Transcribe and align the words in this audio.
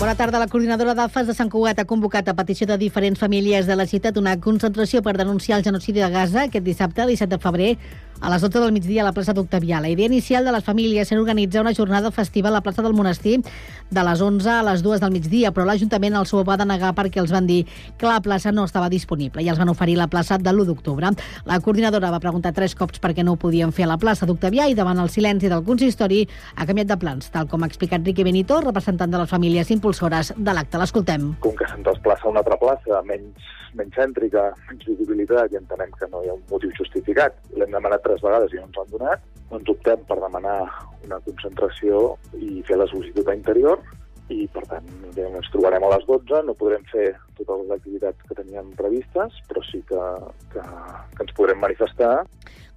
Bona 0.00 0.14
tarda. 0.16 0.38
La 0.40 0.46
coordinadora 0.48 0.94
d'AFAS 0.96 1.26
de 1.28 1.34
Sant 1.36 1.50
Cugat 1.52 1.82
ha 1.82 1.84
convocat 1.84 2.30
a 2.30 2.32
petició 2.32 2.64
de 2.64 2.78
diferents 2.80 3.20
famílies 3.20 3.66
de 3.68 3.74
la 3.76 3.84
ciutat 3.84 4.16
una 4.16 4.32
concentració 4.40 5.02
per 5.04 5.12
denunciar 5.18 5.58
el 5.58 5.64
genocidi 5.66 6.00
de 6.00 6.08
Gaza 6.08 6.46
aquest 6.46 6.64
dissabte, 6.64 7.04
17 7.04 7.28
de 7.34 7.38
febrer, 7.42 7.74
a 8.20 8.30
les 8.30 8.42
12 8.42 8.60
del 8.60 8.72
migdia 8.72 9.02
a 9.02 9.08
la 9.08 9.12
plaça 9.16 9.32
d'Octavià. 9.32 9.80
La 9.80 9.88
idea 9.88 10.06
inicial 10.06 10.44
de 10.44 10.52
les 10.52 10.64
famílies 10.64 11.10
era 11.10 11.20
organitzar 11.20 11.62
una 11.62 11.74
jornada 11.74 12.10
festiva 12.10 12.48
a 12.48 12.52
la 12.52 12.60
plaça 12.60 12.82
del 12.82 12.94
Monestir 12.94 13.40
de 13.90 14.04
les 14.04 14.20
11 14.20 14.48
a 14.50 14.62
les 14.62 14.82
2 14.82 15.00
del 15.00 15.10
migdia, 15.10 15.50
però 15.52 15.66
l'Ajuntament 15.66 16.14
el 16.14 16.28
ho 16.30 16.44
va 16.44 16.56
denegar 16.56 16.92
perquè 16.94 17.20
els 17.20 17.32
van 17.32 17.46
dir 17.46 17.64
que 17.98 18.06
la 18.06 18.20
plaça 18.20 18.52
no 18.52 18.64
estava 18.64 18.88
disponible 18.88 19.42
i 19.42 19.48
els 19.48 19.58
van 19.58 19.68
oferir 19.68 19.96
la 19.98 20.06
plaça 20.06 20.38
de 20.38 20.52
l'1 20.52 20.66
d'octubre. 20.68 21.10
La 21.44 21.60
coordinadora 21.60 22.10
va 22.10 22.20
preguntar 22.20 22.52
tres 22.52 22.74
cops 22.74 23.00
per 23.00 23.14
què 23.14 23.24
no 23.24 23.34
ho 23.34 23.40
podien 23.40 23.72
fer 23.72 23.84
a 23.88 23.92
la 23.94 23.98
plaça 23.98 24.26
d'Octavià 24.26 24.68
i 24.70 24.76
davant 24.78 25.00
el 25.00 25.10
silenci 25.10 25.48
del 25.48 25.64
consistori 25.64 26.26
ha 26.54 26.66
canviat 26.66 26.92
de 26.92 26.98
plans, 27.00 27.30
tal 27.30 27.48
com 27.48 27.62
ha 27.62 27.70
explicat 27.70 28.04
Riqui 28.06 28.24
Benito, 28.24 28.60
representant 28.60 29.10
de 29.10 29.18
les 29.18 29.30
famílies 29.30 29.70
impulsores 29.70 30.34
de 30.36 30.54
l'acte. 30.54 30.78
L'escoltem. 30.78 31.32
Com 31.40 31.56
que 31.56 31.66
se'ns 31.68 31.84
desplaça 31.84 32.28
una 32.28 32.44
altra 32.44 32.56
plaça 32.60 33.02
menys, 33.08 33.50
menys 33.76 33.96
cèntrica, 33.98 34.46
menys 34.68 34.86
visibilitat 34.88 35.52
i 35.52 35.58
entenem 35.60 35.92
que 35.98 36.08
no 36.12 36.22
hi 36.22 36.30
ha 36.30 36.36
un 36.38 36.44
motiu 36.50 36.72
justificat, 36.78 37.36
l'hem 37.56 37.74
demanat 37.74 38.06
tres 38.10 38.26
vegades 38.26 38.52
i 38.52 38.60
no 38.60 38.66
ens 38.68 38.82
han 38.82 38.92
donat, 38.92 39.24
doncs 39.50 39.72
optem 39.72 40.04
per 40.08 40.18
demanar 40.20 40.58
una 41.06 41.22
concentració 41.24 42.04
i 42.38 42.60
fer 42.66 42.78
la 42.80 42.88
sol·licitud 42.90 43.30
a 43.30 43.38
interior 43.38 43.82
i, 44.30 44.44
per 44.54 44.62
tant, 44.70 44.86
ens 45.10 45.50
trobarem 45.50 45.82
a 45.82 45.90
les 45.96 46.04
12, 46.06 46.42
no 46.46 46.54
podrem 46.58 46.84
fer 46.92 47.08
totes 47.38 47.64
les 47.64 47.72
activitats 47.74 48.28
que 48.28 48.36
teníem 48.38 48.70
previstes, 48.78 49.40
però 49.50 49.64
sí 49.66 49.82
que, 49.88 50.04
que, 50.54 50.62
que 51.16 51.26
ens 51.26 51.34
podrem 51.38 51.58
manifestar. 51.62 52.12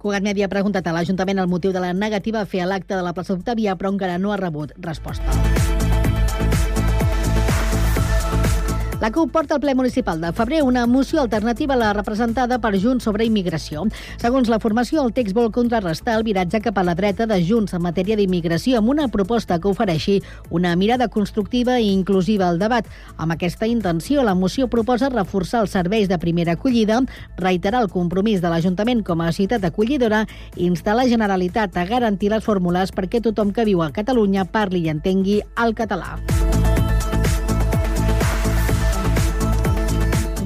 Cugat 0.02 0.26
Media 0.26 0.48
ha 0.48 0.52
preguntat 0.52 0.90
a 0.90 0.96
l'Ajuntament 0.96 1.44
el 1.44 1.50
motiu 1.50 1.72
de 1.72 1.84
la 1.84 1.94
negativa 1.94 2.42
a 2.42 2.50
fer 2.50 2.66
l'acte 2.66 2.98
de 2.98 3.06
la 3.06 3.14
plaça 3.14 3.36
d'Octavia, 3.36 3.78
però 3.78 3.94
encara 3.94 4.18
no 4.18 4.34
ha 4.34 4.40
rebut 4.40 4.74
resposta. 4.82 5.73
La 9.00 9.10
CUP 9.10 9.32
porta 9.32 9.56
al 9.56 9.60
ple 9.60 9.74
municipal 9.74 10.20
de 10.20 10.30
febrer 10.32 10.62
una 10.62 10.86
moció 10.86 11.20
alternativa 11.20 11.74
a 11.74 11.76
la 11.76 11.92
representada 11.92 12.60
per 12.60 12.78
Junts 12.80 13.04
sobre 13.04 13.26
immigració. 13.26 13.82
Segons 14.22 14.48
la 14.48 14.60
formació, 14.62 15.02
el 15.02 15.12
text 15.12 15.34
vol 15.34 15.50
contrarrestar 15.52 16.14
el 16.16 16.24
viratge 16.24 16.60
cap 16.62 16.78
a 16.78 16.84
la 16.86 16.94
dreta 16.94 17.26
de 17.26 17.40
Junts 17.44 17.74
en 17.74 17.82
matèria 17.82 18.16
d'immigració 18.16 18.78
amb 18.78 18.92
una 18.94 19.08
proposta 19.08 19.58
que 19.58 19.68
ofereixi 19.68 20.20
una 20.50 20.76
mirada 20.76 21.08
constructiva 21.08 21.80
i 21.80 21.90
inclusiva 21.92 22.48
al 22.48 22.62
debat. 22.62 22.86
Amb 23.18 23.34
aquesta 23.34 23.66
intenció, 23.66 24.22
la 24.22 24.36
moció 24.38 24.70
proposa 24.70 25.10
reforçar 25.10 25.64
els 25.66 25.74
serveis 25.74 26.08
de 26.08 26.18
primera 26.22 26.54
acollida, 26.54 27.02
reiterar 27.36 27.82
el 27.82 27.90
compromís 27.90 28.40
de 28.40 28.48
l'Ajuntament 28.48 29.02
com 29.04 29.20
a 29.20 29.32
ciutat 29.32 29.66
acollidora 29.66 30.24
i 30.54 30.68
instar 30.70 30.94
la 30.94 31.08
Generalitat 31.10 31.76
a 31.76 31.84
garantir 31.90 32.30
les 32.30 32.46
fórmules 32.46 32.94
perquè 32.94 33.20
tothom 33.20 33.52
que 33.52 33.66
viu 33.66 33.82
a 33.82 33.92
Catalunya 33.92 34.46
parli 34.46 34.86
i 34.86 34.94
entengui 34.94 35.42
el 35.58 35.74
català. 35.74 36.14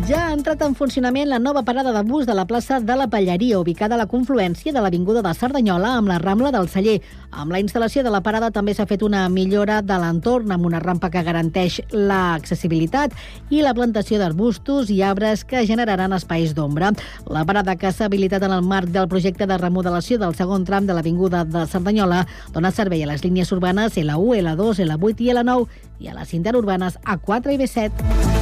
Ja 0.09 0.23
ha 0.25 0.33
entrat 0.33 0.63
en 0.65 0.73
funcionament 0.73 1.29
la 1.29 1.37
nova 1.39 1.61
parada 1.69 1.91
de 1.93 2.01
bus 2.09 2.25
de 2.25 2.33
la 2.33 2.47
plaça 2.49 2.79
de 2.81 2.95
la 2.97 3.11
Palleria, 3.13 3.59
ubicada 3.61 3.93
a 3.95 3.99
la 4.01 4.07
confluència 4.09 4.73
de 4.73 4.81
l'Avinguda 4.81 5.21
de 5.21 5.35
Cerdanyola 5.37 5.91
amb 5.99 6.09
la 6.09 6.17
Rambla 6.23 6.49
del 6.55 6.71
Celler. 6.73 7.03
Amb 7.29 7.53
la 7.53 7.61
instal·lació 7.61 8.01
de 8.07 8.09
la 8.15 8.23
parada 8.25 8.49
també 8.51 8.73
s'ha 8.73 8.87
fet 8.89 9.05
una 9.05 9.27
millora 9.29 9.83
de 9.85 9.99
l'entorn 10.01 10.55
amb 10.57 10.65
una 10.65 10.81
rampa 10.81 11.11
que 11.13 11.23
garanteix 11.27 11.83
l'accessibilitat 11.93 13.13
i 13.53 13.61
la 13.61 13.75
plantació 13.77 14.17
d'arbustos 14.17 14.89
i 14.89 15.03
arbres 15.05 15.45
que 15.45 15.67
generaran 15.69 16.17
espais 16.17 16.57
d'ombra. 16.57 16.95
La 17.29 17.45
parada 17.45 17.77
que 17.77 17.93
s'ha 17.93 18.09
habilitat 18.09 18.49
en 18.49 18.57
el 18.57 18.65
marc 18.65 18.89
del 18.89 19.13
projecte 19.13 19.45
de 19.45 19.61
remodelació 19.61 20.17
del 20.17 20.33
segon 20.41 20.65
tram 20.65 20.89
de 20.89 20.97
l'Avinguda 20.97 21.45
de 21.45 21.69
Cerdanyola 21.69 22.25
dona 22.57 22.73
servei 22.73 23.05
a 23.05 23.13
les 23.13 23.29
línies 23.29 23.53
urbanes 23.53 24.01
L1, 24.01 24.41
L2, 24.41 24.87
L8 24.89 25.21
i 25.29 25.33
L9 25.37 25.69
i 26.01 26.09
a 26.09 26.17
les 26.17 26.33
interurbanes 26.33 26.97
A4 27.05 27.53
i 27.53 27.61
B7. 27.61 28.38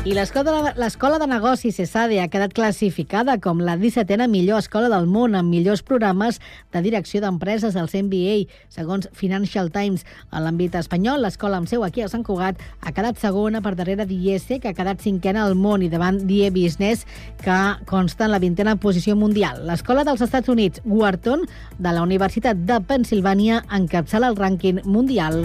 I 0.00 0.14
l'Escola 0.16 1.18
de 1.20 1.26
Negocis 1.28 1.76
CESADE 1.76 2.22
ha 2.22 2.30
quedat 2.32 2.54
classificada 2.56 3.34
com 3.36 3.58
la 3.60 3.74
17a 3.76 4.30
millor 4.32 4.62
escola 4.62 4.88
del 4.88 5.04
món 5.04 5.34
amb 5.36 5.52
millors 5.52 5.82
programes 5.84 6.38
de 6.72 6.80
direcció 6.80 7.20
d'empreses 7.20 7.76
als 7.76 7.92
MBA, 7.92 8.46
segons 8.72 9.10
Financial 9.12 9.68
Times. 9.68 10.06
A 10.32 10.40
l'àmbit 10.40 10.78
espanyol, 10.80 11.20
l'escola 11.20 11.60
amb 11.60 11.68
seu 11.68 11.84
aquí 11.84 12.00
a 12.00 12.08
Sant 12.08 12.24
Cugat 12.24 12.56
ha 12.80 12.94
quedat 12.96 13.20
segona 13.20 13.60
per 13.60 13.74
darrere 13.76 14.08
d'IES, 14.08 14.48
que 14.62 14.72
ha 14.72 14.78
quedat 14.78 15.04
cinquena 15.04 15.44
al 15.44 15.52
món, 15.52 15.84
i 15.84 15.92
davant 15.92 16.22
d'IE 16.24 16.48
Business, 16.48 17.04
que 17.44 17.60
consta 17.84 18.24
en 18.24 18.32
la 18.32 18.40
vintena 18.40 18.78
posició 18.80 19.18
mundial. 19.20 19.66
L'escola 19.68 20.08
dels 20.08 20.24
Estats 20.24 20.48
Units, 20.48 20.80
Wharton, 20.86 21.44
de 21.76 21.92
la 21.92 22.08
Universitat 22.08 22.56
de 22.56 22.80
Pensilvània, 22.88 23.66
encapçala 23.68 24.32
el 24.32 24.40
rànquing 24.40 24.80
mundial. 24.88 25.44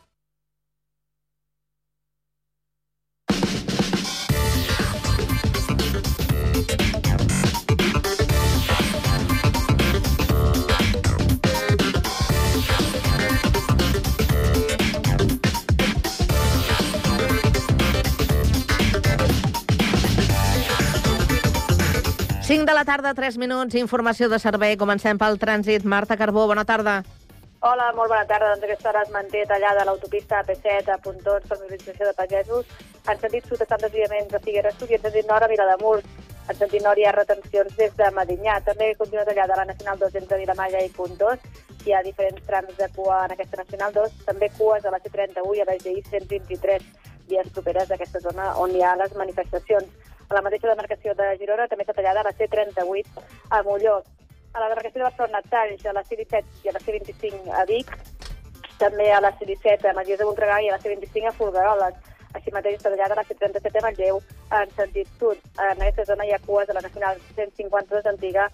De 22.51 22.73
la 22.73 22.83
tarda, 22.83 23.13
3 23.13 23.37
minuts, 23.37 23.75
informació 23.79 24.27
de 24.27 24.37
servei. 24.37 24.73
Comencem 24.75 25.15
pel 25.17 25.37
trànsit. 25.39 25.85
Marta 25.87 26.17
Carbó, 26.19 26.43
bona 26.49 26.65
tarda. 26.67 26.97
Hola, 27.63 27.85
molt 27.95 28.11
bona 28.11 28.25
tarda. 28.27 28.49
Doncs 28.51 28.65
aquesta 28.67 28.89
hora 28.89 29.03
es 29.05 29.13
manté 29.13 29.45
tallada 29.47 29.85
l'autopista 29.87 30.41
AP7 30.41 30.91
a 30.91 30.97
Pontons 30.99 31.47
per 31.47 31.57
mobilització 31.61 32.09
de 32.09 32.13
pagesos. 32.17 32.67
En 33.07 33.21
sentit 33.21 33.47
sud 33.47 33.63
estan 33.63 33.79
desviaments 33.79 34.33
de 34.33 34.41
Figueres 34.43 34.75
Sud 34.75 34.91
i 34.91 34.99
en 34.99 35.05
sentit 35.05 35.31
nord 35.31 35.47
a 35.47 35.51
Vilademurs. 35.53 36.03
En 36.51 36.59
sentit 36.59 36.83
nord 36.83 36.99
hi 36.99 37.07
ha 37.07 37.15
retencions 37.15 37.79
des 37.79 37.95
de 37.95 38.11
Medinyà. 38.19 38.59
També 38.67 38.91
continua 38.99 39.23
tallada 39.31 39.61
la 39.61 39.69
Nacional 39.71 40.03
2 40.03 40.19
entre 40.19 40.43
Vilamalla 40.43 40.83
i 40.83 40.91
Pontós. 40.91 41.39
Hi 41.87 41.95
ha 41.95 42.03
diferents 42.03 42.43
trams 42.51 42.75
de 42.75 42.91
cua 42.97 43.23
en 43.29 43.37
aquesta 43.37 43.63
Nacional 43.63 43.95
2. 43.95 44.25
També 44.27 44.51
cues 44.59 44.83
a 44.83 44.91
la 44.91 44.99
C31 44.99 45.55
i 45.55 45.63
a 45.63 45.71
la 45.71 45.79
GI 45.79 46.03
123 46.11 46.83
vies 47.31 47.51
properes 47.55 47.87
d'aquesta 47.87 48.19
zona 48.19 48.51
on 48.59 48.75
hi 48.75 48.83
ha 48.83 48.97
les 48.99 49.15
manifestacions. 49.15 50.10
A 50.31 50.35
la 50.37 50.41
mateixa 50.45 50.69
demarcació 50.69 51.11
de 51.19 51.25
Girona 51.41 51.65
també 51.67 51.83
està 51.83 51.91
tallada 51.97 52.21
la 52.23 52.31
C38 52.39 53.23
a 53.51 53.57
Molló. 53.67 53.97
A 54.55 54.61
la 54.63 54.69
demarcació 54.71 55.01
de 55.01 55.03
Barcelona, 55.09 55.41
talls 55.51 55.83
a 55.83 55.93
la 55.97 56.03
C17 56.07 56.63
i 56.63 56.71
a 56.71 56.73
la 56.77 56.81
C25 56.85 57.51
a 57.51 57.65
Vic. 57.67 57.91
També 58.79 59.09
a 59.11 59.19
la 59.19 59.33
C17 59.35 59.91
a 59.91 59.93
Magies 59.97 60.21
de 60.21 60.29
Voltregà 60.29 60.61
i 60.63 60.69
a 60.69 60.77
la 60.77 60.79
C25 60.79 61.27
a 61.27 61.35
Folgueroles. 61.35 61.99
Així 62.39 62.55
mateix 62.55 62.79
està 62.79 62.93
tallada 62.93 63.19
la 63.19 63.27
C37 63.27 63.75
a 63.75 63.85
Manlleu 63.89 64.23
en 64.61 64.73
sentit 64.79 65.11
sud. 65.19 65.43
En 65.59 65.83
aquesta 65.83 66.07
zona 66.13 66.23
hi 66.23 66.31
ha 66.31 66.43
cues 66.47 66.71
a 66.71 66.79
la 66.79 66.87
Nacional 66.87 67.19
152 67.35 68.07
antiga 68.15 68.47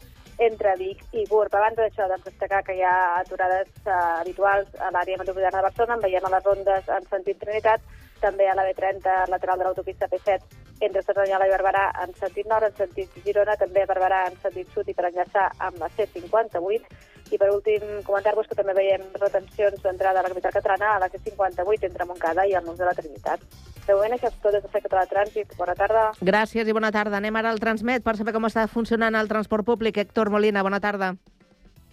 entre 0.50 0.74
Vic 0.82 1.04
i 1.14 1.30
Gurb. 1.30 1.54
Abans 1.54 1.78
d'això, 1.78 2.10
doncs, 2.10 2.26
destacar 2.26 2.64
que 2.66 2.74
hi 2.80 2.82
ha 2.82 2.96
aturades 3.20 3.70
uh, 3.86 4.00
habituals 4.24 4.74
a 4.82 4.90
l'àrea 4.96 5.22
metropolitana 5.22 5.62
de 5.62 5.70
Barcelona, 5.70 6.02
en 6.02 6.08
veiem 6.10 6.26
a 6.26 6.38
les 6.40 6.50
rondes 6.50 6.96
en 6.98 7.12
sentit 7.14 7.38
Trinitat, 7.46 7.86
també 8.18 8.50
a 8.50 8.58
la 8.58 8.66
B30 8.66 9.28
lateral 9.30 9.62
de 9.62 9.70
l'autopista 9.70 10.10
P7 10.10 10.66
entre 10.80 11.04
Cerdanyola 11.04 11.48
i 11.48 11.54
Barberà 11.54 11.86
en 12.04 12.14
sentit 12.20 12.48
nord, 12.50 12.68
en 12.70 12.76
sentit 12.78 13.14
Girona, 13.26 13.58
també 13.58 13.84
a 13.84 13.90
Barberà 13.90 14.24
en 14.32 14.36
sentit 14.44 14.70
sud 14.74 14.90
i 14.90 14.96
per 14.98 15.08
enllaçar 15.10 15.48
amb 15.58 15.80
la 15.82 15.90
C58. 15.98 16.98
I 17.32 17.38
per 17.38 17.50
últim, 17.52 17.84
comentar-vos 18.08 18.48
que 18.48 18.56
també 18.56 18.76
veiem 18.78 19.04
retencions 19.20 19.82
d'entrada 19.84 20.22
a 20.22 20.24
la 20.24 20.32
capital 20.32 20.54
catalana 20.56 20.94
a 20.96 21.00
la 21.04 21.10
C58 21.12 21.90
entre 21.90 22.06
Montcada 22.08 22.48
i 22.48 22.56
el 22.56 22.64
Nus 22.66 22.78
de 22.80 22.88
la 22.88 22.96
Trinitat. 22.96 23.44
De 23.88 23.96
moment, 23.96 24.14
això 24.16 24.28
és 24.28 24.40
tot 24.44 24.52
des 24.52 24.64
de 24.64 24.72
Fer 24.72 24.84
Català 24.84 25.06
de 25.06 25.12
Trànsit. 25.14 25.56
Bona 25.60 25.76
tarda. 25.76 26.12
Gràcies 26.20 26.68
i 26.68 26.76
bona 26.76 26.92
tarda. 26.92 27.20
Anem 27.20 27.36
ara 27.40 27.52
al 27.52 27.60
Transmet 27.64 28.04
per 28.04 28.18
saber 28.20 28.36
com 28.36 28.48
està 28.48 28.68
funcionant 28.72 29.16
el 29.16 29.32
transport 29.32 29.68
públic. 29.68 29.98
Héctor 29.98 30.32
Molina, 30.32 30.64
bona 30.64 30.82
tarda. 30.84 31.16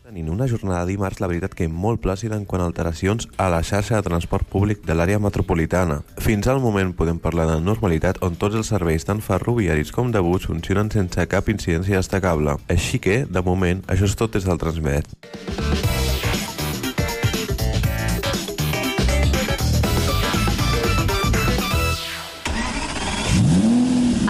Tenint 0.04 0.26
una 0.28 0.44
jornada 0.44 0.84
dimarts, 0.84 1.16
la 1.22 1.28
veritat 1.30 1.54
que 1.56 1.64
molt 1.64 2.02
plàcida 2.04 2.36
en 2.36 2.42
quant 2.44 2.60
a 2.60 2.66
alteracions 2.68 3.24
a 3.40 3.46
la 3.48 3.62
xarxa 3.64 3.96
de 3.96 4.04
transport 4.04 4.44
públic 4.52 4.82
de 4.84 4.92
l'àrea 4.92 5.16
metropolitana. 5.16 6.02
Fins 6.20 6.44
al 6.44 6.60
moment 6.60 6.90
podem 6.92 7.16
parlar 7.16 7.46
de 7.48 7.54
normalitat 7.64 8.20
on 8.20 8.36
tots 8.36 8.58
els 8.60 8.68
serveis 8.68 9.08
tant 9.08 9.24
ferroviaris 9.24 9.94
com 9.96 10.12
de 10.12 10.20
bus 10.20 10.44
funcionen 10.50 10.92
sense 10.92 11.24
cap 11.32 11.48
incidència 11.48 12.02
destacable. 12.02 12.58
Així 12.68 13.00
que, 13.00 13.22
de 13.24 13.44
moment, 13.48 13.80
això 13.88 14.04
és 14.04 14.18
tot 14.20 14.36
des 14.36 14.44
del 14.44 14.60
Transmet. 14.60 15.08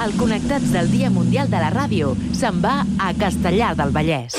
El 0.07 0.15
Connectats 0.23 0.71
del 0.71 0.95
Dia 0.95 1.11
Mundial 1.11 1.51
de 1.51 1.59
la 1.59 1.75
Ràdio 1.75 2.15
se'n 2.31 2.63
va 2.63 2.85
a 3.03 3.11
Castellar 3.19 3.75
del 3.75 3.91
Vallès. 3.91 4.39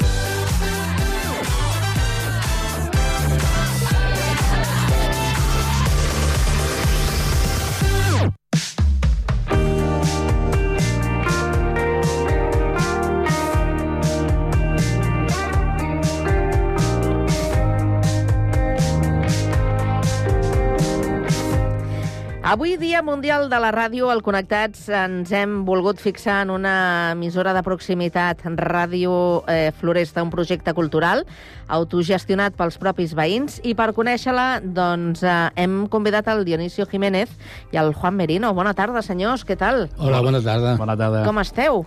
Avui, 22.51 22.75
Dia 22.75 22.99
Mundial 22.99 23.45
de 23.47 23.57
la 23.63 23.69
Ràdio, 23.71 24.09
al 24.11 24.19
Connectats 24.19 24.89
ens 24.91 25.29
hem 25.31 25.61
volgut 25.63 26.01
fixar 26.03 26.41
en 26.43 26.49
una 26.51 26.73
emissora 27.13 27.53
de 27.55 27.61
proximitat, 27.63 28.41
Ràdio 28.59 29.13
eh, 29.47 29.69
Floresta, 29.79 30.19
un 30.19 30.33
projecte 30.33 30.73
cultural 30.75 31.23
autogestionat 31.71 32.57
pels 32.59 32.75
propis 32.75 33.13
veïns. 33.15 33.61
I 33.63 33.71
per 33.79 33.93
conèixer-la, 33.95 34.59
doncs, 34.59 35.23
eh, 35.23 35.37
hem 35.63 35.85
convidat 35.87 36.27
el 36.27 36.43
Dionisio 36.43 36.83
Jiménez 36.91 37.31
i 37.71 37.79
el 37.79 37.93
Juan 37.95 38.19
Merino. 38.19 38.51
Bona 38.51 38.75
tarda, 38.75 38.99
senyors, 38.99 39.47
què 39.47 39.55
tal? 39.55 39.85
Hola, 39.95 40.19
bona 40.19 40.43
tarda. 40.43 40.75
Bona 40.81 40.97
tarda. 40.99 41.23
Com 41.23 41.39
esteu? 41.39 41.85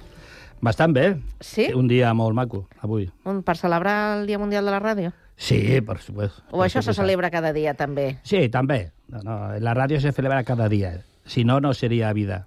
Bastant 0.65 0.97
bé. 0.97 1.11
Sí? 1.45 1.69
Un 1.77 1.93
dia 1.93 2.15
molt 2.17 2.33
maco, 2.33 2.63
avui. 2.81 3.11
Un, 3.29 3.45
per 3.45 3.59
celebrar 3.61 3.99
el 4.17 4.25
Dia 4.33 4.41
Mundial 4.41 4.65
de 4.65 4.73
la 4.73 4.81
Ràdio? 4.81 5.13
Sí, 5.37 5.81
per 5.83 5.99
supuesto. 6.01 6.43
O 6.55 6.63
això 6.63 6.83
se 6.83 6.95
celebra 6.95 7.31
cada 7.31 7.53
dia, 7.53 7.75
també? 7.75 8.19
Sí, 8.23 8.47
també. 8.49 8.93
No, 9.11 9.23
no, 9.27 9.37
la 9.61 9.75
ràdio 9.75 10.01
se 10.01 10.13
celebra 10.15 10.45
cada 10.47 10.69
dia. 10.69 11.01
Si 11.27 11.45
no, 11.45 11.61
no 11.61 11.75
seria 11.75 12.13
vida. 12.13 12.47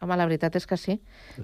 Home, 0.00 0.16
la 0.16 0.26
veritat 0.28 0.56
és 0.58 0.66
que 0.68 0.76
sí. 0.76 0.98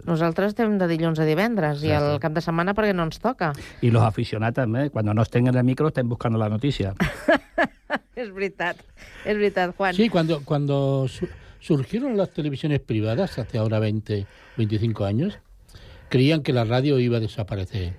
Nosaltres 0.05 0.53
estem 0.53 0.77
de 0.81 0.89
dilluns 0.89 1.21
a 1.21 1.27
divendres 1.29 1.85
i 1.85 1.93
el 1.97 2.19
cap 2.21 2.35
de 2.37 2.43
setmana 2.45 2.75
perquè 2.77 2.93
no 2.97 3.07
ens 3.09 3.21
toca. 3.21 3.53
Y 3.81 3.91
los 3.91 4.03
aficionados 4.03 4.55
también, 4.55 4.91
cuando 4.91 5.15
no 5.15 5.23
estén 5.23 5.47
en 5.47 5.57
el 5.57 5.65
micro, 5.65 5.89
estén 5.89 6.09
buscando 6.09 6.39
la 6.39 6.49
noticia. 6.49 6.95
és 8.17 8.29
veritat, 8.33 8.77
és 9.25 9.37
veritat, 9.37 9.75
Juan. 9.77 9.95
Sí, 9.95 10.09
cuando, 10.09 10.43
cuando 10.45 11.07
su 11.09 11.29
surgieron 11.63 12.17
las 12.17 12.31
televisiones 12.31 12.81
privadas 12.81 13.39
hace 13.39 13.57
ahora 13.57 13.79
20, 13.79 14.27
25 14.57 15.05
años, 15.05 15.39
creían 16.09 16.43
que 16.43 16.53
la 16.53 16.65
radio 16.65 16.99
iba 16.99 17.19
a 17.19 17.21
desaparecer. 17.21 17.95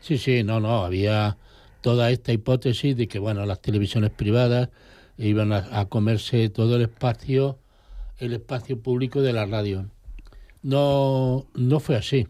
Sí, 0.00 0.18
sí, 0.18 0.42
no, 0.42 0.60
no, 0.60 0.84
había 0.84 1.36
toda 1.80 2.10
esta 2.10 2.32
hipótesis 2.32 2.96
de 2.96 3.08
que, 3.08 3.18
bueno, 3.18 3.46
las 3.46 3.60
televisiones 3.60 4.10
privadas 4.10 4.68
iban 5.16 5.52
a, 5.52 5.80
a 5.80 5.88
comerse 5.88 6.48
todo 6.48 6.76
el 6.76 6.82
espacio, 6.82 7.58
el 8.18 8.32
espacio 8.32 8.80
público 8.80 9.22
de 9.22 9.32
la 9.32 9.46
radio. 9.46 9.86
No, 10.62 11.46
no 11.54 11.80
fue 11.80 11.96
así. 11.96 12.26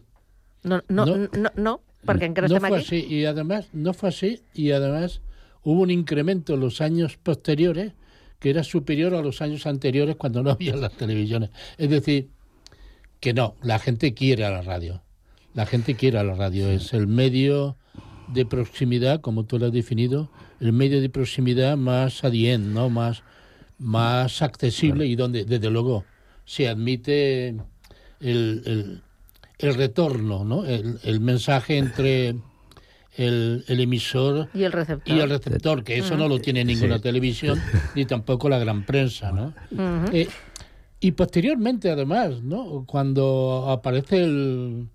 No, 0.63 0.81
no, 0.87 1.05
no, 1.05 1.29
no, 1.33 1.51
no 1.55 1.81
perquè 2.05 2.29
encara 2.29 2.47
no 2.47 2.59
fue 2.59 2.79
así 2.79 3.05
y 3.09 3.25
además 3.25 3.67
no 3.73 3.93
fue 3.93 4.09
así 4.09 4.41
y 4.53 4.71
además 4.71 5.21
hubo 5.63 5.81
un 5.81 5.91
incremento 5.91 6.53
en 6.53 6.61
los 6.61 6.81
años 6.81 7.17
posteriores 7.17 7.93
que 8.39 8.49
era 8.49 8.63
superior 8.63 9.15
a 9.15 9.21
los 9.21 9.41
años 9.41 9.65
anteriores 9.65 10.15
cuando 10.15 10.41
no 10.41 10.51
había 10.51 10.75
las 10.77 10.93
televisiones. 10.93 11.49
Es 11.77 11.89
decir, 11.89 12.29
que 13.19 13.33
no, 13.33 13.55
la 13.61 13.79
gente 13.79 14.13
quiere 14.13 14.45
a 14.45 14.49
la 14.49 14.61
radio. 14.61 15.01
La 15.53 15.65
gente 15.65 15.95
quiere 15.95 16.17
a 16.19 16.23
la 16.23 16.35
radio. 16.35 16.69
Es 16.69 16.93
el 16.93 17.07
medio 17.07 17.75
de 18.33 18.45
proximidad, 18.45 19.21
como 19.21 19.45
tú 19.45 19.57
lo 19.59 19.65
has 19.67 19.71
definido, 19.73 20.29
el 20.59 20.71
medio 20.73 21.01
de 21.01 21.09
proximidad 21.09 21.77
más 21.77 22.23
adient, 22.23 22.65
¿no? 22.67 22.89
Más, 22.89 23.23
más 23.79 24.41
accesible 24.41 25.05
y 25.07 25.15
donde, 25.15 25.45
desde 25.45 25.69
luego, 25.69 26.05
se 26.45 26.67
admite 26.67 27.49
el, 27.49 27.63
el, 28.19 29.01
el 29.57 29.73
retorno, 29.75 30.43
¿no? 30.43 30.65
El, 30.65 30.99
el 31.03 31.19
mensaje 31.19 31.77
entre 31.77 32.35
el, 33.17 33.63
el 33.67 33.79
emisor 33.79 34.49
Y 34.53 34.63
el 34.63 34.71
receptor. 34.71 35.15
y 35.15 35.19
el 35.19 35.29
receptor, 35.29 35.83
que 35.83 35.97
eso 35.97 36.15
Mm. 36.15 36.19
no 36.19 36.27
lo 36.27 36.39
tiene 36.39 36.63
ninguna 36.63 36.97
Sí. 36.97 37.01
televisión 37.01 37.59
ni 37.95 38.05
tampoco 38.05 38.47
la 38.49 38.59
gran 38.59 38.85
prensa, 38.85 39.31
¿no? 39.31 39.53
Eh, 40.13 40.27
y 40.99 41.11
posteriormente, 41.13 41.89
además, 41.89 42.43
¿no? 42.43 42.83
Cuando 42.85 43.65
aparece 43.69 44.23
el, 44.23 44.87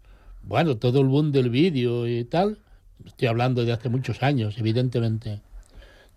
bueno, 0.47 0.77
todo 0.77 1.01
el 1.01 1.07
boom 1.09 1.33
del 1.33 1.51
vídeo 1.51 2.07
y 2.07 2.25
tal, 2.25 2.59
estoy 3.05 3.29
hablando 3.29 3.65
de 3.65 3.73
hace 3.73 3.89
muchos 3.89 4.23
años, 4.23 4.57
evidentemente, 4.59 5.41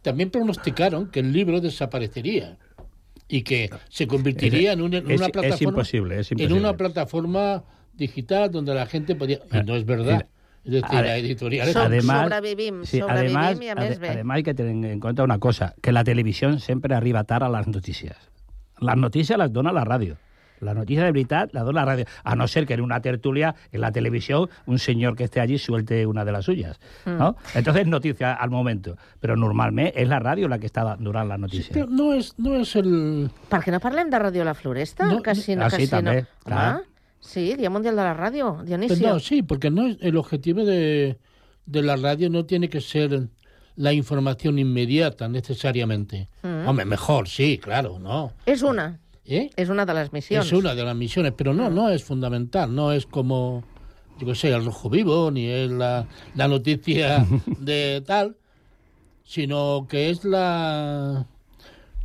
también 0.01 0.29
pronosticaron 0.29 1.09
que 1.09 1.19
el 1.21 1.31
libro 1.33 1.59
desaparecería 1.61 2.57
y 3.27 3.41
que 3.41 3.69
se 3.89 4.07
convertiría 4.07 4.73
en, 4.73 4.79
en 4.93 5.05
una 5.05 5.13
es 5.13 5.31
plataforma 5.31 5.69
imposible, 5.69 6.19
es 6.19 6.31
en 6.31 6.39
imposible. 6.39 6.59
una 6.59 6.77
plataforma 6.77 7.63
digital 7.93 8.51
donde 8.51 8.73
la 8.73 8.85
gente 8.85 9.15
podía 9.15 9.39
y 9.51 9.63
no 9.65 9.75
es 9.75 9.85
verdad 9.85 10.25
es 10.63 10.71
decir 10.71 10.93
la 10.93 11.17
editorial 11.17 11.69
Además- 11.75 12.23
sobrevivim, 12.29 12.83
Sí, 12.83 12.99
sobrevivim 12.99 13.37
además, 13.37 13.99
a 14.03 14.11
además 14.11 14.35
hay 14.35 14.43
que 14.43 14.53
tener 14.53 14.91
en 14.91 14.99
cuenta 14.99 15.23
una 15.23 15.39
cosa, 15.39 15.73
que 15.81 15.91
la 15.93 16.03
televisión 16.03 16.59
siempre 16.59 16.93
arriba 16.93 17.25
a 17.27 17.49
las 17.49 17.67
noticias. 17.67 18.17
Las 18.79 18.97
noticias 18.97 19.37
las 19.39 19.51
dona 19.51 19.71
la 19.71 19.85
radio. 19.85 20.17
La 20.59 20.73
noticia 20.73 21.03
de 21.03 21.11
veritat 21.11 21.53
la 21.53 21.63
dona 21.63 21.81
la 21.81 21.85
radio. 21.85 22.05
A 22.23 22.35
no 22.35 22.47
ser 22.47 22.65
que 22.65 22.73
en 22.73 22.81
una 22.81 23.01
tertulia, 23.01 23.55
en 23.71 23.81
la 23.81 23.91
televisión, 23.91 24.49
un 24.65 24.79
señor 24.79 25.15
que 25.15 25.25
esté 25.25 25.39
allí 25.39 25.57
suelte 25.57 26.05
una 26.05 26.25
de 26.25 26.31
las 26.31 26.45
suyas. 26.45 26.79
¿no? 27.05 27.31
Mm. 27.31 27.57
Entonces, 27.57 27.87
noticia 27.87 28.33
al 28.33 28.49
momento. 28.49 28.97
Pero 29.19 29.35
normalmente 29.35 30.01
es 30.01 30.07
la 30.07 30.19
radio 30.19 30.47
la 30.47 30.59
que 30.59 30.65
está 30.65 30.95
donant 30.99 31.27
la 31.27 31.37
noticia. 31.37 31.73
pero 31.73 31.87
no 31.87 32.13
es 32.13 32.33
no 32.37 32.55
es 32.55 32.75
el 32.75 33.29
Per 33.49 33.61
què 33.63 33.71
no 33.71 33.79
parlem 33.79 34.09
de 34.09 34.19
Ràdio 34.19 34.43
La 34.43 34.53
Floresta? 34.53 35.05
No, 35.07 35.21
que 35.21 35.35
si 35.35 35.55
no, 35.55 35.65
ah, 35.65 35.69
que 35.69 35.77
sí, 35.77 35.85
si 35.85 35.91
també, 35.91 36.21
no. 36.21 36.27
clar. 36.43 36.75
Home, 36.75 36.83
sí, 37.19 37.55
Dia 37.55 37.69
Mundial 37.69 37.95
de 37.95 38.03
la 38.03 38.15
Pues 38.15 38.65
Dionisio. 38.65 39.07
no, 39.07 39.19
sí, 39.19 39.43
porque 39.43 39.69
no 39.69 39.87
es, 39.87 39.97
el 40.01 40.17
objetivo 40.17 40.65
de, 40.65 41.17
de 41.65 41.81
la 41.81 41.95
radio 41.95 42.29
no 42.29 42.45
tiene 42.45 42.69
que 42.69 42.81
ser 42.81 43.27
la 43.75 43.93
información 43.93 44.59
inmediata 44.59 45.27
necesariamente. 45.27 46.29
Mm. 46.41 46.67
Hombre, 46.67 46.85
mejor, 46.85 47.27
sí, 47.27 47.57
claro, 47.59 47.99
no. 47.99 48.33
És 48.45 48.63
una, 48.63 48.99
¿Eh? 49.27 49.49
és 49.57 49.69
una 49.69 49.85
de 49.85 49.93
les 49.93 50.11
missions. 50.13 50.45
Es 50.45 50.53
una 50.53 50.73
de 50.73 50.83
las 50.83 50.95
misiones, 50.95 51.33
pero 51.35 51.53
no, 51.53 51.69
no 51.69 51.89
es 51.89 52.03
fundamental, 52.03 52.73
no 52.73 52.93
es 52.93 53.05
como, 53.05 53.63
yo 54.19 54.25
qué 54.27 54.35
sé, 54.35 54.49
el 54.53 54.63
rojo 54.63 54.89
vivo, 54.89 55.29
ni 55.31 55.45
es 55.47 55.69
la, 55.69 56.05
la 56.35 56.47
noticia 56.47 57.25
de 57.59 58.01
tal, 58.05 58.37
sino 59.23 59.85
que 59.89 60.09
es 60.09 60.23
la 60.23 61.25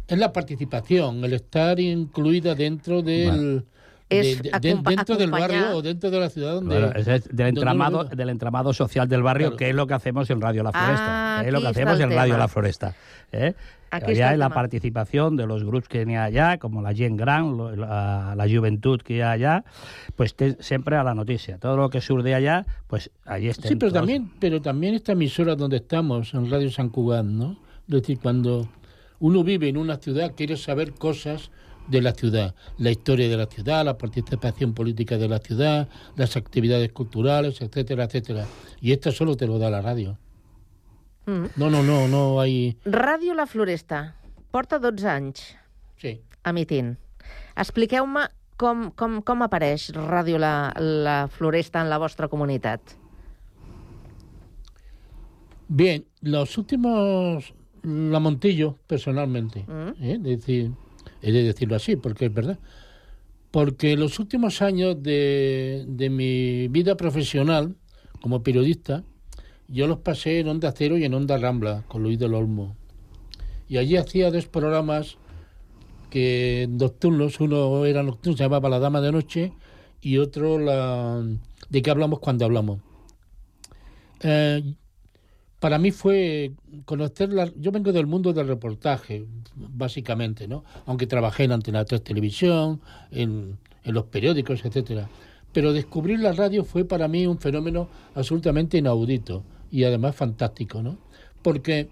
es 0.09 0.19
la 0.19 0.33
participación, 0.33 1.25
el 1.25 1.33
estar 1.35 1.79
incluida 1.81 2.55
dentro 2.55 3.01
del 3.03 3.65
Es 4.11 4.43
de- 4.43 4.51
de- 4.51 4.53
acompa- 4.53 4.91
dentro 4.91 5.17
del 5.17 5.31
barrio 5.31 5.77
o 5.77 5.81
dentro 5.81 6.11
de 6.11 6.21
la 6.21 6.29
ciudad 6.29 6.55
donde 6.55 6.93
es 6.97 7.07
del 7.31 7.47
entramado, 7.47 8.05
del 8.05 8.29
entramado 8.29 8.73
social 8.75 9.09
del 9.09 9.23
barrio, 9.23 9.47
Claro. 9.51 9.57
que 9.57 9.71
es 9.71 9.75
lo 9.75 9.87
que 9.87 9.95
hacemos 9.95 10.29
en 10.29 10.41
Radio 10.41 10.63
La 10.65 10.73
Floresta. 10.73 11.39
Ah, 11.39 11.43
es 11.47 11.53
lo 11.53 11.61
que 11.61 11.69
hacemos 11.69 11.99
en 12.01 12.11
Radio. 12.11 12.37
La 12.37 12.49
Floresta. 12.49 12.95
¿eh? 13.31 13.55
Aquí 13.93 14.13
es 14.13 14.19
la 14.19 14.31
tema. 14.31 14.49
participación 14.51 15.37
de 15.37 15.47
los 15.47 15.65
grupos 15.65 15.89
que 15.89 16.01
hay 16.01 16.15
allá, 16.15 16.59
como 16.59 16.81
la 16.83 16.95
gent 16.95 17.19
gran, 17.19 17.57
lo- 17.57 17.77
la, 17.77 18.35
la 18.37 18.49
juventud 18.49 19.01
que 19.03 19.23
hay 19.23 19.41
allá, 19.41 19.65
pues 20.17 20.35
te- 20.35 20.63
siempre 20.63 20.97
a 20.97 21.05
la 21.05 21.15
noticia. 21.15 21.59
Todo 21.59 21.77
lo 21.77 21.91
que 21.91 22.01
surge 22.01 22.35
allá, 22.35 22.65
pues 22.87 23.11
allí 23.25 23.49
está. 23.49 23.69
Sí, 23.69 23.77
pero 23.77 23.93
también, 23.93 24.31
pero 24.41 24.63
también 24.63 24.95
esta 24.95 25.13
emisora 25.13 25.55
donde 25.57 25.77
estamos, 25.77 26.33
en 26.35 26.51
Radio 26.51 26.71
San 26.71 26.89
Cugat, 26.89 27.25
¿no? 27.25 27.53
Es 27.89 27.95
decir, 28.01 28.19
cuando 28.21 28.69
uno 29.21 29.45
vive 29.45 29.69
en 29.69 29.77
una 29.77 29.97
ciudad, 29.99 30.33
quiere 30.35 30.57
saber 30.57 30.93
cosas 30.95 31.51
de 31.89 32.01
la 32.01 32.13
ciudad, 32.13 32.55
la 32.79 32.91
historia 32.93 33.29
de 33.29 33.37
la 33.37 33.47
ciudad, 33.47 33.85
la 33.85 33.99
participación 33.99 34.73
política 34.73 35.19
de 35.19 35.29
la 35.29 35.39
ciudad, 35.39 35.89
las 36.17 36.37
actividades 36.37 36.93
culturales, 36.93 37.61
etcétera, 37.61 38.05
etcétera. 38.05 38.47
Y 38.81 38.93
esto 38.93 39.11
solo 39.13 39.37
te 39.37 39.47
lo 39.49 39.59
da 39.59 39.69
la 39.69 39.83
radio. 39.83 40.17
Mm. 41.27 41.45
No, 41.57 41.71
no, 41.71 41.83
no, 41.83 42.09
no 42.09 42.41
hay... 42.41 42.77
Ràdio 42.85 43.35
La 43.35 43.47
Floresta 43.47 44.17
porta 44.51 44.79
12 44.79 45.09
anys 45.09 45.57
Sí. 45.97 46.21
emitint. 46.45 46.97
Expliqueu-me 47.57 48.27
com, 48.59 48.91
com, 48.97 49.21
com 49.23 49.43
apareix 49.47 49.91
Ràdio 49.95 50.39
La, 50.39 50.73
la 50.79 51.29
Floresta 51.29 51.81
en 51.81 51.89
la 51.91 51.99
vostra 51.99 52.29
comunitat. 52.29 52.81
Bien, 55.69 56.05
los 56.21 56.59
últimos 56.59 57.55
La 57.83 58.21
Montillo, 58.21 58.79
personalmente. 58.87 59.65
Mm. 59.67 60.03
¿eh? 60.03 60.15
Es 60.15 60.23
decir, 60.23 60.73
he 61.23 61.33
de 61.33 61.43
decirlo 61.45 61.77
así, 61.77 61.97
porque 61.97 62.27
es 62.27 62.35
verdad. 62.35 62.59
Porque 63.51 63.97
los 63.97 64.19
últimos 64.19 64.63
años 64.63 65.03
de, 65.03 65.85
de 65.89 66.11
mi 66.11 66.69
vida 66.69 66.97
profesional 66.97 67.77
como 68.21 68.43
periodista, 68.43 69.05
yo 69.73 69.87
los 69.87 69.99
pasé 69.99 70.41
en 70.41 70.49
Onda 70.49 70.73
Cero 70.77 70.99
y 70.99 71.05
en 71.05 71.15
Onda 71.15 71.39
Rambla, 71.39 71.85
con 71.89 72.03
Luis 72.03 72.19
del 72.19 72.35
Olmo. 72.35 72.77
Y 73.69 73.79
allí 73.79 73.97
hacía 73.97 74.31
dos 74.31 74.47
programas 74.47 75.17
que 76.11 76.69
nocturnos, 76.71 77.41
uno 77.41 77.87
era 77.87 78.03
nocturno, 78.03 78.37
se 78.37 78.45
llamaba 78.45 78.69
La 78.69 78.79
Dama 78.79 79.01
de 79.01 79.13
Noche, 79.13 79.53
y 80.03 80.19
otro 80.19 80.59
la 80.59 81.25
de 81.71 81.81
qué 81.81 81.91
hablamos 81.91 82.19
cuando 82.19 82.45
hablamos. 82.45 82.81
Eh, 84.21 84.75
para 85.59 85.79
mí 85.79 85.91
fue 85.91 86.53
conocer 86.85 87.33
la, 87.33 87.51
yo 87.57 87.71
vengo 87.71 87.93
del 87.93 88.07
mundo 88.07 88.33
del 88.33 88.49
reportaje 88.49 89.25
básicamente 89.55 90.47
no 90.49 90.65
aunque 90.87 91.07
trabajé 91.07 91.45
en 91.45 91.53
Antena 91.53 91.85
3 91.85 92.03
Televisión 92.03 92.81
en, 93.11 93.59
en 93.85 93.95
los 93.95 94.05
periódicos 94.07 94.65
etcétera 94.65 95.09
pero 95.53 95.73
descubrir 95.73 96.21
la 96.21 96.33
radio 96.33 96.65
fue 96.65 96.85
para 96.85 97.09
mí 97.09 97.27
un 97.27 97.39
fenómeno 97.39 97.89
absolutamente 98.15 98.79
inaudito 98.79 99.45
y 99.73 99.83
además 99.83 100.15
fantástico 100.15 100.85
no 100.85 100.99
porque 101.43 101.89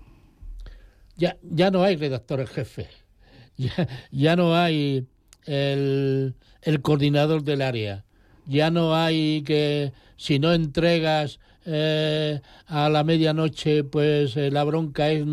ya 1.17 1.37
ya 1.43 1.73
no 1.73 1.83
hay 1.83 1.97
redactores 1.97 2.49
jefes 2.51 2.89
ya, 3.57 3.89
ya 4.13 4.37
no 4.37 4.55
hay 4.55 5.09
el, 5.47 6.35
el 6.63 6.83
coordinador 6.83 7.43
del 7.43 7.63
área. 7.63 8.05
Ya 8.47 8.71
no 8.71 8.95
hay 8.95 9.43
que 9.43 9.93
si 10.17 10.39
no 10.39 10.53
entregas 10.53 11.41
eh, 11.67 12.41
a 12.67 12.89
la 12.89 13.05
medianoche, 13.05 13.85
pues 13.85 14.37
eh, 14.37 14.51
la 14.51 14.65
bronca 14.65 15.11
es, 15.11 15.25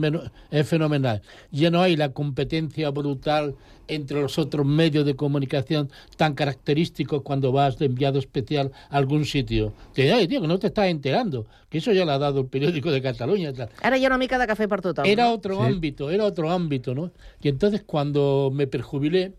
es 0.51 0.67
fenomenal. 0.67 1.21
Ya 1.51 1.71
no 1.71 1.81
hay 1.81 1.95
la 1.95 2.11
competencia 2.13 2.89
brutal 2.89 3.55
entre 3.87 4.21
los 4.21 4.37
otros 4.37 4.65
medios 4.65 5.05
de 5.05 5.15
comunicación 5.15 5.89
tan 6.17 6.33
característicos 6.33 7.21
cuando 7.21 7.51
vas 7.51 7.77
de 7.77 7.85
enviado 7.85 8.19
especial 8.19 8.71
a 8.89 8.97
algún 8.97 9.25
sitio. 9.25 9.73
Te 9.93 10.03
digo, 10.03 10.27
tío, 10.27 10.41
que 10.41 10.47
no 10.47 10.59
te 10.59 10.67
estás 10.67 10.87
enterando, 10.87 11.45
que 11.69 11.77
eso 11.77 11.91
ya 11.93 12.05
lo 12.05 12.11
ha 12.11 12.17
dado 12.17 12.41
el 12.41 12.47
periódico 12.47 12.91
de 12.91 13.01
Cataluña. 13.01 13.53
Tal. 13.53 13.69
Hi 13.81 14.03
ha 14.03 14.07
una 14.07 14.17
mica 14.17 14.37
de 14.37 14.47
cafè 14.47 14.67
per 14.67 14.81
tothom. 14.81 15.05
Era 15.05 15.25
no? 15.25 15.33
otro 15.33 15.57
sí. 15.57 15.63
ámbito, 15.63 16.11
era 16.11 16.25
otro 16.25 16.51
ámbito, 16.51 16.93
¿no? 16.93 17.11
Y 17.41 17.47
entonces 17.47 17.83
cuando 17.85 18.51
me 18.53 18.67
perjubilé, 18.67 19.33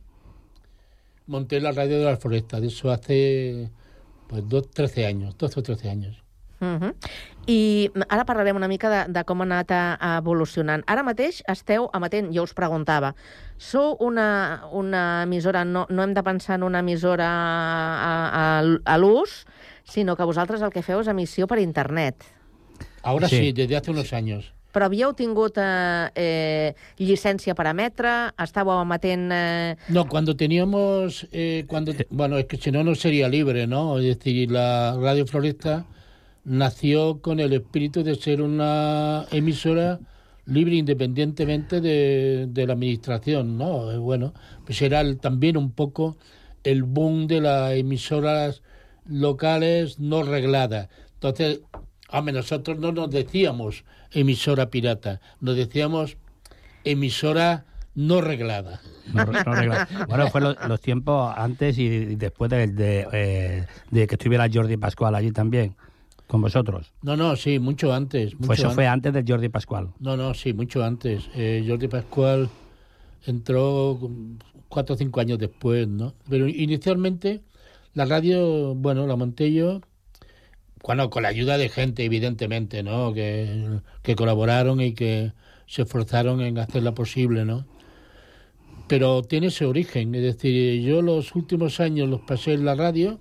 monté 1.27 1.61
la 1.61 1.73
radio 1.73 1.99
de 1.99 2.05
la 2.05 2.17
Floresta, 2.17 2.61
de 2.61 2.69
eso 2.69 2.91
hace 2.91 3.71
pues 4.29 4.49
dos, 4.49 4.71
13 4.71 5.07
años, 5.07 5.37
12 5.39 5.61
o 5.61 5.63
13 5.63 5.91
años. 5.91 6.28
Uh 6.61 6.67
-huh. 6.67 6.95
I 7.47 7.91
ara 8.09 8.25
parlarem 8.25 8.57
una 8.57 8.69
mica 8.69 8.91
de, 8.91 9.13
de 9.13 9.25
com 9.25 9.41
ha 9.41 9.45
anat 9.45 9.71
a 9.71 10.19
evolucionant. 10.19 10.83
Ara 10.87 11.03
mateix 11.03 11.43
esteu 11.49 11.89
amatent, 11.93 12.35
jo 12.35 12.43
us 12.43 12.53
preguntava, 12.53 13.15
sou 13.57 13.97
una, 14.01 14.65
una 14.73 15.23
emissora, 15.23 15.65
no, 15.65 15.87
no 15.89 16.03
hem 16.03 16.15
de 16.15 16.23
pensar 16.23 16.57
en 16.57 16.63
una 16.63 16.81
emissora 16.81 17.27
a, 17.27 18.61
a, 18.61 18.63
a 18.85 18.99
l'ús, 18.99 19.47
sinó 19.85 20.17
que 20.17 20.25
vosaltres 20.25 20.63
el 20.63 20.71
que 20.71 20.83
feu 20.83 21.01
és 21.01 21.09
emissió 21.09 21.47
per 21.47 21.59
internet. 21.59 22.25
Ahora 23.03 23.29
sí, 23.29 23.37
sí 23.37 23.53
desde 23.53 23.77
hace 23.77 23.91
unos 23.91 24.13
años. 24.13 24.53
Però 24.69 24.85
havíeu 24.85 25.15
tingut 25.17 25.57
eh, 25.57 26.11
eh, 26.15 26.75
llicència 27.01 27.55
per 27.57 27.71
emetre? 27.71 28.35
Estàveu 28.37 28.83
emetent... 28.83 29.31
Eh... 29.33 29.77
No, 29.89 30.05
cuando 30.07 30.37
teníamos... 30.37 31.27
Eh, 31.33 31.65
cuando, 31.67 31.95
bueno, 32.11 32.37
es 32.37 32.45
que 32.45 32.59
si 32.59 32.71
no, 32.71 32.85
no 32.85 32.95
sería 32.95 33.29
libre, 33.29 33.67
¿no? 33.67 33.99
Es 33.99 34.19
decir, 34.19 34.51
la 34.51 34.95
Radio 35.01 35.27
Floresta 35.27 35.87
nació 36.49 37.21
con 37.21 37.41
el 37.41 37.53
espíritu 37.53 38.03
de 38.03 38.15
ser 38.15 38.41
una 38.41 39.27
emisora 39.31 40.01
libre 40.47 40.77
independientemente 40.77 41.81
de, 41.81 42.47
de 42.49 42.67
la 42.67 42.73
administración, 42.73 43.59
¿no? 43.59 43.93
Eh, 43.93 43.99
bueno, 43.99 44.33
pues 44.65 44.81
era 44.81 45.05
también 45.17 45.59
un 45.59 45.73
poco 45.73 46.17
el 46.65 46.85
boom 46.85 47.27
de 47.27 47.43
las 47.43 47.73
emisoras 47.73 48.63
locales 49.07 49.99
no 49.99 50.23
regladas. 50.23 50.89
Entonces, 51.15 51.61
hombre, 52.11 52.33
nosotros 52.33 52.79
no 52.79 52.93
nos 52.93 53.11
decíamos 53.11 53.85
emisora 54.11 54.71
pirata, 54.71 55.21
nos 55.41 55.55
decíamos 55.55 56.17
emisora 56.85 57.67
no 57.95 58.23
reglada. 58.23 58.81
No, 59.13 59.27
no 59.27 59.55
reglada. 59.55 59.89
Bueno, 60.09 60.29
fue 60.29 60.41
lo, 60.41 60.55
los 60.67 60.81
tiempos 60.81 61.31
antes 61.37 61.77
y 61.79 62.17
después 62.17 62.51
de, 62.51 62.69
de, 62.69 63.07
eh, 63.13 63.67
de 63.91 64.07
que 64.07 64.15
estuviera 64.15 64.49
Jordi 64.51 64.79
Pascual 64.79 65.15
allí 65.15 65.31
también 65.31 65.77
con 66.29 66.43
vosotros. 66.43 66.93
No, 67.03 67.17
no, 67.17 67.35
sí, 67.35 67.59
mucho 67.59 67.93
antes. 67.93 68.35
Mucho 68.35 68.47
pues 68.47 68.59
eso 68.61 68.69
antes. 68.69 68.75
fue 68.77 68.87
antes 68.87 69.13
de 69.13 69.25
Jordi 69.27 69.49
Pascual. 69.49 69.89
No, 69.99 70.17
no, 70.17 70.35
sí, 70.35 70.53
mucho 70.53 70.85
antes. 70.85 71.29
Eh, 71.35 71.65
Jordi 71.67 71.89
Pascual 71.89 72.49
entró 73.27 73.99
cuatro 74.69 74.95
o 74.95 74.99
cinco 74.99 75.21
años 75.21 75.39
después, 75.39 75.89
¿no? 75.89 76.15
Pero 76.29 76.47
inicialmente 76.47 77.41
la 77.95 78.05
radio, 78.05 78.75
bueno, 78.75 79.07
la 79.07 79.17
monté 79.17 79.53
yo, 79.53 79.81
bueno, 80.85 81.11
con 81.11 81.23
la 81.23 81.31
ayuda 81.31 81.59
de 81.59 81.69
gente, 81.69 82.05
evidentemente, 82.05 82.83
¿no? 82.83 83.13
Que, 83.13 83.81
que 84.03 84.15
colaboraron 84.15 84.81
y 84.81 84.93
que 84.93 85.33
se 85.67 85.83
esforzaron 85.83 86.43
en 86.43 86.59
hacerla 86.59 86.93
posible, 86.93 87.45
¿no? 87.45 87.67
Pero 88.87 89.23
tiene 89.23 89.49
ese 89.49 89.65
origen, 89.65 90.15
es 90.15 90.23
decir, 90.23 90.83
yo 90.83 91.03
los 91.03 91.35
últimos 91.35 91.81
años 91.81 92.09
los 92.09 92.21
pasé 92.21 92.55
en 92.55 92.65
la 92.65 92.75
radio, 92.75 93.19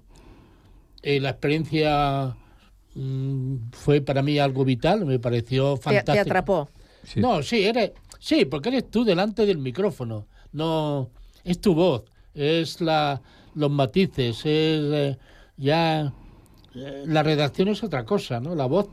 eh, 1.04 1.20
la 1.20 1.32
experiencia 1.32 2.36
fue 3.72 4.02
para 4.02 4.22
mí 4.22 4.40
algo 4.40 4.66
vital, 4.66 5.06
me 5.06 5.20
pareció 5.20 5.78
fantástico. 5.78 6.14
¿Te, 6.14 6.14
te 6.14 6.20
atrapó? 6.20 6.70
Sí. 7.04 7.20
No, 7.20 7.42
sí, 7.44 7.64
eres, 7.64 7.92
sí, 8.20 8.46
porque 8.46 8.70
eres 8.70 8.90
tú 8.90 9.04
delante 9.04 9.46
del 9.46 9.58
micrófono, 9.58 10.26
no 10.52 11.10
es 11.44 11.60
tu 11.60 11.74
voz, 11.74 12.04
es 12.34 12.82
la 12.82 13.22
los 13.56 13.72
matices, 13.72 14.40
es 14.40 14.46
eh, 14.46 15.18
ya 15.58 16.14
eh, 16.76 17.04
la 17.06 17.24
redacción 17.24 17.70
es 17.70 17.84
otra 17.84 18.06
cosa, 18.06 18.40
¿no? 18.40 18.56
La 18.56 18.66
voz 18.66 18.90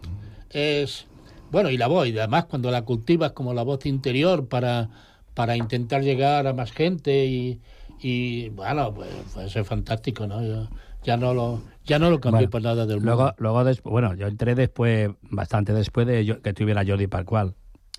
es 0.51 1.07
bueno, 1.51 1.71
y 1.71 1.77
la 1.77 1.87
voz, 1.87 2.09
y 2.09 2.19
además 2.19 2.47
cuando 2.47 2.71
la 2.71 2.83
cultivas 2.83 3.33
como 3.33 3.53
la 3.55 3.63
voz 3.63 3.87
interior 3.87 4.49
para 4.49 4.89
para 5.35 5.57
intentar 5.57 6.03
llegar 6.03 6.47
a 6.47 6.55
más 6.55 6.71
gente 6.73 7.27
y, 7.27 7.61
y 8.01 8.49
bueno, 8.51 8.95
pues, 8.95 9.11
pues 9.35 9.55
es 9.55 9.67
fantástico, 9.67 10.27
¿no? 10.27 10.43
Yo, 10.43 10.69
ya 11.03 11.17
no 11.17 11.35
lo 11.35 11.61
ya 11.85 11.99
no 11.99 12.11
lo 12.11 12.21
cambié 12.21 12.47
bueno, 12.47 12.51
por 12.51 12.63
nada 12.63 12.87
del 12.87 12.97
mundo. 12.97 13.15
Luego, 13.15 13.35
luego 13.39 13.65
después, 13.65 13.93
bueno, 13.93 14.15
yo 14.15 14.27
entré 14.27 14.55
después, 14.55 15.11
bastante 15.23 15.73
después 15.73 16.07
de 16.07 16.25
yo, 16.25 16.41
que 16.41 16.53
tuviera 16.53 16.85
Jordi 16.87 17.07
Pascual. 17.07 17.55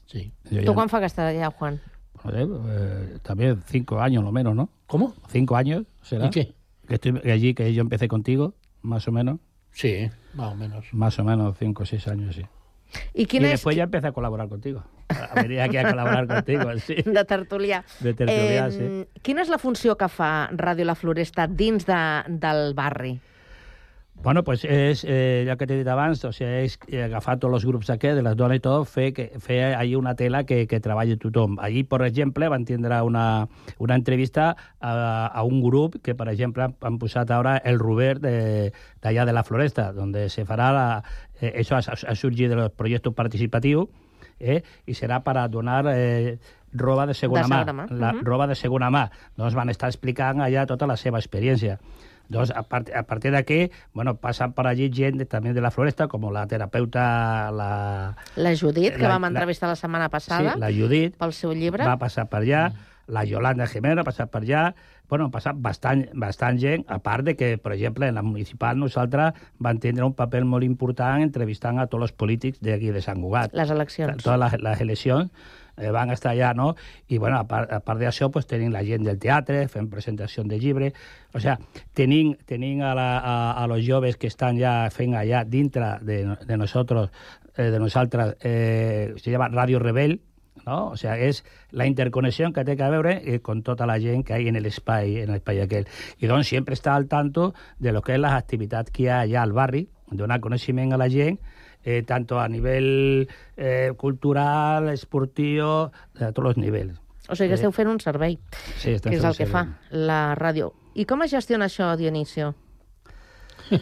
Sí. 0.06 0.34
Yo 0.50 0.60
¿Tú 0.60 0.66
ya, 0.66 0.74
cuán 0.74 0.90
fa 0.90 1.00
que 1.00 1.06
estás 1.06 1.34
allá, 1.34 1.50
Juan? 1.52 1.82
Joder, 2.22 2.48
eh, 2.70 3.18
también 3.22 3.62
cinco 3.66 4.00
años 4.00 4.24
lo 4.24 4.32
menos, 4.32 4.56
¿no? 4.56 4.70
¿Cómo? 4.88 5.14
Cinco 5.30 5.56
años, 5.56 5.86
¿será? 6.02 6.28
¿Y 6.28 6.30
qué? 6.30 6.56
Que 6.88 6.96
estoy 6.96 7.20
que 7.20 7.32
allí, 7.32 7.54
que 7.54 7.74
yo 7.74 7.82
empecé 7.82 8.08
contigo, 8.08 8.54
más 8.82 9.08
o 9.08 9.12
menos. 9.12 9.40
Sí, 9.72 10.10
más 10.34 10.54
o 10.54 10.56
menos. 10.56 10.86
Más 10.94 11.20
o 11.20 11.24
menos 11.24 11.58
cinco 11.58 11.84
o 11.84 11.86
seis 11.86 12.08
años, 12.08 12.36
sí. 12.36 12.46
I, 13.14 13.26
quin 13.26 13.44
I 13.44 13.50
és... 13.50 13.60
després 13.60 13.78
ja 13.78 13.88
empecé 13.88 14.10
a 14.10 14.14
col·laborar 14.16 14.48
contigo. 14.50 14.84
A 15.10 15.42
venir 15.42 15.60
aquí 15.62 15.78
a 15.78 15.86
col·laborar 15.88 16.28
contigo, 16.30 16.70
sí. 16.80 16.98
De 17.18 17.24
tertulià. 17.28 17.82
De 18.00 18.14
tertulià, 18.14 18.68
eh, 18.68 18.74
sí. 18.74 19.22
Quina 19.26 19.44
és 19.44 19.52
la 19.52 19.60
funció 19.62 19.98
que 20.00 20.10
fa 20.12 20.50
Ràdio 20.56 20.88
La 20.88 20.96
Floresta 20.96 21.48
dins 21.48 21.88
de, 21.90 22.00
del 22.42 22.74
barri? 22.78 23.16
Bueno, 24.24 24.44
pues 24.44 24.64
és, 24.64 25.04
eh, 25.04 25.44
ja 25.46 25.56
que 25.56 25.68
t'he 25.68 25.76
dit 25.78 25.88
abans, 25.88 26.24
o 26.26 26.32
sigui, 26.34 26.66
és 26.66 26.78
agafar 27.04 27.36
tots 27.38 27.54
els 27.54 27.66
grups 27.68 27.92
aquests, 27.94 28.18
de 28.18 28.24
les 28.26 28.36
dones 28.36 28.58
i 28.58 28.64
tot, 28.64 28.88
fer, 28.90 29.12
que, 29.14 29.28
fer 29.44 29.76
allí 29.76 29.94
una 29.96 30.16
tela 30.16 30.46
que, 30.46 30.64
que 30.68 30.80
treballi 30.80 31.18
tothom. 31.22 31.60
Allí, 31.62 31.84
per 31.84 32.02
exemple, 32.08 32.50
van 32.50 32.66
tindre 32.66 33.02
una, 33.06 33.48
una 33.78 33.96
entrevista 33.96 34.56
a, 34.80 35.28
a 35.28 35.44
un 35.44 35.62
grup 35.62 36.00
que, 36.02 36.16
per 36.16 36.30
exemple, 36.32 36.72
han 36.82 36.98
posat 36.98 37.30
ara 37.36 37.58
el 37.58 37.78
Robert 37.78 38.24
d'allà 38.24 39.22
de, 39.22 39.30
de 39.30 39.38
la 39.38 39.44
Floresta, 39.44 39.92
on 39.94 40.16
se 40.30 40.48
farà 40.48 40.72
la, 40.74 40.88
eh, 41.42 41.54
això 41.62 41.78
ha, 41.78 41.84
ha 41.94 42.16
sorgit 42.18 42.50
del 42.50 42.72
projecte 42.74 43.14
participatiu, 43.14 43.86
eh, 44.40 44.62
i 44.86 44.94
serà 44.94 45.22
per 45.24 45.38
a 45.38 45.48
donar 45.48 45.86
eh, 45.94 46.38
roba 46.74 47.06
de 47.06 47.14
segona, 47.14 47.44
de 47.44 47.48
segona 47.48 47.74
mà. 47.74 47.86
mà. 47.86 48.00
La 48.00 48.12
uh 48.12 48.16
-huh. 48.16 48.24
roba 48.24 48.48
de 48.48 48.56
segona 48.56 48.90
mà. 48.90 49.10
Doncs 49.36 49.54
van 49.54 49.70
estar 49.70 49.90
explicant 49.90 50.42
allà 50.42 50.66
tota 50.66 50.88
la 50.88 50.98
seva 50.98 51.20
experiència. 51.20 51.80
Doncs 52.30 52.52
a, 52.56 52.64
part, 52.70 52.90
a 52.96 53.04
partir 53.04 53.32
d'aquí, 53.36 53.60
bueno, 53.94 54.16
passen 54.22 54.56
per 54.58 54.68
allí 54.70 54.90
gent 54.94 55.20
de, 55.22 55.28
també 55.30 55.54
de 55.54 55.62
la 55.62 55.72
Floresta, 55.72 56.10
com 56.12 56.26
la 56.34 56.46
terapeuta... 56.50 57.06
La, 57.56 57.70
la 58.36 58.56
Judit, 58.58 58.96
que 58.96 59.06
la, 59.06 59.16
vam 59.16 59.30
entrevistar 59.30 59.70
la, 59.70 59.76
la 59.78 59.82
setmana 59.82 60.10
passada. 60.10 60.56
Sí, 60.56 60.64
la 60.64 60.74
Judit. 60.74 61.16
Pel 61.22 61.34
seu 61.38 61.54
llibre. 61.54 61.86
Va 61.86 62.00
passar 62.02 62.30
per 62.32 62.44
allà. 62.44 62.68
Mm. 62.72 62.92
La 63.08 63.22
Yolanda 63.22 63.68
Jimeno 63.70 64.02
ha 64.02 64.08
passat 64.08 64.32
per 64.34 64.42
allà. 64.42 64.72
Bueno, 65.10 65.28
ha 65.30 65.34
passat 65.34 65.58
bastant, 65.62 66.02
bastant 66.18 66.58
gent, 66.58 66.88
a 66.90 66.98
part 66.98 67.28
de 67.28 67.36
que, 67.38 67.52
per 67.62 67.76
exemple, 67.76 68.08
en 68.10 68.18
la 68.18 68.24
municipal 68.26 68.80
nosaltres 68.82 69.38
van 69.62 69.78
tindre 69.78 70.08
un 70.08 70.16
paper 70.18 70.42
molt 70.50 70.66
important 70.66 71.22
entrevistant 71.22 71.78
a 71.78 71.86
tots 71.86 72.08
els 72.08 72.16
polítics 72.18 72.64
d'aquí 72.66 72.90
de 72.96 73.04
Sant 73.06 73.22
Cugat. 73.22 73.54
Les 73.54 73.70
eleccions. 73.70 74.18
Totes 74.24 74.42
les, 74.42 74.58
les 74.66 74.82
eleccions 74.82 75.54
eh, 75.78 75.92
van 75.92 76.12
estar 76.12 76.34
allà, 76.34 76.54
no? 76.54 76.76
I, 77.08 77.18
bueno, 77.18 77.38
a 77.38 77.48
part, 77.48 77.72
a 77.72 77.82
part 77.86 78.02
d'això, 78.02 78.30
pues, 78.32 78.48
tenim 78.48 78.74
la 78.74 78.84
gent 78.86 79.06
del 79.06 79.20
teatre, 79.20 79.68
fent 79.72 79.90
presentació 79.92 80.44
de 80.44 80.60
llibre... 80.60 80.94
O 81.36 81.40
sea, 81.44 81.58
tenim, 81.94 82.36
tenim 82.48 82.80
a, 82.82 82.94
la, 82.96 83.10
a, 83.20 83.34
a 83.60 83.66
los 83.68 83.82
joves 83.84 84.16
que 84.16 84.30
estan 84.32 84.56
ja 84.56 84.86
fent 84.94 85.18
allà 85.20 85.44
dintre 85.44 85.98
de, 86.02 86.22
de 86.48 86.58
nosotros, 86.58 87.12
eh, 87.58 87.72
de 87.74 87.80
nosaltres, 87.80 88.38
eh, 88.40 89.14
se 89.18 89.32
llama 89.32 89.50
Radio 89.50 89.80
Rebel, 89.80 90.22
no? 90.66 90.92
O 90.92 90.98
sigui, 90.98 91.28
és 91.30 91.44
la 91.76 91.88
interconnexió 91.90 92.52
que 92.54 92.64
té 92.66 92.76
que 92.80 92.90
veure 92.92 93.18
eh, 93.24 93.40
con 93.44 93.64
tota 93.64 93.88
la 93.90 93.98
gent 94.00 94.24
que 94.26 94.38
hi 94.40 94.48
ha 94.48 94.54
en 94.54 94.62
l'espai 94.64 95.20
en 95.24 95.34
l'espai 95.34 95.62
aquell. 95.64 95.90
I 96.24 96.32
doncs 96.32 96.54
sempre 96.54 96.78
està 96.78 96.96
al 96.96 97.10
tanto 97.12 97.54
de 97.80 97.92
lo 97.92 98.02
que 98.02 98.16
és 98.16 98.22
les 98.22 98.34
activitats 98.34 98.92
que 98.96 99.06
hi 99.06 99.10
ha 99.12 99.22
allà 99.26 99.44
al 99.44 99.54
barri, 99.54 99.86
donar 100.12 100.40
coneixement 100.40 100.94
a 100.94 101.02
la 101.02 101.10
gent, 101.10 101.40
eh, 101.86 102.02
tanto 102.04 102.40
a 102.42 102.48
nivell 102.50 103.28
eh, 103.56 103.92
cultural, 103.96 104.90
esportiu, 104.90 105.92
de 106.20 106.32
tots 106.34 106.50
els 106.52 106.58
nivells. 106.58 106.98
O 107.30 107.36
sigui 107.38 107.50
que 107.54 107.56
esteu 107.58 107.72
fent 107.74 107.88
un 107.90 108.00
servei, 108.04 108.36
Sí, 108.78 108.98
que 109.02 109.16
és 109.16 109.24
el 109.24 109.38
que 109.38 109.46
fa 109.50 109.64
la 109.92 110.36
ràdio. 110.38 110.74
I 110.96 111.06
com 111.06 111.24
es 111.26 111.32
gestiona 111.32 111.66
això, 111.70 111.94
Dionisio? 111.98 112.54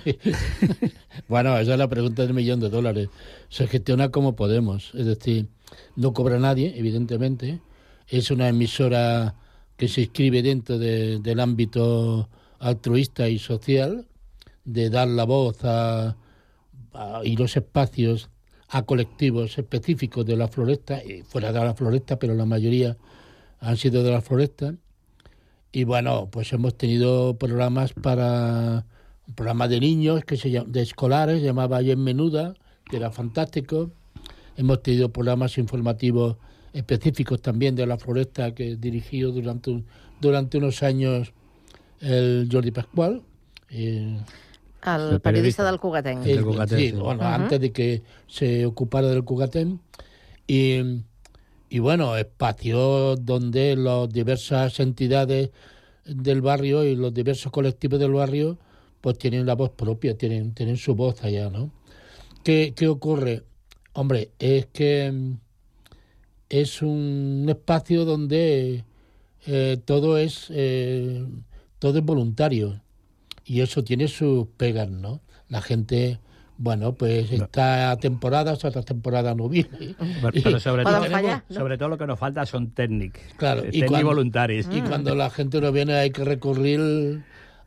Bueno, 1.28 1.58
esa 1.58 1.74
es 1.74 1.78
la 1.80 1.88
pregunta 1.90 2.24
del 2.24 2.34
millón 2.34 2.60
de 2.60 2.70
dólares. 2.70 3.10
Se 3.50 3.68
gestiona 3.68 4.10
como 4.10 4.36
podemos, 4.36 4.92
es 4.96 5.06
decir, 5.06 5.48
no 5.96 6.14
cobra 6.14 6.40
nadie, 6.40 6.74
evidentemente. 6.78 7.60
Es 8.08 8.32
una 8.32 8.50
emisora 8.50 9.36
que 9.78 9.88
se 9.88 10.02
inscribe 10.02 10.42
dentro 10.42 10.78
de- 10.78 11.20
del 11.20 11.40
ámbito 11.40 12.30
altruista 12.60 13.28
y 13.28 13.40
social, 13.40 14.08
de 14.66 14.90
dar 14.90 15.08
la 15.08 15.26
voz 15.26 15.64
a, 15.66 16.10
a- 16.10 16.16
y 17.24 17.36
los 17.36 17.56
espacios 17.56 18.30
a 18.70 18.84
colectivos 18.84 19.58
específicos 19.58 20.26
de 20.26 20.36
la 20.36 20.48
floresta, 20.48 21.04
y 21.04 21.22
fuera 21.22 21.52
de 21.52 21.60
la 21.60 21.76
floresta, 21.76 22.18
pero 22.18 22.34
la 22.34 22.46
mayoría 22.46 22.98
han 23.60 23.78
sido 23.78 24.04
de 24.04 24.12
la 24.12 24.22
floresta. 24.22 24.76
Y 25.72 25.84
bueno, 25.84 26.30
pues 26.32 26.54
hemos 26.54 26.78
tenido 26.78 27.38
programas 27.38 27.94
para 27.94 28.86
un 29.28 29.36
programa 29.36 29.68
de 29.68 29.80
niños 29.80 30.24
que 30.26 30.38
se 30.38 30.52
llama, 30.52 30.70
de 30.70 30.82
escolares, 30.82 31.40
se 31.40 31.46
llamaba 31.46 31.78
Ayer 31.78 31.98
Menuda, 31.98 32.54
que 32.90 32.98
era 32.98 33.12
fantástico. 33.12 33.92
Hemos 34.58 34.84
tenido 34.84 35.10
programas 35.10 35.58
informativos 35.58 36.38
específicos 36.74 37.42
también 37.42 37.76
de 37.76 37.86
la 37.86 37.98
floresta 37.98 38.54
que 38.54 38.76
dirigió 38.76 39.32
durante 39.32 39.84
durante 40.20 40.58
unos 40.58 40.82
años 40.84 41.34
el 42.00 42.48
Jordi 42.52 42.72
Pascual. 42.72 43.22
eh, 43.70 44.18
El, 44.86 45.22
periodista 45.22 45.64
del 45.64 45.80
Cugatenc. 45.80 46.26
eh, 46.26 46.68
sí, 46.68 46.92
bueno, 46.92 47.24
antes 47.24 47.60
de 47.60 47.72
que 47.72 48.04
se 48.28 48.66
ocupara 48.66 49.08
del 49.08 49.24
Cugatén. 49.24 49.80
Y, 50.46 51.04
y 51.70 51.80
bueno, 51.80 52.18
espacios 52.18 53.24
donde 53.26 53.76
las 53.76 54.10
diversas 54.10 54.80
entidades 54.80 55.52
del 56.06 56.42
barrio 56.42 56.84
y 56.84 56.96
los 56.96 57.14
diversos 57.14 57.52
colectivos 57.52 58.00
del 58.00 58.12
barrio 58.12 58.58
pues 59.02 59.18
tienen 59.18 59.46
la 59.46 59.56
voz 59.56 59.72
propia, 59.72 60.18
tienen, 60.18 60.54
tienen 60.54 60.78
su 60.78 60.96
voz 60.96 61.24
allá, 61.24 61.50
¿no? 61.50 61.72
¿Qué, 62.44 62.74
qué 62.76 62.88
ocurre? 62.88 63.44
Hombre, 63.94 64.32
es 64.40 64.66
que 64.68 65.12
mm, 65.12 65.34
es 66.50 66.82
un 66.82 67.46
espacio 67.50 68.06
donde 68.06 68.84
eh, 69.46 69.78
todo 69.86 70.18
es 70.18 70.48
eh, 70.52 71.26
todo 71.80 71.98
es 71.98 72.06
voluntario 72.06 72.83
y 73.46 73.62
eso 73.62 73.84
tiene 73.84 74.08
sus 74.08 74.48
pegas, 74.58 74.90
¿no? 74.90 75.22
La 75.50 75.62
gente, 75.62 76.20
bueno, 76.58 76.94
pues 76.94 77.32
está 77.32 77.92
a 77.92 77.98
temporadas, 77.98 78.64
otras 78.64 78.86
temporadas 78.86 79.36
no 79.36 79.50
viene. 79.50 79.96
Però 80.22 80.60
sobre, 80.60 80.84
tot, 80.88 81.08
fallar, 81.10 81.44
sobre 81.50 81.78
tot 81.78 81.92
el 81.92 81.98
que 81.98 82.08
nos 82.08 82.20
falta 82.20 82.46
són 82.48 82.72
tècnics. 82.74 83.36
Claro, 83.38 83.66
eh, 83.66 83.72
y 83.74 83.84
cuando, 83.84 84.08
voluntaris. 84.08 84.70
y 84.72 84.82
cuando 84.82 85.16
la 85.16 85.30
gente 85.30 85.62
no 85.62 85.72
viene 85.72 85.94
hay 85.94 86.12
que 86.12 86.24
recurrir 86.24 87.24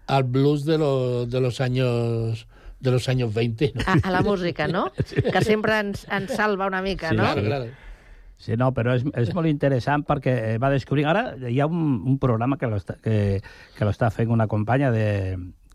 al 0.06 0.24
blues 0.24 0.64
de 0.64 0.78
los, 0.78 1.28
de 1.30 1.40
los 1.40 1.60
años 1.60 2.46
de 2.80 2.90
los 2.90 3.08
años 3.08 3.32
20. 3.32 3.72
¿no? 3.74 3.82
A, 3.86 4.08
a 4.08 4.10
la 4.10 4.22
música, 4.22 4.68
no? 4.68 4.92
Que 5.32 5.42
sempre 5.42 5.78
ens, 5.80 6.06
ens 6.10 6.32
salva 6.32 6.66
una 6.66 6.82
mica, 6.82 7.10
Sí, 7.10 7.16
no? 7.16 7.22
Claro, 7.22 7.42
claro. 7.42 7.66
Sí, 8.36 8.52
no, 8.52 8.68
però 8.76 8.92
és, 8.92 9.04
és 9.16 9.30
molt 9.32 9.48
interessant 9.48 10.04
perquè 10.04 10.32
eh, 10.52 10.56
va 10.60 10.68
descobrir... 10.68 11.06
Ara 11.08 11.36
hi 11.48 11.56
ha 11.60 11.66
un, 11.66 12.02
un 12.04 12.18
programa 12.20 12.58
que 12.60 12.68
l'està 12.68 12.98
que, 13.00 13.40
que 13.76 13.88
l'està 13.88 14.10
fent 14.12 14.32
una 14.32 14.46
companya 14.46 14.90
de, 14.92 15.06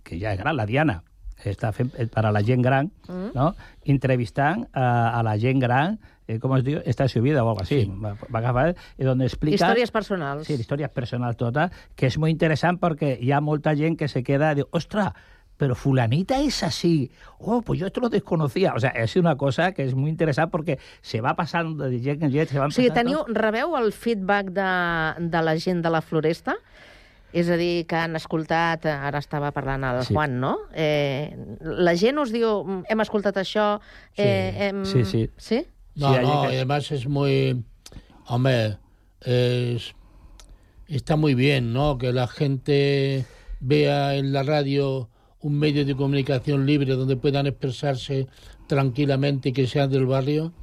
que 0.03 0.19
ja 0.19 0.33
és 0.33 0.39
gran, 0.39 0.55
la 0.55 0.65
Diana, 0.65 1.01
està 1.41 1.71
fent 1.73 1.89
eh, 1.97 2.05
per 2.05 2.25
a 2.25 2.31
la 2.31 2.43
gent 2.45 2.61
gran, 2.61 2.91
Mm. 3.07 3.31
no? 3.33 3.55
entrevistant 3.85 4.67
a, 4.73 5.17
a 5.19 5.23
la 5.23 5.37
gent 5.41 5.59
gran, 5.59 5.97
eh, 6.27 6.37
com 6.39 6.53
es 6.55 6.63
diu, 6.63 6.79
Esta 6.85 7.07
su 7.07 7.21
vida 7.21 7.43
o 7.43 7.49
algo 7.49 7.61
así. 7.63 7.85
Va, 8.03 8.13
va 8.33 8.39
agafar, 8.39 8.75
i 8.97 9.05
on 9.09 9.21
explica... 9.21 9.55
Històries 9.55 9.91
personals. 9.91 10.45
Sí, 10.47 10.53
històries 10.53 10.89
personals 10.93 11.37
totes, 11.37 11.71
que 11.95 12.07
és 12.07 12.17
molt 12.17 12.31
interessant 12.31 12.77
perquè 12.79 13.17
hi 13.19 13.31
ha 13.31 13.41
molta 13.41 13.73
gent 13.75 13.97
que 13.97 14.07
se 14.07 14.21
queda 14.23 14.51
i 14.53 14.61
diu, 14.61 14.67
ostres, 14.71 15.11
pero 15.57 15.75
fulanita 15.75 16.39
es 16.41 16.63
así. 16.63 17.11
Oh, 17.37 17.61
pues 17.61 17.79
yo 17.79 17.85
esto 17.87 18.01
lo 18.01 18.09
desconocía. 18.09 18.73
O 18.73 18.79
sea, 18.79 18.89
es 18.91 19.15
una 19.15 19.35
cosa 19.37 19.73
que 19.73 19.83
es 19.83 19.93
muy 19.93 20.09
interesante 20.09 20.49
porque 20.51 20.79
se 21.01 21.21
va 21.21 21.35
pasando 21.35 21.83
de 21.87 21.99
gent 21.99 22.23
en 22.23 22.31
gent, 22.31 22.49
se 22.49 22.57
van 22.57 22.69
O 22.69 22.71
sigui, 22.71 22.89
passant... 22.89 23.05
teniu, 23.05 23.19
rebeu 23.29 23.75
el 23.77 23.91
feedback 23.93 24.49
de, 24.55 24.71
de 25.29 25.41
la 25.43 25.53
gent 25.59 25.83
de 25.85 25.89
la 25.93 26.01
floresta? 26.01 26.55
És 27.33 27.47
a 27.49 27.55
dir, 27.55 27.85
que 27.87 27.95
han 27.95 28.15
escoltat, 28.19 28.85
ara 28.91 29.19
estava 29.19 29.51
parlant 29.55 29.83
el 29.87 30.01
Sí. 30.03 30.13
Juan, 30.13 30.39
no? 30.41 30.57
Eh, 30.73 31.35
la 31.61 31.95
gent 31.95 32.19
us 32.19 32.31
diu, 32.31 32.63
"Mm, 32.63 32.83
hem 32.89 32.99
escoltat 33.01 33.37
això... 33.37 33.79
Eh, 34.17 34.53
hem... 34.67 34.83
Sí, 34.85 35.05
sí. 35.05 35.29
Sí? 35.37 35.65
No, 35.95 36.13
Sí, 36.13 36.21
no, 36.21 36.41
que- 36.43 36.53
y 36.53 36.55
además 36.57 36.91
es 36.91 37.07
muy... 37.07 37.63
Hombre, 38.27 38.77
es, 39.21 39.93
está 40.87 41.15
muy 41.15 41.33
bien, 41.35 41.73
¿no? 41.73 41.97
Que 41.97 42.11
la 42.13 42.27
gente 42.27 43.25
vea 43.59 44.15
en 44.15 44.33
la 44.33 44.43
radio 44.43 45.09
un 45.41 45.57
medio 45.57 45.85
de 45.85 45.95
comunicación 45.95 46.65
libre 46.65 46.95
donde 46.95 47.15
puedan 47.15 47.47
expresarse 47.47 48.27
tranquilamente 48.67 49.49
y 49.49 49.53
que 49.53 49.67
sean 49.67 49.89
del 49.89 50.05
barrio. 50.05 50.53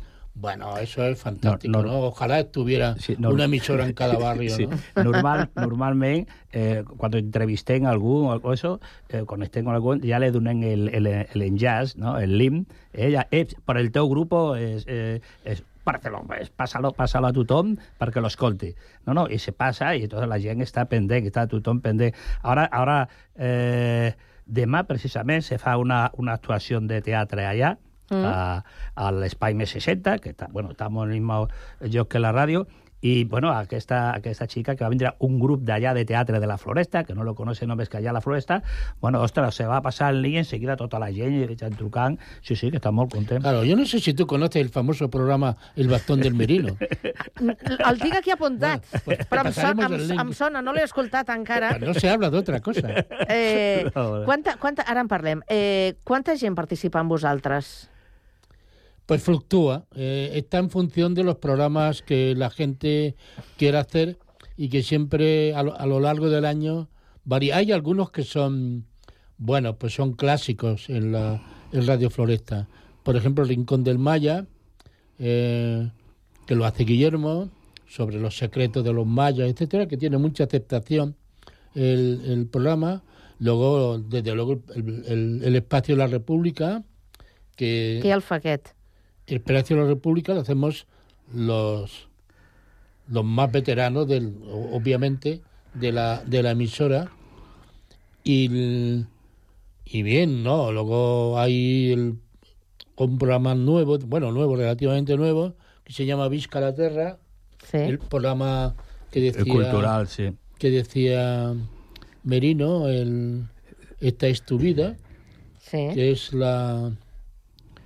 Bueno, 0.41 0.77
eso 0.79 1.05
es 1.05 1.21
fantástico, 1.21 1.73
No, 1.73 1.83
¿no? 1.83 1.93
no. 1.93 1.99
Ojalá 2.01 2.41
estuviera 2.41 2.95
no. 3.19 3.31
una 3.31 3.45
emisora 3.45 3.85
en 3.85 3.93
cada 3.93 4.17
barrio, 4.19 4.51
Sí. 4.51 4.67
¿no? 4.67 5.05
Normal, 5.05 5.51
normalment, 5.57 6.29
eh, 6.53 6.85
cuando 6.97 7.19
entrevistem 7.19 7.87
a 7.87 7.91
algú 7.91 8.29
o 8.29 8.53
eso, 8.53 8.81
eh, 9.09 9.25
quan 9.27 9.43
estem 9.43 9.65
con 9.65 9.75
algú, 9.75 9.99
ja 10.03 10.19
le 10.19 10.31
donen 10.31 10.63
el, 10.63 10.89
el, 10.95 11.07
el 11.07 11.43
enllaç, 11.43 11.97
no? 11.97 12.19
el 12.19 12.39
link, 12.39 12.69
ella, 12.93 13.27
eh, 13.31 13.49
per 13.67 13.79
el 13.79 13.91
teu 13.91 14.09
grup 14.09 14.33
és, 14.57 14.85
eh, 14.87 15.21
és 15.45 15.65
pues, 15.83 16.51
pásalo, 16.51 16.93
pásalo 16.93 17.27
a 17.29 17.33
tothom 17.33 17.77
perquè 17.99 18.21
l'escolti. 18.23 18.75
No, 19.07 19.15
no, 19.15 19.27
i 19.29 19.39
se 19.39 19.53
passa 19.57 19.95
i 19.97 20.07
tota 20.07 20.27
la 20.29 20.39
gent 20.39 20.61
està 20.63 20.85
pendent, 20.87 21.27
està 21.27 21.47
tothom 21.49 21.81
pendent. 21.81 22.15
Ara, 22.43 22.69
ara 22.71 23.09
eh, 23.35 24.13
demà, 24.47 24.85
precisament, 24.87 25.43
se 25.43 25.59
fa 25.59 25.77
una, 25.81 26.11
una 26.17 26.35
actuació 26.37 26.81
de 26.81 27.01
teatre 27.03 27.47
allà, 27.49 27.77
Mm. 28.11 28.25
a, 28.25 28.65
a 28.97 29.11
l'Espai 29.13 29.55
més 29.55 29.71
60, 29.77 30.19
que 30.25 30.33
està, 30.33 30.49
bueno, 30.53 30.73
està 30.73 30.89
molt 30.89 31.13
mismo 31.13 31.47
lloc 31.81 32.09
que 32.09 32.23
la 32.23 32.33
ràdio, 32.33 32.67
i 33.01 33.25
bueno, 33.25 33.53
aquesta, 33.55 34.13
aquesta 34.15 34.49
xica 34.51 34.75
que 34.75 34.83
va 34.83 34.91
vindre 34.91 35.13
un 35.23 35.39
grup 35.39 35.63
d'allà 35.63 35.93
de 35.95 36.05
teatre 36.05 36.41
de 36.43 36.47
la 36.51 36.57
Floresta, 36.59 37.05
que 37.05 37.15
no 37.15 37.23
lo 37.23 37.35
conoce 37.39 37.67
només 37.67 37.89
que 37.89 37.99
allà 37.99 38.11
a 38.11 38.17
la 38.17 38.21
Floresta, 38.21 38.63
bueno, 39.01 39.21
ostres, 39.23 39.55
se 39.55 39.67
va 39.67 39.81
passar 39.83 40.11
el 40.11 40.21
link 40.23 40.41
enseguida 40.43 40.77
tota 40.77 40.99
la 40.99 41.13
gent, 41.15 41.37
i 41.39 41.45
estan 41.47 41.77
trucant, 41.79 42.19
sí, 42.43 42.57
sí, 42.57 42.73
que 42.73 42.81
està 42.81 42.91
molt 42.91 43.13
content. 43.15 43.43
Claro, 43.43 43.63
yo 43.65 43.77
no 43.77 43.87
sé 43.87 44.01
si 44.01 44.15
tú 44.15 44.27
conoces 44.27 44.63
el 44.63 44.71
famoso 44.71 45.09
programa 45.09 45.57
El 45.77 45.89
bastón 45.89 46.21
del 46.21 46.35
merino. 46.35 46.77
El 47.39 48.01
tinc 48.01 48.17
aquí 48.19 48.33
apuntat, 48.35 48.83
però 49.31 49.45
em, 49.47 49.53
son, 49.55 49.85
em, 49.87 49.95
em 50.19 50.33
sona, 50.35 50.63
no 50.63 50.75
l'he 50.75 50.83
escoltat 50.83 51.31
encara. 51.31 51.71
Pero 51.79 51.93
no 51.93 51.95
se 51.95 52.11
habla 52.11 52.31
de 52.31 52.39
otra 52.39 52.61
cosa. 52.61 52.89
Eh, 53.29 53.87
No, 53.99 54.25
quanta, 54.25 54.57
quanta, 54.59 54.83
ara 54.87 55.01
en 55.01 55.09
parlem. 55.11 55.41
Eh, 55.49 55.97
quanta 56.05 56.37
gent 56.39 56.55
participa 56.59 57.01
amb 57.01 57.11
vosaltres? 57.11 57.89
Pues 59.09 59.23
fluctúa, 59.23 59.87
eh, 59.95 60.33
está 60.35 60.59
en 60.59 60.69
función 60.69 61.15
de 61.15 61.25
los 61.25 61.37
programas 61.37 62.03
que 62.03 62.35
la 62.37 62.51
gente 62.51 63.17
quiera 63.57 63.81
hacer 63.81 64.19
y 64.55 64.69
que 64.69 64.83
siempre 64.83 65.55
a 65.55 65.63
lo, 65.63 65.75
a 65.81 65.87
lo 65.87 65.99
largo 65.99 66.29
del 66.29 66.45
año 66.45 66.91
varía. 67.25 67.57
Hay 67.57 67.73
algunos 67.73 68.11
que 68.11 68.23
son, 68.23 68.85
bueno, 69.39 69.79
pues 69.79 69.95
son 69.95 70.13
clásicos 70.13 70.91
en 70.91 71.13
la 71.13 71.43
Radio 71.73 72.11
Floresta. 72.11 72.69
Por 73.03 73.17
ejemplo, 73.17 73.45
Rincón 73.45 73.83
del 73.83 73.99
Maya, 73.99 74.45
eh, 75.19 75.89
que 76.47 76.55
lo 76.55 76.67
hace 76.67 76.85
Guillermo, 76.85 77.49
sobre 77.87 78.21
los 78.21 78.37
secretos 78.37 78.85
de 78.85 78.93
los 78.93 79.07
mayas, 79.07 79.49
etcétera, 79.49 79.89
que 79.89 79.97
tiene 79.97 80.19
mucha 80.19 80.45
aceptación 80.45 81.17
el, 81.75 82.21
el 82.27 82.47
programa. 82.47 83.03
Luego, 83.39 83.99
desde 83.99 84.35
luego, 84.35 84.61
el, 84.75 85.05
el- 85.07 85.41
el 85.45 85.57
espacio 85.57 85.95
de 85.95 85.99
la 86.01 86.09
República, 86.09 86.83
que... 87.57 88.01
Qui 88.03 88.11
el 88.11 88.21
fa 88.21 88.37
aquest? 88.37 88.75
El 89.29 89.41
Palacio 89.41 89.77
de 89.77 89.83
la 89.83 89.89
República 89.89 90.35
lo 90.35 90.41
hacemos 90.41 90.87
los, 91.35 92.09
los 93.09 93.25
más 93.25 93.53
veteranos, 93.53 94.09
del, 94.09 94.35
obviamente, 94.73 95.43
de 95.75 95.93
la, 95.93 96.23
de 96.25 96.43
la 96.43 96.53
emisora. 96.53 97.11
Y, 98.25 98.47
el- 98.47 99.07
y 99.85 100.03
bien, 100.03 100.43
¿no? 100.43 100.73
Luego 100.73 101.39
hay 101.39 101.93
el- 101.93 102.15
un 102.97 103.19
programa 103.19 103.55
nuevo, 103.55 103.99
bueno, 103.99 104.33
nuevo, 104.33 104.57
relativamente 104.57 105.17
nuevo, 105.17 105.55
que 105.85 105.93
se 105.93 106.05
llama 106.07 106.29
Visca 106.29 106.61
la 106.61 106.75
Terra. 106.75 107.19
El 107.73 107.99
programa 107.99 108.75
que 109.11 109.21
decía... 109.21 109.43
El 109.43 109.49
cultural, 109.49 110.09
sí. 110.09 110.33
Que 110.59 110.71
decía 110.71 111.55
Merino, 112.25 112.89
el, 112.89 113.45
Esta 114.01 114.27
es 114.29 114.43
tu 114.43 114.59
vida, 114.59 114.97
Sí. 115.61 115.89
que 115.95 116.11
es 116.13 116.33
la... 116.33 116.93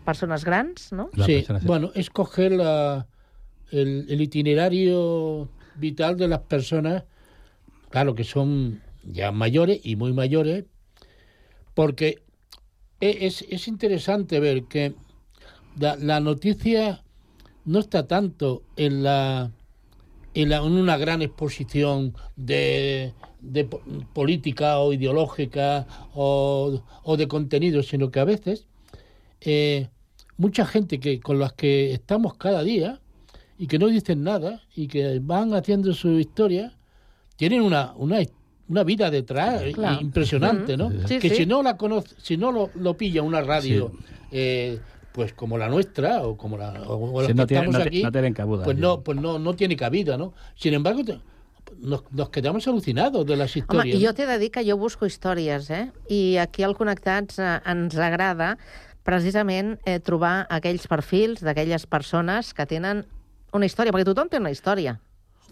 Persones 0.04 0.44
grans, 0.44 0.92
no? 0.92 1.10
sí, 1.24 1.44
bueno, 1.64 1.90
es 1.94 2.10
coger 2.10 2.52
la, 2.52 3.06
el, 3.70 4.06
el 4.08 4.20
itinerario 4.20 5.48
vital 5.76 6.16
de 6.16 6.28
las 6.28 6.40
personas, 6.40 7.04
claro 7.90 8.14
que 8.14 8.24
son 8.24 8.80
ya 9.04 9.32
mayores 9.32 9.80
y 9.84 9.96
muy 9.96 10.12
mayores, 10.12 10.64
porque 11.74 12.22
e, 13.00 13.26
es, 13.26 13.42
es 13.48 13.68
interesante 13.68 14.40
ver 14.40 14.64
que 14.64 14.94
la, 15.78 15.96
la 15.96 16.20
noticia 16.20 17.02
no 17.64 17.78
está 17.80 18.06
tanto 18.06 18.62
en 18.76 19.02
la 19.02 19.50
en, 20.34 20.48
la, 20.48 20.58
en 20.58 20.72
una 20.72 20.96
gran 20.96 21.22
exposición 21.22 22.14
de, 22.36 23.12
de 23.40 23.64
po- 23.64 23.82
política 24.14 24.78
o 24.78 24.92
ideológica 24.92 25.86
o, 26.14 26.82
o 27.02 27.16
de 27.16 27.28
contenido, 27.28 27.82
sino 27.82 28.10
que 28.10 28.20
a 28.20 28.24
veces 28.24 28.66
eh, 29.44 29.88
mucha 30.37 30.64
gente 30.66 30.98
que 31.00 31.20
con 31.20 31.38
las 31.38 31.52
que 31.52 31.92
estamos 31.92 32.35
cada 32.37 32.62
día 32.62 33.00
y 33.59 33.66
que 33.66 33.78
no 33.78 33.87
dicen 33.88 34.22
nada 34.24 34.62
y 34.74 34.88
que 34.88 35.20
van 35.22 35.55
haciendo 35.55 35.92
su 35.94 36.18
historia 36.18 36.72
tienen 37.37 37.61
una, 37.62 37.92
una, 37.96 38.18
una 38.68 38.85
vida 38.85 39.11
detrás 39.11 39.62
Claro. 39.74 40.00
impresionante, 40.00 40.76
¿no? 40.76 40.90
Sí, 41.07 41.18
que 41.18 41.31
sí. 41.31 41.37
si 41.37 41.46
no 41.46 41.62
la 41.62 41.76
conoce, 41.76 42.14
si 42.20 42.37
no 42.37 42.50
lo, 42.52 42.70
lo 42.74 42.96
pilla 42.96 43.22
una 43.22 43.40
radio 43.42 43.92
eh, 44.31 44.78
pues 45.12 45.33
como 45.35 45.59
la 45.59 45.68
nuestra 45.68 46.22
o 46.22 46.37
como 46.37 46.57
la 46.57 46.72
o, 46.88 46.94
o 46.94 47.26
que 47.26 47.35
tiene- 47.35 47.42
estamos 47.42 47.72
no 47.74 47.78
te- 47.83 47.88
aquí, 47.88 48.02
no 48.02 48.11
tienen 48.12 48.33
cabuda, 48.35 48.64
pues 48.64 48.78
no, 48.78 49.02
pues 49.02 49.18
no, 49.20 49.38
no 49.38 49.55
tiene 49.55 49.76
cabida, 49.76 50.16
¿no? 50.16 50.33
Sin 50.57 50.72
embargo, 50.74 51.05
te- 51.05 51.18
nos, 51.81 52.02
nos 52.12 52.31
quedamos 52.31 52.66
alucinados 52.66 53.24
de 53.26 53.37
las 53.37 53.55
Home, 53.55 53.61
historias. 53.61 54.00
¿no? 54.00 54.07
jo 54.09 54.14
t'he 54.14 54.26
de 54.26 54.38
dir 54.38 54.50
que 54.50 54.64
jo 54.64 54.76
busco 54.76 55.05
històries, 55.07 55.68
eh? 55.70 55.90
I 56.09 56.37
aquí 56.38 56.62
al 56.64 56.74
Connectats 56.76 57.38
eh, 57.38 57.61
ens 57.66 57.94
agrada 57.96 58.57
precisament 59.02 59.78
eh, 59.84 59.98
trobar 60.00 60.46
aquells 60.50 60.86
perfils 60.90 61.42
d'aquelles 61.42 61.86
persones 61.86 62.52
que 62.54 62.66
tenen 62.66 63.04
una 63.52 63.66
història, 63.66 63.92
perquè 63.92 64.06
tothom 64.08 64.30
té 64.32 64.40
una 64.40 64.52
història 64.54 64.98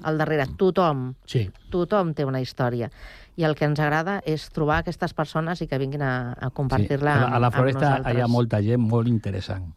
al 0.03 0.17
darrere, 0.17 0.47
tothom. 0.57 1.15
Sí. 1.29 1.51
Tothom 1.71 2.15
té 2.17 2.25
una 2.25 2.41
història. 2.41 2.89
I 3.37 3.45
el 3.45 3.55
que 3.57 3.67
ens 3.69 3.81
agrada 3.81 4.21
és 4.29 4.49
trobar 4.53 4.81
aquestes 4.81 5.13
persones 5.17 5.61
i 5.61 5.69
que 5.69 5.79
vinguin 5.81 6.03
a, 6.03 6.33
a 6.33 6.49
Sí. 6.49 6.55
compartir-la 6.57 7.15
A 7.15 7.21
la, 7.21 7.37
a 7.37 7.39
la 7.39 7.51
amb 7.51 8.15
hi 8.17 8.21
ha 8.21 8.29
molta 8.29 8.63
gent 8.63 8.81
molt 8.81 9.09
interessant. 9.09 9.69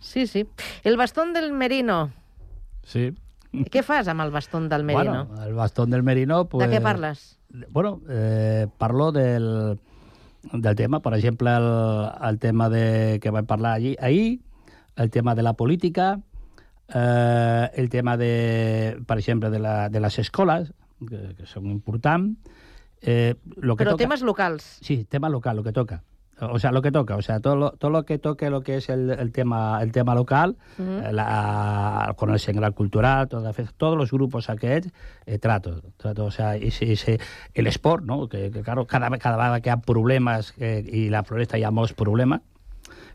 Sí, 0.00 0.26
sí. 0.26 0.44
El 0.82 0.96
bastón 0.96 1.32
del 1.32 1.52
merino. 1.52 2.10
Sí. 2.82 3.12
Què 3.70 3.84
fas 3.86 4.08
amb 4.10 4.20
el 4.24 4.32
bastón 4.34 4.68
del 4.68 4.82
merino? 4.82 5.26
Bueno, 5.26 5.44
el 5.44 5.54
bastón 5.54 5.90
del 5.90 6.02
merino... 6.02 6.44
Pues, 6.48 6.68
De 6.68 6.76
què 6.76 6.82
parles? 6.82 7.38
Bueno, 7.70 8.00
eh, 8.10 8.66
parlo 8.78 9.12
del, 9.12 9.78
del 10.52 10.76
tema, 10.76 11.00
per 11.00 11.14
exemple, 11.14 11.50
el, 11.54 11.68
el 12.28 12.38
tema 12.38 12.68
de, 12.68 13.18
que 13.20 13.30
vam 13.30 13.46
parlar 13.46 13.74
allí, 13.74 13.96
ahir, 14.00 14.40
el 14.96 15.10
tema 15.10 15.34
de 15.34 15.42
la 15.42 15.54
política, 15.54 16.20
eh, 16.88 17.70
el 17.74 17.88
tema, 17.88 18.16
de, 18.16 19.00
per 19.06 19.18
exemple, 19.18 19.50
de, 19.50 19.58
la, 19.58 19.88
de 19.88 20.00
les 20.00 20.18
escoles, 20.18 20.72
que, 21.08 21.34
que 21.36 21.46
són 21.50 21.68
importants. 21.72 22.38
Eh, 23.04 23.34
lo 23.56 23.76
que 23.76 23.84
Però 23.84 23.94
toca, 23.94 24.04
temes 24.04 24.22
locals. 24.24 24.64
Sí, 24.80 25.04
tema 25.04 25.28
local, 25.28 25.56
lo 25.56 25.64
que 25.64 25.72
toca. 25.72 26.02
O 26.40 26.58
sea, 26.58 26.72
lo 26.72 26.82
que 26.82 26.90
toca, 26.90 27.16
o 27.16 27.22
sea, 27.22 27.38
todo 27.40 27.54
lo, 27.56 27.70
todo 27.72 27.90
lo 27.90 28.04
que 28.04 28.18
toque 28.18 28.50
lo 28.50 28.62
que 28.62 28.76
es 28.76 28.88
el, 28.88 29.10
el 29.10 29.30
tema 29.30 29.78
el 29.80 29.92
tema 29.92 30.14
local, 30.14 30.56
Ujú. 30.78 30.90
eh, 30.90 31.12
la, 31.12 32.12
con 32.16 32.30
el 32.30 32.40
Sengral 32.40 32.74
Cultural, 32.74 33.28
toda, 33.28 33.52
todos 33.76 33.96
los 33.96 34.10
grupos 34.10 34.50
aquests, 34.50 34.92
eh, 35.26 35.38
trato, 35.38 35.80
trato, 35.96 36.24
o 36.24 36.30
sea, 36.30 36.56
ese, 36.56 36.92
ese, 36.92 37.20
el 37.54 37.66
sport, 37.68 38.04
¿no? 38.04 38.28
Que, 38.28 38.50
que 38.50 38.62
claro, 38.62 38.86
cada, 38.86 39.10
cada 39.18 39.36
vegada 39.36 39.60
que 39.60 39.68
hi 39.68 39.72
ha 39.72 39.76
problemes, 39.76 40.54
eh, 40.58 40.82
i 40.84 41.08
la 41.08 41.22
floresta 41.22 41.56
hi 41.58 41.62
ha 41.62 41.70
molts 41.70 41.94
problemes, 41.94 42.40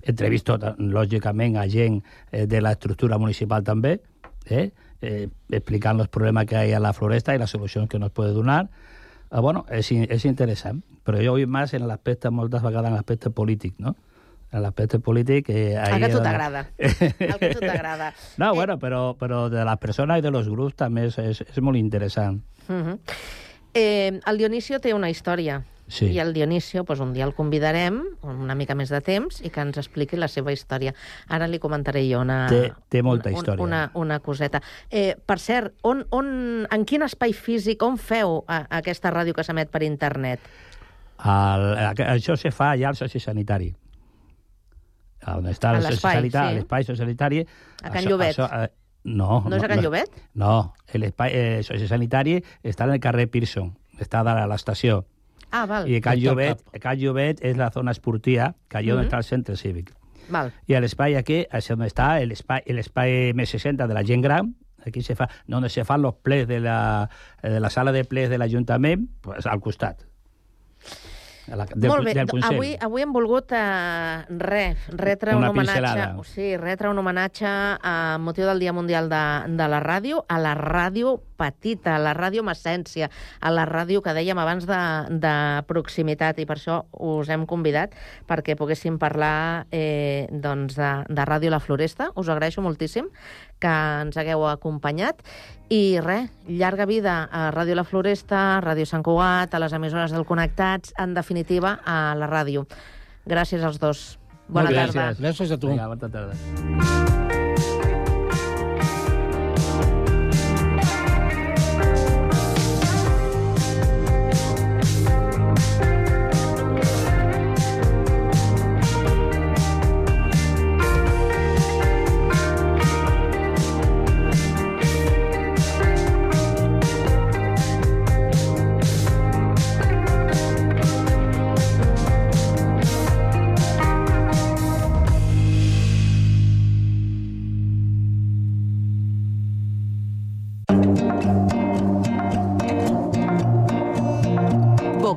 entrevisto, 0.02 0.56
lògicament, 0.80 1.58
a 1.60 1.68
gent 1.68 2.00
eh, 2.32 2.46
de 2.48 2.62
l'estructura 2.62 3.18
municipal 3.20 3.64
també, 3.68 4.00
eh, 4.48 4.72
eh, 5.02 5.28
explicant 5.52 6.00
els 6.00 6.10
problemes 6.10 6.48
que 6.48 6.62
hi 6.66 6.74
ha 6.74 6.80
a 6.80 6.84
la 6.84 6.94
floresta 6.94 7.36
i 7.36 7.40
les 7.42 7.52
solucions 7.52 7.90
que 7.90 8.00
nos 8.00 8.12
puede 8.12 8.32
donar. 8.34 8.70
Eh, 9.30 9.40
bueno, 9.40 9.66
és, 9.70 9.92
és 9.92 10.26
interessant, 10.26 10.82
però 11.10 11.24
jo 11.26 11.34
vull 11.34 11.50
més 11.50 11.74
en 11.74 11.88
l'aspecte, 11.90 12.30
moltes 12.30 12.62
vegades 12.62 12.92
en 12.94 13.00
l'aspecte 13.00 13.34
polític, 13.34 13.74
no? 13.82 13.96
En 14.52 14.64
l'aspecte 14.64 14.98
polític... 15.02 15.50
Eh, 15.54 15.74
El 15.78 16.00
que 16.02 16.06
a 16.06 16.14
tu 16.14 16.22
t'agrada. 16.26 16.64
El 16.78 17.36
que 17.38 17.50
a 17.50 17.54
tu 17.54 17.60
t'agrada. 17.66 18.14
No, 18.42 18.54
bueno, 18.58 18.80
però, 18.82 19.16
però 19.18 19.44
de 19.50 19.66
les 19.66 19.78
persones 19.82 20.22
i 20.22 20.26
de 20.26 20.32
los 20.34 20.50
grups 20.50 20.78
també 20.78 21.08
és, 21.10 21.18
és, 21.22 21.44
és 21.50 21.60
molt 21.66 21.78
interessant. 21.82 22.40
Uh 22.70 22.96
eh, 23.74 24.20
el 24.26 24.38
Dionisio 24.40 24.80
té 24.82 24.96
una 24.96 25.10
història. 25.10 25.60
Sí. 25.90 26.06
I 26.14 26.20
el 26.22 26.34
Dionisio, 26.34 26.84
doncs, 26.86 27.00
un 27.02 27.14
dia 27.14 27.26
el 27.26 27.34
convidarem, 27.34 28.00
una 28.22 28.54
mica 28.56 28.76
més 28.78 28.90
de 28.94 29.00
temps, 29.02 29.40
i 29.42 29.50
que 29.50 29.62
ens 29.62 29.78
expliqui 29.82 30.18
la 30.18 30.28
seva 30.30 30.54
història. 30.54 30.94
Ara 31.28 31.48
li 31.50 31.58
comentaré 31.62 32.04
jo 32.06 32.22
una... 32.22 32.44
Té- 32.50 32.72
té 32.90 33.02
molta 33.06 33.30
una- 33.30 33.38
història. 33.38 33.64
Una, 33.66 33.82
una 33.98 34.20
coseta. 34.22 34.62
Eh, 34.90 35.16
per 35.26 35.40
cert, 35.42 35.74
on, 35.82 36.04
on, 36.14 36.30
en 36.70 36.86
quin 36.86 37.06
espai 37.06 37.34
físic, 37.34 37.82
on 37.86 37.98
feu 37.98 38.44
a, 38.48 38.64
aquesta 38.82 39.10
ràdio 39.14 39.34
que 39.34 39.46
s'emet 39.46 39.70
per 39.74 39.82
internet? 39.86 40.46
El, 41.20 41.66
aqu- 41.90 42.06
això 42.16 42.36
se 42.38 42.52
fa 42.52 42.72
allà 42.72 42.88
al 42.90 42.96
soci 42.96 43.20
sanitari. 43.20 43.74
On 45.28 45.46
està 45.52 45.74
A 45.74 45.78
el 45.78 45.84
soci 45.84 45.94
l'espai, 45.98 46.16
sanitari, 46.16 46.50
sí. 46.54 46.56
l'espai 46.62 46.84
sociosanitari... 46.88 47.42
A 47.84 47.90
Can 47.92 48.06
Llobet. 48.08 48.40
eh, 48.40 48.70
no, 49.04 49.42
No 49.50 49.56
és 49.58 49.64
a 49.64 49.68
Can 49.68 49.82
Llobet? 49.84 50.10
No, 50.40 50.74
l'espai 50.94 51.32
eh, 51.36 51.60
sociosanitari 51.68 52.38
està 52.64 52.88
en 52.88 52.94
el 52.96 53.02
carrer 53.04 53.28
Pearson, 53.30 53.74
està 54.00 54.22
a 54.24 54.48
l'estació. 54.48 55.02
Ah, 55.52 55.66
val. 55.66 55.90
I 55.90 56.00
Can 56.00 56.16
Està 56.16 56.24
Llobet, 56.24 56.64
Can 56.80 56.98
Llobet 57.02 57.44
és 57.44 57.58
la 57.58 57.70
zona 57.74 57.92
esportiva, 57.92 58.54
que 58.70 58.78
allà 58.80 58.94
on 58.96 59.00
Mhm. 59.02 59.08
està 59.10 59.18
el 59.18 59.24
centre 59.28 59.58
cívic. 59.58 59.94
Val. 60.30 60.54
Y 60.68 60.74
el 60.76 60.84
espai 60.84 61.16
aquí 61.16 61.46
es 61.52 61.68
donde 61.68 61.88
está 61.88 62.22
el 62.22 62.32
espai, 62.32 62.62
el 62.66 62.78
espai 62.80 63.34
M60 63.34 63.88
de 63.88 63.94
la 63.94 64.04
gent 64.04 64.24
gran, 64.24 64.56
aquí 64.86 65.02
se 65.02 65.16
fa, 65.16 65.28
donde 65.48 65.70
se 65.70 65.84
fan 65.84 66.02
los 66.02 66.16
plets 66.16 66.48
de 66.48 66.60
la, 66.60 67.10
eh, 67.42 67.50
de 67.50 67.60
la 67.60 67.70
sala 67.70 67.92
de 67.92 68.06
plets 68.06 68.30
de 68.30 68.38
l'Ajuntament, 68.38 69.10
pues, 69.22 69.46
al 69.48 69.60
costat. 69.60 70.04
La, 71.56 71.66
del, 71.66 71.90
Molt 71.90 72.06
bé, 72.06 72.14
del 72.14 72.28
Consell. 72.30 72.56
avui, 72.56 72.76
avui 72.80 73.02
hem 73.02 73.14
volgut 73.14 73.52
eh, 73.52 74.26
re, 74.38 74.76
retre 74.98 75.36
Una 75.36 75.50
un 75.50 75.58
homenatge, 75.58 76.10
sí, 76.30 76.52
retre 76.58 76.90
un 76.90 76.98
homenatge 77.02 77.48
a 77.48 78.18
motiu 78.22 78.46
del 78.46 78.60
Dia 78.60 78.74
Mundial 78.74 79.10
de, 79.10 79.24
de 79.58 79.68
la 79.72 79.80
Ràdio, 79.84 80.24
a 80.28 80.38
la 80.42 80.54
ràdio 80.58 81.18
petita, 81.40 81.96
a 81.96 82.04
la 82.04 82.14
ràdio 82.18 82.44
amb 82.44 82.54
essència, 82.54 83.10
a 83.40 83.52
la 83.54 83.66
ràdio 83.70 84.04
que 84.06 84.14
dèiem 84.16 84.40
abans 84.40 84.68
de, 84.70 84.82
de 85.24 85.36
proximitat, 85.70 86.40
i 86.40 86.48
per 86.50 86.60
això 86.60 86.82
us 87.00 87.32
hem 87.32 87.48
convidat 87.50 87.96
perquè 88.30 88.58
poguéssim 88.60 89.00
parlar 89.02 89.66
eh, 89.72 90.28
doncs 90.30 90.78
de, 90.78 90.92
de 91.08 91.28
Ràdio 91.30 91.54
La 91.54 91.62
Floresta. 91.64 92.12
Us 92.16 92.28
ho 92.28 92.36
agraeixo 92.36 92.64
moltíssim 92.66 93.10
que 93.60 93.72
ens 94.04 94.18
hagueu 94.20 94.46
acompanyat. 94.50 95.24
I 95.70 96.00
res, 96.02 96.30
llarga 96.48 96.88
vida 96.90 97.22
a 97.32 97.50
Ràdio 97.54 97.78
La 97.78 97.86
Floresta, 97.86 98.40
a 98.58 98.62
Ràdio 98.66 98.88
Sant 98.90 99.06
Cugat, 99.06 99.54
a 99.54 99.62
les 99.62 99.76
emissores 99.78 100.16
del 100.16 100.26
Connectats, 100.26 100.96
en 100.98 101.14
definitiva, 101.18 101.78
a 101.86 102.16
la 102.18 102.30
ràdio. 102.32 102.66
Gràcies 103.30 103.64
als 103.64 103.80
dos. 103.80 104.18
Bona 104.50 104.72
bé, 104.72 104.82
tarda. 104.82 104.94
gràcies. 104.94 105.24
Gràcies 105.24 105.54
a 105.54 105.62
tu. 105.62 105.74
Vinga, 105.76 105.88
bona 105.94 106.10
tarda. 106.10 107.19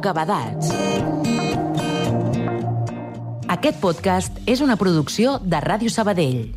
Bocabadats. 0.02 0.72
Aquest 3.54 3.76
podcast 3.78 4.40
és 4.50 4.58
una 4.64 4.74
producció 4.74 5.36
de 5.38 5.60
Ràdio 5.62 5.92
Sabadell. 5.94 6.48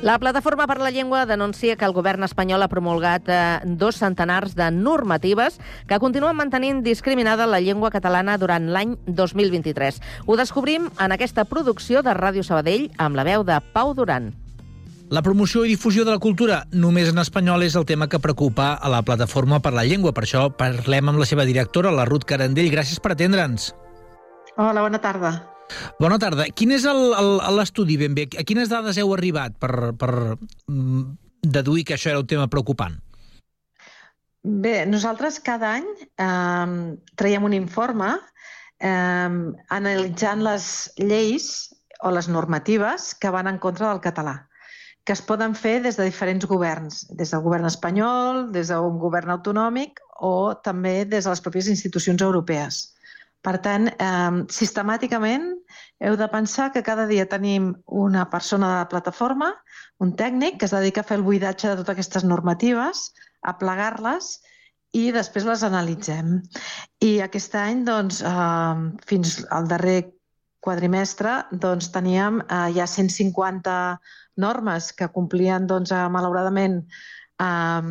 La 0.00 0.14
Plataforma 0.22 0.64
per 0.70 0.78
la 0.80 0.88
Llengua 0.94 1.26
denuncia 1.28 1.76
que 1.76 1.84
el 1.84 1.92
govern 1.92 2.24
espanyol 2.24 2.64
ha 2.64 2.70
promulgat 2.72 3.28
eh, 3.28 3.36
dos 3.76 4.00
centenars 4.00 4.56
de 4.56 4.70
normatives 4.72 5.60
que 5.84 6.00
continuen 6.00 6.40
mantenint 6.40 6.80
discriminada 6.80 7.44
la 7.44 7.60
llengua 7.60 7.92
catalana 7.92 8.38
durant 8.40 8.72
l'any 8.72 8.96
2023. 9.04 10.00
Ho 10.24 10.40
descobrim 10.40 10.88
en 10.96 11.12
aquesta 11.12 11.44
producció 11.44 12.00
de 12.00 12.16
Ràdio 12.16 12.40
Sabadell 12.40 12.88
amb 12.96 13.20
la 13.20 13.28
veu 13.28 13.44
de 13.44 13.60
Pau 13.76 13.92
Duran. 13.92 14.32
La 15.06 15.22
promoció 15.22 15.62
i 15.62 15.70
difusió 15.70 16.02
de 16.02 16.10
la 16.10 16.18
cultura 16.18 16.64
només 16.74 17.12
en 17.12 17.22
espanyol 17.22 17.62
és 17.62 17.76
el 17.78 17.84
tema 17.86 18.08
que 18.10 18.18
preocupa 18.18 18.72
a 18.74 18.88
la 18.90 19.04
Plataforma 19.06 19.60
per 19.62 19.70
la 19.76 19.84
Llengua. 19.86 20.10
Per 20.10 20.24
això 20.24 20.48
parlem 20.50 21.12
amb 21.12 21.20
la 21.22 21.28
seva 21.30 21.44
directora, 21.46 21.92
la 21.94 22.06
Ruth 22.08 22.26
Carandell. 22.26 22.72
Gràcies 22.72 22.98
per 22.98 23.12
atendre'ns. 23.14 23.68
Hola, 24.56 24.82
bona 24.82 24.98
tarda. 24.98 25.30
Bona 26.02 26.18
tarda. 26.18 26.48
Quin 26.58 26.74
és 26.74 26.86
l'estudi 26.86 27.98
ben 28.00 28.16
bé? 28.18 28.26
A 28.34 28.42
quines 28.48 28.72
dades 28.72 28.98
heu 28.98 29.14
arribat 29.14 29.54
per, 29.62 29.92
per 29.94 30.10
mm, 30.66 31.04
deduir 31.54 31.86
que 31.86 31.94
això 31.94 32.10
era 32.10 32.24
un 32.24 32.26
tema 32.26 32.48
preocupant? 32.50 32.98
Bé, 34.42 34.74
nosaltres 34.90 35.38
cada 35.42 35.70
any 35.78 35.86
eh, 36.02 36.98
traiem 37.14 37.46
un 37.46 37.54
informe 37.54 38.10
eh, 38.82 39.38
analitzant 39.78 40.42
les 40.46 40.68
lleis 40.98 41.48
o 42.02 42.10
les 42.10 42.26
normatives 42.28 43.12
que 43.14 43.30
van 43.30 43.46
en 43.50 43.58
contra 43.62 43.90
del 43.90 44.02
català, 44.02 44.36
que 45.06 45.14
es 45.14 45.22
poden 45.22 45.54
fer 45.54 45.78
des 45.84 45.96
de 45.96 46.04
diferents 46.08 46.44
governs, 46.50 47.04
des 47.14 47.30
del 47.30 47.44
govern 47.44 47.68
espanyol, 47.68 48.48
des 48.52 48.72
d'un 48.74 48.98
govern 48.98 49.30
autonòmic 49.36 50.02
o 50.18 50.54
també 50.66 51.04
des 51.04 51.24
de 51.24 51.30
les 51.30 51.42
pròpies 51.44 51.70
institucions 51.70 52.24
europees. 52.26 52.80
Per 53.46 53.54
tant, 53.62 53.86
eh, 53.86 54.32
sistemàticament 54.50 55.46
heu 56.02 56.16
de 56.18 56.28
pensar 56.32 56.72
que 56.72 56.82
cada 56.82 57.06
dia 57.06 57.28
tenim 57.30 57.70
una 57.86 58.24
persona 58.30 58.72
de 58.72 58.80
la 58.80 58.88
plataforma, 58.88 59.52
un 60.02 60.12
tècnic 60.16 60.58
que 60.58 60.66
es 60.66 60.74
dedica 60.74 61.00
a 61.04 61.08
fer 61.08 61.20
el 61.20 61.26
buidatge 61.28 61.68
de 61.68 61.76
totes 61.76 61.94
aquestes 61.94 62.24
normatives, 62.24 63.12
a 63.42 63.54
plegar-les 63.60 64.40
i 64.92 65.12
després 65.14 65.46
les 65.46 65.62
analitzem. 65.62 66.40
I 66.98 67.20
aquest 67.22 67.54
any, 67.54 67.84
doncs, 67.86 68.22
eh, 68.26 68.74
fins 69.06 69.38
al 69.54 69.70
darrer 69.70 70.00
quadrimestre, 70.66 71.44
doncs, 71.52 71.92
teníem 71.94 72.42
eh, 72.42 72.72
ja 72.74 72.90
150 72.90 74.00
normes 74.36 74.92
que 74.92 75.08
complien, 75.12 75.66
doncs, 75.66 75.92
eh, 75.92 76.08
malauradament, 76.12 76.80
eh, 77.40 77.82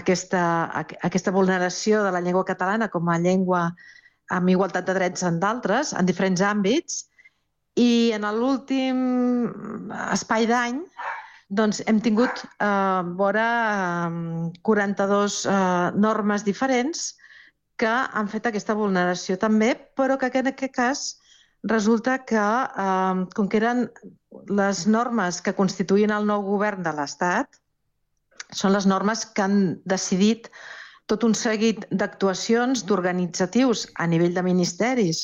aquesta, 0.00 0.42
aqu- 0.82 0.98
aquesta 1.02 1.32
vulneració 1.32 2.02
de 2.04 2.12
la 2.12 2.20
llengua 2.20 2.44
catalana 2.44 2.88
com 2.88 3.08
a 3.08 3.18
llengua 3.18 3.68
amb 4.30 4.48
igualtat 4.50 4.86
de 4.86 4.94
drets 4.94 5.22
en 5.22 5.38
d'altres, 5.40 5.92
en 5.94 6.06
diferents 6.06 6.40
àmbits, 6.42 7.04
i 7.76 8.10
en 8.16 8.22
l'últim 8.32 8.96
espai 10.10 10.46
d'any 10.48 10.80
doncs 11.48 11.82
hem 11.86 12.00
tingut 12.02 12.40
eh, 12.58 13.02
vora 13.20 13.44
eh, 14.08 14.50
42 14.62 15.44
eh, 15.46 15.90
normes 15.94 16.42
diferents 16.42 17.12
que 17.76 17.86
han 17.92 18.26
fet 18.32 18.46
aquesta 18.48 18.74
vulneració 18.74 19.36
també, 19.38 19.74
però 19.94 20.16
que 20.18 20.30
en 20.32 20.48
aquest 20.50 20.74
cas 20.74 21.04
resulta 21.68 22.18
que, 22.24 22.40
eh, 22.40 23.26
com 23.36 23.48
que 23.48 23.60
eren 23.60 23.84
les 24.48 24.86
normes 24.86 25.40
que 25.42 25.54
constituïen 25.56 26.12
el 26.14 26.26
nou 26.28 26.42
govern 26.46 26.84
de 26.86 26.92
l'Estat, 26.96 27.60
són 28.52 28.74
les 28.76 28.86
normes 28.86 29.24
que 29.34 29.44
han 29.44 29.58
decidit 29.84 30.50
tot 31.10 31.24
un 31.26 31.34
seguit 31.34 31.86
d'actuacions 31.90 32.84
d'organitzatius 32.86 33.86
a 33.94 34.06
nivell 34.10 34.34
de 34.34 34.42
ministeris 34.42 35.22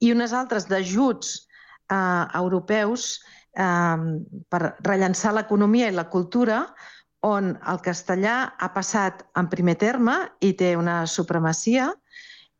i 0.00 0.12
unes 0.12 0.32
altres 0.36 0.68
d'ajuts 0.68 1.32
eh, 1.36 2.24
europeus 2.40 3.08
eh, 3.56 3.96
per 4.52 4.62
rellençar 4.88 5.34
l'economia 5.36 5.88
i 5.88 5.96
la 5.96 6.08
cultura, 6.12 6.66
on 7.26 7.54
el 7.66 7.80
castellà 7.82 8.36
ha 8.60 8.68
passat 8.74 9.24
en 9.40 9.48
primer 9.52 9.76
terme 9.80 10.16
i 10.44 10.52
té 10.52 10.74
una 10.76 11.04
supremacia, 11.10 11.90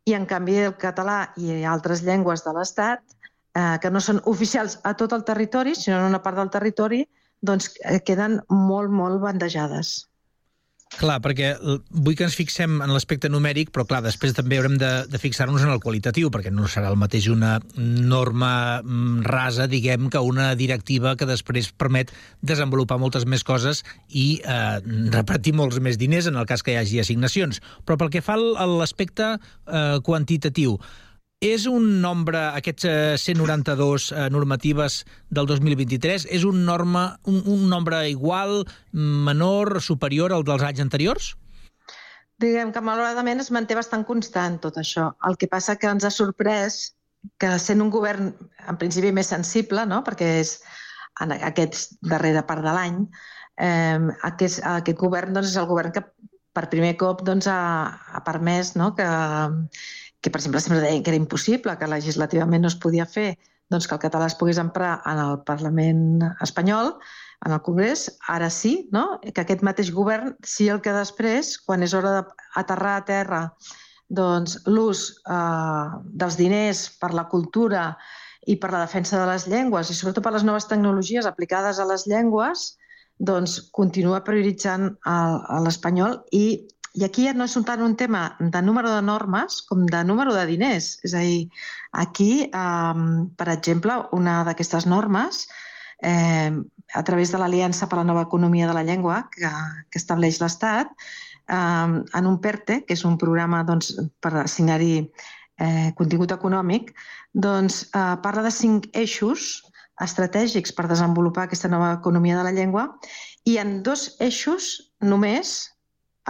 i 0.07 0.15
en 0.15 0.27
canvi 0.27 0.57
el 0.63 0.77
català 0.79 1.33
i 1.37 1.65
altres 1.67 2.05
llengües 2.07 2.45
de 2.47 2.55
l'Estat, 2.55 3.03
eh, 3.57 3.79
que 3.83 3.91
no 3.91 4.03
són 4.05 4.21
oficials 4.29 4.79
a 4.85 4.93
tot 5.01 5.17
el 5.17 5.25
territori, 5.25 5.73
sinó 5.75 6.03
en 6.03 6.11
una 6.13 6.21
part 6.23 6.37
del 6.37 6.53
territori, 6.53 7.07
doncs 7.41 7.73
eh, 7.85 8.03
queden 8.05 8.43
molt, 8.53 8.93
molt 8.93 9.23
bandejades. 9.25 9.97
Clar, 10.97 11.17
perquè 11.19 11.49
l- 11.59 11.81
vull 11.91 12.15
que 12.15 12.23
ens 12.29 12.37
fixem 12.39 12.77
en 12.85 12.93
l'aspecte 12.95 13.27
numèric, 13.29 13.73
però 13.75 13.83
clar, 13.91 13.99
després 14.05 14.37
també 14.37 14.61
haurem 14.61 14.77
de, 14.79 14.91
de 15.11 15.19
fixar-nos 15.19 15.65
en 15.67 15.73
el 15.75 15.81
qualitatiu, 15.83 16.31
perquè 16.31 16.53
no 16.55 16.69
serà 16.71 16.93
el 16.93 16.99
mateix 17.01 17.27
una 17.33 17.57
norma 17.75 18.53
mm, 18.85 19.25
rasa, 19.27 19.67
diguem, 19.67 20.07
que 20.15 20.23
una 20.23 20.53
directiva 20.57 21.17
que 21.19 21.27
després 21.27 21.73
permet 21.75 22.13
desenvolupar 22.41 23.01
moltes 23.03 23.27
més 23.27 23.43
coses 23.45 23.83
i 24.09 24.39
eh, 24.47 24.79
repartir 25.17 25.57
molts 25.59 25.83
més 25.83 25.99
diners 25.99 26.31
en 26.31 26.39
el 26.39 26.47
cas 26.47 26.63
que 26.63 26.77
hi 26.77 26.79
hagi 26.79 27.03
assignacions. 27.03 27.59
Però 27.85 27.99
pel 27.99 28.15
que 28.15 28.23
fa 28.23 28.39
a 28.39 28.69
l'aspecte 28.71 29.35
eh, 29.35 29.99
quantitatiu, 30.07 30.79
és 31.53 31.67
un 31.71 32.01
nombre, 32.03 32.41
aquests 32.59 32.87
eh, 32.89 33.17
192 33.21 34.11
eh, 34.13 34.27
normatives 34.33 35.01
del 35.31 35.49
2023, 35.51 36.27
és 36.33 36.45
un, 36.49 36.65
norma, 36.67 37.07
un, 37.29 37.43
un 37.47 37.67
nombre 37.71 38.03
igual, 38.11 38.65
menor, 38.93 39.81
superior 39.83 40.35
al 40.35 40.47
dels 40.49 40.65
anys 40.67 40.83
anteriors? 40.85 41.35
Diguem 42.43 42.73
que 42.73 42.83
malauradament 42.85 43.41
es 43.41 43.53
manté 43.55 43.77
bastant 43.79 44.05
constant 44.05 44.59
tot 44.65 44.77
això. 44.81 45.11
El 45.29 45.39
que 45.41 45.49
passa 45.49 45.79
que 45.81 45.89
ens 45.89 46.05
ha 46.05 46.13
sorprès 46.13 46.97
que 47.41 47.55
sent 47.59 47.81
un 47.83 47.91
govern 47.91 48.35
en 48.69 48.81
principi 48.81 49.13
més 49.13 49.33
sensible, 49.33 49.87
no? 49.89 50.03
perquè 50.07 50.37
és 50.43 50.59
en 51.25 51.33
aquest 51.37 51.97
darrere 52.05 52.45
part 52.47 52.65
de 52.65 52.75
l'any, 52.77 53.01
eh, 53.57 54.01
aquest, 54.29 54.61
aquest 54.69 55.01
govern 55.01 55.33
doncs, 55.37 55.55
és 55.55 55.61
el 55.61 55.69
govern 55.71 55.95
que 55.97 56.05
per 56.57 56.69
primer 56.73 56.95
cop 57.01 57.23
doncs, 57.25 57.49
ha, 57.49 57.61
ha 58.13 58.23
permès 58.25 58.75
no? 58.77 58.93
que, 58.97 59.09
que, 60.27 60.33
per 60.35 60.41
exemple, 60.41 60.59
sempre 60.59 60.81
deien 60.83 61.05
que 61.07 61.13
era 61.13 61.23
impossible, 61.23 61.77
que 61.79 61.87
legislativament 61.87 62.65
no 62.65 62.71
es 62.73 62.75
podia 62.83 63.05
fer, 63.07 63.37
doncs 63.71 63.87
que 63.87 63.95
el 63.95 64.01
català 64.03 64.27
es 64.27 64.35
pogués 64.35 64.59
emprar 64.59 64.97
en 65.07 65.21
el 65.23 65.37
Parlament 65.47 66.25
espanyol, 66.43 66.97
en 67.47 67.55
el 67.55 67.63
Congrés, 67.63 68.09
ara 68.35 68.49
sí, 68.51 68.89
no? 68.91 69.21
que 69.23 69.45
aquest 69.45 69.63
mateix 69.63 69.93
govern 69.95 70.35
sí 70.43 70.67
el 70.73 70.81
que 70.83 70.95
després, 70.97 71.53
quan 71.63 71.87
és 71.87 71.95
hora 71.95 72.17
d'aterrar 72.19 72.97
a 72.97 73.05
terra 73.07 73.43
doncs, 74.19 74.57
l'ús 74.67 75.05
eh, 75.31 75.87
dels 76.19 76.39
diners 76.43 76.83
per 76.99 77.13
la 77.15 77.29
cultura 77.31 77.93
i 78.51 78.59
per 78.59 78.73
la 78.75 78.83
defensa 78.83 79.21
de 79.23 79.31
les 79.31 79.47
llengües 79.51 79.91
i 79.91 79.95
sobretot 79.95 80.27
per 80.27 80.35
les 80.35 80.47
noves 80.47 80.67
tecnologies 80.67 81.27
aplicades 81.31 81.79
a 81.79 81.87
les 81.87 82.07
llengües, 82.11 82.73
doncs 83.19 83.61
continua 83.73 84.25
prioritzant 84.27 84.91
l'espanyol 85.65 86.19
i, 86.35 86.67
i 86.97 87.05
aquí 87.05 87.27
ja 87.27 87.35
no 87.37 87.45
és 87.45 87.55
tant 87.69 87.83
un 87.85 87.95
tema 88.01 88.23
de 88.41 88.63
número 88.65 88.89
de 88.95 89.03
normes 89.05 89.61
com 89.69 89.85
de 89.85 90.01
número 90.09 90.33
de 90.35 90.47
diners. 90.49 90.97
És 91.05 91.15
a 91.15 91.21
dir, 91.21 91.51
aquí, 91.93 92.49
eh, 92.49 93.05
per 93.37 93.49
exemple, 93.53 93.99
una 94.17 94.39
d'aquestes 94.49 94.87
normes 94.89 95.45
eh, 96.01 96.51
a 96.95 97.03
través 97.05 97.33
de 97.33 97.39
l'Aliança 97.39 97.89
per 97.89 97.99
a 97.99 98.03
la 98.03 98.09
Nova 98.09 98.25
Economia 98.25 98.67
de 98.67 98.75
la 98.79 98.85
Llengua 98.85 99.27
que, 99.31 99.53
que 99.91 100.01
estableix 100.01 100.41
l'Estat, 100.41 100.89
eh, 101.49 102.01
en 102.21 102.27
un 102.33 102.41
PERTE, 102.41 102.83
que 102.87 102.97
és 102.97 103.05
un 103.05 103.21
programa 103.21 103.63
doncs, 103.69 103.93
per 104.21 104.33
assignar-hi 104.47 104.95
eh, 105.05 105.93
contingut 106.01 106.33
econòmic, 106.33 106.95
doncs, 107.33 107.85
eh, 107.93 108.17
parla 108.25 108.49
de 108.49 108.57
cinc 108.57 108.89
eixos 108.97 109.63
estratègics 110.01 110.73
per 110.77 110.89
desenvolupar 110.89 111.47
aquesta 111.47 111.69
nova 111.73 111.93
economia 112.01 112.37
de 112.37 112.45
la 112.45 112.53
llengua 112.53 112.89
i 113.49 113.57
en 113.61 113.83
dos 113.83 114.11
eixos 114.21 114.93
només 115.01 115.76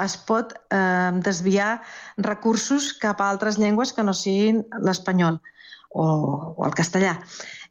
es 0.04 0.16
pot 0.28 0.54
eh, 0.74 1.10
desviar 1.24 1.82
recursos 2.18 2.92
cap 3.02 3.20
a 3.20 3.30
altres 3.30 3.58
llengües 3.58 3.92
que 3.96 4.04
no 4.06 4.14
siguin 4.14 4.64
l'espanyol 4.84 5.40
o, 5.90 6.06
o 6.56 6.66
el 6.66 6.74
castellà. 6.76 7.16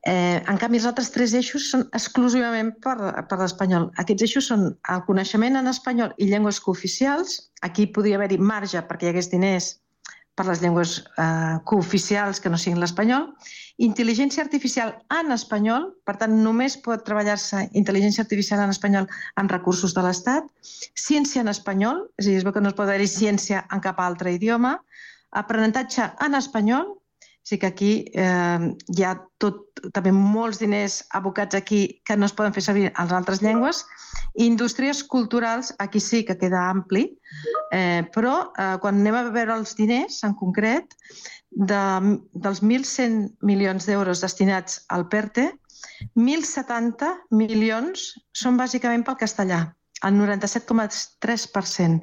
Eh, 0.06 0.38
en 0.38 0.60
canvi, 0.62 0.78
els 0.78 0.86
altres 0.90 1.10
tres 1.14 1.34
eixos 1.38 1.70
són 1.72 1.88
exclusivament 1.98 2.76
per, 2.84 2.96
per 3.30 3.40
l'espanyol. 3.42 3.90
Aquests 4.02 4.28
eixos 4.28 4.50
són 4.52 4.68
el 4.94 5.02
coneixement 5.08 5.58
en 5.58 5.72
espanyol 5.72 6.14
i 6.22 6.30
llengües 6.30 6.62
cooficials. 6.62 7.40
Aquí 7.66 7.88
podria 7.90 8.20
haver-hi 8.20 8.38
marge 8.38 8.84
perquè 8.86 9.10
hi 9.10 9.14
hagués 9.16 9.32
diners 9.34 9.72
per 10.36 10.46
les 10.50 10.62
llengües 10.62 10.98
eh, 11.18 11.58
cooficials 11.70 12.42
que 12.44 12.52
no 12.52 12.60
siguin 12.60 12.82
l'espanyol. 12.84 13.30
Intel·ligència 13.88 14.44
artificial 14.44 14.94
en 15.12 15.32
espanyol, 15.36 15.88
per 16.08 16.18
tant, 16.20 16.36
només 16.44 16.76
pot 16.84 17.04
treballar-se 17.08 17.66
intel·ligència 17.80 18.24
artificial 18.24 18.64
en 18.64 18.76
espanyol 18.76 19.08
amb 19.40 19.56
recursos 19.56 19.96
de 19.96 20.04
l'Estat. 20.06 20.48
Ciència 21.08 21.44
en 21.44 21.52
espanyol, 21.52 22.06
és 22.20 22.28
a 22.28 22.30
dir, 22.30 22.38
es 22.42 22.48
veu 22.48 22.56
que 22.56 22.64
no 22.64 22.72
es 22.72 22.78
pot 22.78 22.88
haver-hi 22.88 23.10
ciència 23.12 23.64
en 23.72 23.84
cap 23.84 24.00
altre 24.04 24.36
idioma. 24.36 24.78
Aprenentatge 25.36 26.12
en 26.24 26.40
espanyol, 26.40 26.94
sí 27.46 27.60
que 27.62 27.68
aquí 27.70 27.92
eh, 28.18 28.74
hi 28.90 29.04
ha 29.06 29.14
tot, 29.38 29.62
també 29.94 30.10
molts 30.16 30.58
diners 30.58 31.04
abocats 31.14 31.58
aquí 31.58 32.02
que 32.06 32.18
no 32.18 32.26
es 32.26 32.34
poden 32.34 32.56
fer 32.56 32.64
servir 32.66 32.88
en 32.90 33.14
altres 33.14 33.44
llengües. 33.46 33.84
I 34.34 34.48
indústries 34.50 35.04
culturals, 35.06 35.70
aquí 35.78 36.02
sí 36.02 36.24
que 36.26 36.38
queda 36.42 36.64
ampli, 36.72 37.06
eh, 37.72 38.02
però 38.16 38.50
eh, 38.58 38.76
quan 38.82 38.98
anem 38.98 39.20
a 39.20 39.24
veure 39.30 39.60
els 39.60 39.76
diners 39.78 40.24
en 40.26 40.34
concret, 40.42 40.98
de, 41.56 41.84
dels 42.34 42.64
1.100 42.64 43.38
milions 43.46 43.86
d'euros 43.88 44.26
destinats 44.26 44.82
al 44.90 45.06
PERTE, 45.14 45.52
1.070 46.18 47.14
milions 47.30 48.10
són 48.34 48.58
bàsicament 48.58 49.06
pel 49.06 49.22
castellà, 49.22 49.62
el 50.04 50.18
97,3%, 50.18 52.02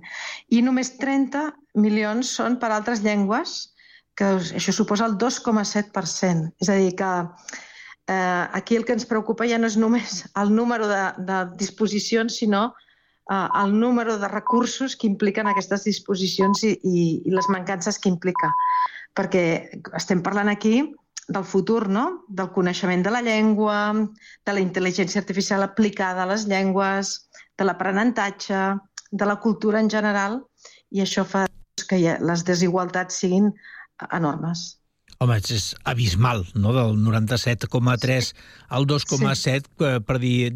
i 0.54 0.62
només 0.62 0.94
30 1.02 1.50
milions 1.82 2.30
són 2.38 2.56
per 2.62 2.70
altres 2.72 3.02
llengües, 3.04 3.71
que 4.16 4.28
això 4.58 4.72
suposa 4.74 5.06
el 5.08 5.16
2,7%. 5.20 6.52
És 6.60 6.70
a 6.70 6.78
dir, 6.78 6.94
que 6.98 7.10
eh, 8.08 8.46
aquí 8.52 8.76
el 8.76 8.84
que 8.84 8.96
ens 8.96 9.08
preocupa 9.08 9.48
ja 9.48 9.58
no 9.58 9.70
és 9.70 9.78
només 9.80 10.22
el 10.38 10.54
número 10.54 10.88
de, 10.90 11.02
de 11.28 11.42
disposicions, 11.60 12.38
sinó 12.42 12.72
eh, 13.30 13.48
el 13.64 13.78
número 13.78 14.18
de 14.18 14.28
recursos 14.28 14.96
que 14.96 15.08
impliquen 15.08 15.48
aquestes 15.48 15.84
disposicions 15.88 16.64
i, 16.64 16.74
i, 16.82 17.04
i 17.24 17.34
les 17.34 17.48
mancances 17.48 17.98
que 17.98 18.12
implica. 18.12 18.52
Perquè 19.16 19.44
estem 19.96 20.22
parlant 20.24 20.48
aquí 20.52 20.82
del 21.32 21.44
futur, 21.44 21.88
no? 21.88 22.24
del 22.28 22.50
coneixement 22.52 23.04
de 23.04 23.12
la 23.14 23.22
llengua, 23.22 23.92
de 24.44 24.52
la 24.52 24.60
intel·ligència 24.60 25.20
artificial 25.22 25.62
aplicada 25.62 26.24
a 26.24 26.30
les 26.32 26.46
llengües, 26.50 27.14
de 27.58 27.68
l'aprenentatge, 27.68 28.62
de 29.12 29.28
la 29.28 29.38
cultura 29.40 29.80
en 29.80 29.90
general, 29.92 30.40
i 30.90 31.02
això 31.04 31.24
fa 31.28 31.46
que 31.88 31.98
les 32.20 32.44
desigualtats 32.48 33.20
siguin 33.22 33.52
enormes. 34.10 34.82
Home, 35.22 35.36
és 35.38 35.68
abismal, 35.86 36.40
no?, 36.58 36.72
del 36.74 36.96
97,3 36.98 38.32
al 38.74 38.86
2,7, 38.90 39.36
sí. 39.38 39.60
Eh, 39.86 40.00
per 40.02 40.16
dir, 40.18 40.50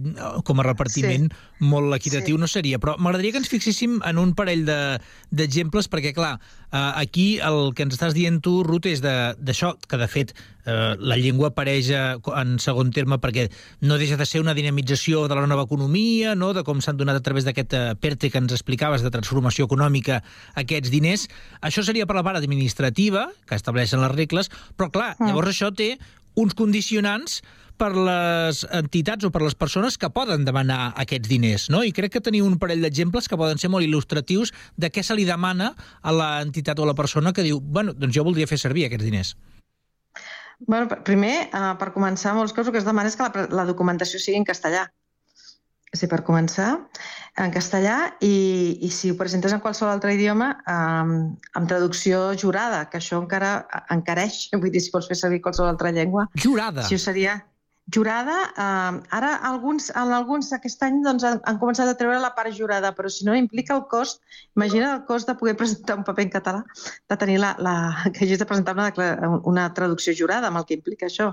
com 0.48 0.58
a 0.58 0.64
repartiment 0.66 1.28
sí. 1.30 1.68
molt 1.70 1.94
equitatiu 1.94 2.34
sí. 2.34 2.42
no 2.42 2.48
seria. 2.50 2.80
Però 2.82 2.96
m'agradaria 2.98 3.36
que 3.36 3.42
ens 3.44 3.52
fixéssim 3.52 4.00
en 4.02 4.18
un 4.18 4.34
parell 4.38 4.64
d'exemples, 4.66 5.86
de, 5.86 5.92
perquè, 5.92 6.14
clar, 6.16 6.34
eh, 6.76 6.92
aquí 7.02 7.26
el 7.40 7.72
que 7.74 7.86
ens 7.86 7.96
estàs 7.96 8.14
dient 8.16 8.42
tu, 8.44 8.60
Ruth, 8.66 8.88
és 8.90 9.02
d'això, 9.02 9.72
que 9.88 9.98
de 10.00 10.08
fet 10.10 10.34
eh, 10.36 10.94
la 10.98 11.16
llengua 11.16 11.50
apareix 11.52 11.88
en 11.94 12.56
segon 12.62 12.92
terme 12.94 13.18
perquè 13.22 13.46
no 13.88 13.98
deixa 14.00 14.18
de 14.20 14.26
ser 14.28 14.42
una 14.44 14.54
dinamització 14.56 15.24
de 15.30 15.38
la 15.38 15.46
nova 15.48 15.64
economia, 15.68 16.34
no?, 16.38 16.52
de 16.56 16.64
com 16.66 16.82
s'han 16.84 17.00
donat 17.00 17.20
a 17.20 17.24
través 17.24 17.48
d'aquest 17.48 17.76
eh, 17.78 17.84
PERTE 18.00 18.30
que 18.32 18.42
ens 18.42 18.52
explicaves 18.56 19.04
de 19.06 19.12
transformació 19.14 19.68
econòmica 19.70 20.20
aquests 20.54 20.92
diners. 20.92 21.28
Això 21.64 21.84
seria 21.86 22.06
per 22.06 22.18
la 22.18 22.26
part 22.26 22.42
administrativa, 22.42 23.28
que 23.48 23.58
estableixen 23.58 24.02
les 24.04 24.14
regles, 24.14 24.52
però 24.76 24.90
clar, 24.92 25.14
mm. 25.16 25.30
llavors 25.30 25.54
això 25.54 25.72
té 25.74 25.94
uns 26.36 26.54
condicionants 26.54 27.40
per 27.76 27.90
les 27.92 28.62
entitats 28.72 29.26
o 29.26 29.30
per 29.32 29.42
les 29.44 29.56
persones 29.56 29.98
que 30.00 30.08
poden 30.12 30.46
demanar 30.48 30.94
aquests 30.96 31.28
diners, 31.28 31.66
no? 31.72 31.82
I 31.84 31.92
crec 31.96 32.14
que 32.16 32.24
teniu 32.24 32.46
un 32.48 32.56
parell 32.60 32.84
d'exemples 32.84 33.28
que 33.28 33.38
poden 33.40 33.60
ser 33.60 33.70
molt 33.72 33.84
il·lustratius 33.84 34.52
de 34.80 34.90
què 34.92 35.04
se 35.04 35.16
li 35.16 35.26
demana 35.28 35.74
a 36.00 36.14
l'entitat 36.14 36.80
o 36.80 36.86
a 36.86 36.92
la 36.92 36.96
persona 36.96 37.34
que 37.36 37.44
diu, 37.44 37.60
bueno, 37.60 37.92
doncs 37.92 38.16
jo 38.16 38.24
voldria 38.24 38.48
fer 38.48 38.60
servir 38.62 38.86
aquests 38.88 39.04
diners. 39.04 39.34
Bueno, 40.64 40.88
primer, 41.04 41.50
uh, 41.52 41.74
per 41.76 41.90
començar, 41.92 42.32
molts 42.36 42.54
casos 42.56 42.70
el 42.70 42.76
que 42.76 42.80
es 42.80 42.88
demana 42.88 43.12
és 43.12 43.16
que 43.18 43.28
la, 43.28 43.48
la 43.60 43.66
documentació 43.68 44.20
sigui 44.22 44.40
en 44.40 44.48
castellà. 44.48 44.86
Sí, 45.96 46.08
per 46.10 46.20
començar, 46.26 46.70
en 47.40 47.52
castellà 47.54 47.96
i, 48.24 48.36
i 48.84 48.90
si 48.92 49.10
ho 49.12 49.16
presentes 49.16 49.54
en 49.54 49.62
qualsevol 49.64 49.94
altre 49.94 50.14
idioma, 50.16 50.50
um, 50.68 51.12
amb 51.56 51.70
traducció 51.70 52.30
jurada, 52.36 52.84
que 52.90 53.00
això 53.00 53.20
encara 53.22 53.58
encareix, 53.94 54.46
vull 54.60 54.72
dir, 54.72 54.84
si 54.84 54.92
vols 54.94 55.08
fer 55.10 55.18
servir 55.18 55.42
qualsevol 55.44 55.72
altra 55.72 55.92
llengua. 55.96 56.28
Jurada? 56.36 56.84
Si 56.88 57.00
seria 57.00 57.38
jurada, 57.94 58.52
eh, 58.56 59.00
ara 59.10 59.36
alguns, 59.36 59.90
en 59.90 60.12
alguns 60.12 60.52
aquest 60.52 60.82
any 60.82 60.98
doncs, 61.04 61.24
han, 61.24 61.38
han 61.46 61.60
començat 61.60 61.88
a 61.88 61.94
treure 61.98 62.18
la 62.22 62.32
part 62.34 62.54
jurada, 62.54 62.92
però 62.96 63.10
si 63.12 63.26
no 63.26 63.36
implica 63.38 63.76
el 63.76 63.84
cost, 63.90 64.22
imagina 64.56 64.94
el 64.96 65.04
cost 65.06 65.30
de 65.30 65.36
poder 65.38 65.56
presentar 65.56 65.98
un 65.98 66.04
paper 66.04 66.26
en 66.26 66.34
català, 66.34 66.64
de 67.08 67.16
tenir 67.16 67.38
la, 67.42 67.54
la, 67.62 67.76
que 68.12 68.24
hagis 68.24 68.42
de 68.42 68.48
presentar 68.48 68.74
una, 68.74 68.90
una 69.44 69.68
traducció 69.74 70.14
jurada 70.18 70.50
amb 70.50 70.62
el 70.62 70.66
que 70.66 70.78
implica 70.80 71.06
això. 71.06 71.32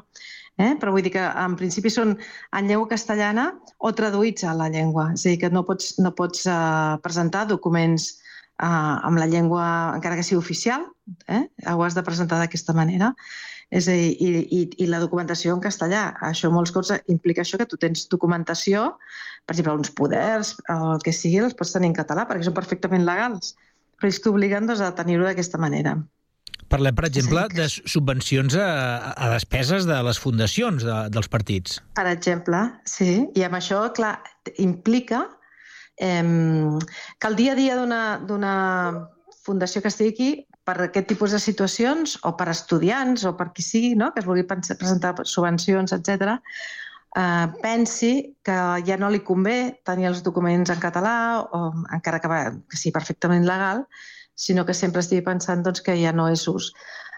Eh? 0.61 0.75
Però 0.77 0.91
vull 0.93 1.01
dir 1.01 1.15
que 1.15 1.23
en 1.23 1.55
principi 1.57 1.89
són 1.89 2.13
en 2.53 2.67
llengua 2.69 2.91
castellana 2.91 3.47
o 3.79 3.89
traduïts 3.97 4.45
a 4.45 4.53
la 4.53 4.69
llengua, 4.69 5.09
és 5.15 5.25
a 5.25 5.31
dir, 5.31 5.39
que 5.41 5.49
no 5.49 5.63
pots, 5.65 5.95
no 5.97 6.13
pots 6.13 6.45
uh, 6.45 6.99
presentar 7.01 7.47
documents 7.49 8.11
uh, 8.61 9.01
amb 9.01 9.17
la 9.17 9.25
llengua, 9.25 9.65
encara 9.97 10.19
que 10.19 10.27
sigui 10.27 10.37
oficial, 10.37 10.85
eh? 11.25 11.47
ho 11.73 11.81
has 11.81 11.97
de 11.97 12.05
presentar 12.05 12.37
d'aquesta 12.37 12.77
manera. 12.77 13.15
És 13.73 13.87
a 13.89 13.95
dir, 13.97 14.11
i, 14.21 14.31
i, 14.53 14.61
i 14.85 14.87
la 14.89 14.99
documentació 15.01 15.55
en 15.55 15.61
castellà. 15.63 16.05
Això 16.27 16.51
molts 16.53 16.73
cops 16.75 16.91
implica 17.09 17.41
això 17.41 17.57
que 17.57 17.65
tu 17.69 17.79
tens 17.81 18.05
documentació, 18.11 18.91
per 19.47 19.55
exemple, 19.55 19.79
uns 19.81 19.93
poders, 19.97 20.53
el 20.69 21.01
que 21.03 21.13
sigui, 21.15 21.41
els 21.41 21.57
pots 21.57 21.73
tenir 21.73 21.89
en 21.89 21.97
català, 21.97 22.27
perquè 22.29 22.45
són 22.45 22.57
perfectament 22.57 23.07
legals. 23.07 23.55
Però 23.97 24.11
ells 24.11 24.21
t'obliguen 24.21 24.69
doncs, 24.69 24.83
a 24.83 24.91
tenir-ho 24.97 25.25
d'aquesta 25.25 25.61
manera. 25.61 25.97
Parlem, 26.69 26.95
per 26.95 27.05
exemple, 27.09 27.47
de 27.53 27.65
subvencions 27.69 28.55
a, 28.57 28.67
a 29.13 29.29
despeses 29.33 29.85
de 29.89 29.97
les 30.05 30.21
fundacions 30.21 30.85
de, 30.85 30.99
dels 31.13 31.29
partits. 31.29 31.81
Per 31.97 32.05
exemple, 32.09 32.61
sí. 32.89 33.25
I 33.37 33.45
amb 33.47 33.57
això, 33.59 33.83
clar, 33.97 34.15
implica 34.61 35.25
eh, 35.97 36.23
que 36.23 37.29
el 37.29 37.37
dia 37.41 37.53
a 37.53 37.59
dia 37.59 37.77
d'una 37.77 38.55
fundació 39.43 39.83
que 39.83 39.91
estigui 39.91 40.13
aquí 40.13 40.31
per 40.63 40.77
aquest 40.85 41.09
tipus 41.11 41.35
de 41.35 41.41
situacions 41.43 42.15
o 42.23 42.33
per 42.39 42.47
estudiants 42.53 43.25
o 43.27 43.33
per 43.39 43.51
qui 43.55 43.65
sigui, 43.65 43.93
no? 43.99 44.11
que 44.13 44.23
es 44.23 44.29
vulgui 44.29 44.45
presentar 44.47 45.15
subvencions, 45.27 45.93
etc, 45.95 46.39
eh, 47.15 47.47
pensi 47.61 48.13
que 48.43 48.57
ja 48.87 48.97
no 48.99 49.11
li 49.11 49.21
convé 49.27 49.79
tenir 49.85 50.09
els 50.11 50.23
documents 50.23 50.71
en 50.73 50.81
català 50.83 51.15
o 51.43 51.69
encara 51.93 52.21
que, 52.23 52.31
va, 52.31 52.41
que 52.69 52.79
sigui 52.79 52.95
perfectament 52.95 53.47
legal, 53.47 53.85
sinó 54.35 54.65
que 54.65 54.73
sempre 54.73 55.03
estigui 55.03 55.25
pensant 55.25 55.63
doncs, 55.65 55.83
que 55.83 55.97
ja 55.99 56.13
no 56.15 56.29
és 56.31 56.47
ús. 56.47 56.71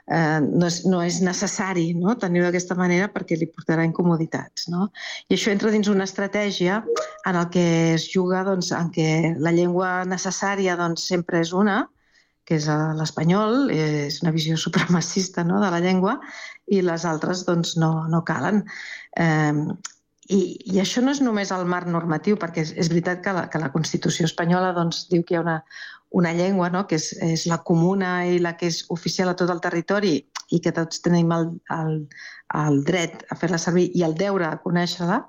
Eh, 0.05 0.37
no, 0.45 0.67
és, 0.67 0.83
no 0.85 0.99
és 1.01 1.15
necessari 1.25 1.87
no? 1.97 2.13
tenir-ho 2.21 2.45
d'aquesta 2.45 2.75
manera 2.77 3.07
perquè 3.09 3.39
li 3.39 3.47
portarà 3.49 3.85
incomoditats. 3.87 4.67
No? 4.69 4.91
I 5.29 5.37
això 5.37 5.53
entra 5.53 5.71
dins 5.73 5.89
una 5.89 6.05
estratègia 6.05 6.83
en 7.25 7.39
el 7.39 7.49
que 7.53 7.65
es 7.95 8.05
juga 8.13 8.43
doncs, 8.45 8.69
en 8.75 8.91
què 8.93 9.09
la 9.41 9.53
llengua 9.55 10.03
necessària 10.05 10.77
doncs, 10.77 11.07
sempre 11.09 11.41
és 11.41 11.55
una, 11.57 11.83
que 12.45 12.59
és 12.59 12.67
l'espanyol, 12.99 13.71
és 13.73 14.21
una 14.23 14.33
visió 14.35 14.57
supremacista 14.61 15.43
no, 15.43 15.59
de 15.63 15.71
la 15.73 15.81
llengua, 15.81 16.19
i 16.69 16.81
les 16.85 17.05
altres 17.05 17.43
doncs, 17.47 17.75
no, 17.81 17.91
no 18.11 18.23
calen. 18.27 18.63
Eh, 19.17 19.65
i, 20.25 20.39
I 20.73 20.79
això 20.81 21.03
no 21.05 21.13
és 21.13 21.21
només 21.21 21.51
el 21.53 21.67
marc 21.69 21.89
normatiu, 21.91 22.37
perquè 22.41 22.63
és, 22.65 22.71
és 22.81 22.89
veritat 22.89 23.21
que 23.25 23.33
la, 23.35 23.45
que 23.51 23.61
la 23.61 23.71
Constitució 23.73 24.25
espanyola 24.29 24.73
doncs, 24.77 25.03
diu 25.11 25.25
que 25.25 25.35
hi 25.35 25.39
ha 25.39 25.43
una, 25.43 25.59
una 26.17 26.31
llengua 26.33 26.69
no? 26.73 26.85
que 26.89 26.97
és, 26.97 27.11
és 27.21 27.45
la 27.51 27.59
comuna 27.67 28.15
i 28.25 28.39
la 28.41 28.55
que 28.57 28.71
és 28.71 28.85
oficial 28.95 29.29
a 29.29 29.35
tot 29.37 29.51
el 29.53 29.61
territori 29.61 30.15
i 30.53 30.61
que 30.61 30.73
tots 30.73 31.03
tenim 31.05 31.33
el, 31.35 31.51
el, 31.75 31.93
el 32.61 32.81
dret 32.87 33.25
a 33.29 33.37
fer-la 33.37 33.61
servir 33.61 33.89
i 33.93 34.05
el 34.07 34.17
deure 34.17 34.47
a 34.49 34.57
conèixer-la, 34.63 35.21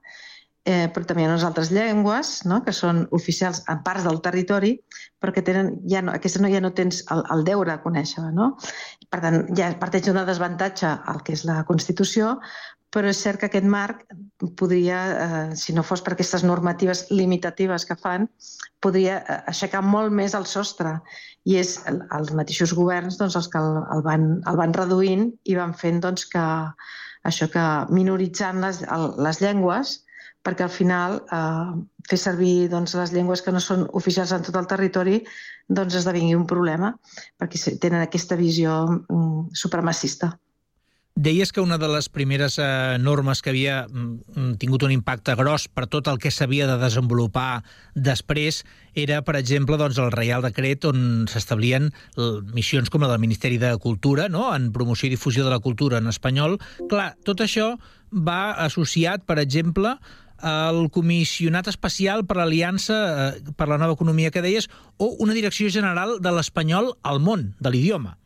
eh, 0.66 0.86
però 0.92 1.06
també 1.06 1.22
hi 1.22 1.28
ha 1.28 1.30
unes 1.30 1.46
altres 1.46 1.70
llengües 1.70 2.32
no? 2.50 2.60
que 2.66 2.74
són 2.74 3.04
oficials 3.16 3.62
en 3.70 3.82
parts 3.86 4.06
del 4.06 4.18
territori, 4.24 4.74
però 5.22 5.32
que 5.32 5.44
tenen, 5.46 5.76
ja 5.90 6.02
no, 6.02 6.14
aquesta 6.16 6.42
no, 6.42 6.50
ja 6.52 6.60
no 6.62 6.72
tens 6.74 7.04
el, 7.14 7.22
el 7.32 7.44
deure 7.46 7.76
a 7.76 7.82
conèixer-la. 7.84 8.32
No? 8.34 8.52
Per 9.12 9.20
tant, 9.22 9.44
ja 9.58 9.70
parteix 9.80 10.08
d'un 10.08 10.18
desavantatge 10.26 10.90
al 11.12 11.22
que 11.22 11.36
és 11.38 11.44
la 11.46 11.60
Constitució, 11.68 12.34
però 12.90 13.10
és 13.12 13.20
cert 13.20 13.38
que 13.40 13.48
aquest 13.50 13.66
marc 13.68 14.02
podria, 14.58 14.98
eh, 15.06 15.56
si 15.58 15.74
no 15.76 15.84
fos 15.86 16.02
per 16.02 16.14
aquestes 16.14 16.42
normatives 16.46 17.04
limitatives 17.12 17.84
que 17.86 17.96
fan, 18.00 18.26
podria 18.82 19.20
eh, 19.20 19.40
aixecar 19.52 19.82
molt 19.86 20.14
més 20.14 20.34
el 20.38 20.46
sostre. 20.50 20.96
I 21.46 21.60
és 21.60 21.76
els 21.86 22.32
mateixos 22.34 22.74
governs 22.74 23.20
doncs, 23.20 23.36
els 23.38 23.50
que 23.52 23.62
el, 23.62 23.82
el, 23.94 24.02
van, 24.06 24.26
el 24.50 24.58
van 24.58 24.74
reduint 24.74 25.28
i 25.44 25.54
van 25.58 25.76
fent 25.78 26.02
doncs, 26.02 26.26
que 26.32 26.46
això 27.26 27.50
que 27.52 27.66
minoritzant 27.94 28.62
les, 28.62 28.82
el, 28.82 29.12
les 29.22 29.42
llengües 29.42 30.00
perquè 30.46 30.66
al 30.66 30.72
final 30.72 31.20
eh, 31.26 31.74
fer 32.06 32.18
servir 32.22 32.70
doncs, 32.70 32.94
les 32.98 33.12
llengües 33.16 33.42
que 33.42 33.54
no 33.54 33.62
són 33.62 33.86
oficials 33.98 34.32
en 34.36 34.46
tot 34.46 34.56
el 34.60 34.70
territori 34.70 35.20
doncs 35.66 35.98
esdevingui 35.98 36.38
un 36.38 36.46
problema, 36.46 36.94
perquè 37.40 37.78
tenen 37.82 38.04
aquesta 38.04 38.38
visió 38.38 38.84
mm, 38.86 39.54
supremacista. 39.58 40.36
Deies 41.16 41.48
que 41.48 41.62
una 41.64 41.78
de 41.80 41.88
les 41.88 42.10
primeres 42.12 42.58
eh, 42.60 42.98
normes 43.00 43.40
que 43.40 43.48
havia 43.48 43.86
mm, 43.88 44.58
tingut 44.60 44.82
un 44.84 44.92
impacte 44.92 45.32
gros 45.38 45.64
per 45.72 45.86
tot 45.88 46.10
el 46.12 46.20
que 46.20 46.30
s'havia 46.30 46.66
de 46.68 46.76
desenvolupar 46.76 47.62
després 47.94 48.60
era, 48.92 49.22
per 49.24 49.38
exemple, 49.40 49.78
doncs, 49.80 49.96
el 49.96 50.12
Reial 50.12 50.44
Decret 50.44 50.84
on 50.84 51.24
s'establien 51.32 51.88
missions 52.52 52.92
com 52.92 53.00
la 53.00 53.08
del 53.14 53.24
Ministeri 53.24 53.56
de 53.56 53.72
Cultura, 53.80 54.28
no? 54.28 54.50
en 54.52 54.68
promoció 54.76 55.08
i 55.08 55.14
difusió 55.16 55.48
de 55.48 55.54
la 55.56 55.62
cultura 55.64 56.04
en 56.04 56.12
espanyol. 56.12 56.58
Clar, 56.92 57.14
tot 57.24 57.40
això 57.40 57.72
va 58.12 58.52
associat, 58.68 59.24
per 59.24 59.40
exemple, 59.40 59.96
el 60.42 60.90
comissionat 60.92 61.68
especial 61.70 62.26
per 62.26 62.36
l'Aliança 62.38 62.96
eh, 63.06 63.54
per 63.56 63.68
la 63.70 63.78
Nova 63.80 63.96
Economia 63.96 64.30
que 64.30 64.44
deies, 64.44 64.68
o 64.98 65.14
una 65.22 65.36
direcció 65.36 65.70
general 65.72 66.18
de 66.20 66.32
l'espanyol 66.32 66.94
al 67.02 67.20
món, 67.20 67.54
de 67.60 67.72
l'idioma. 67.72 68.16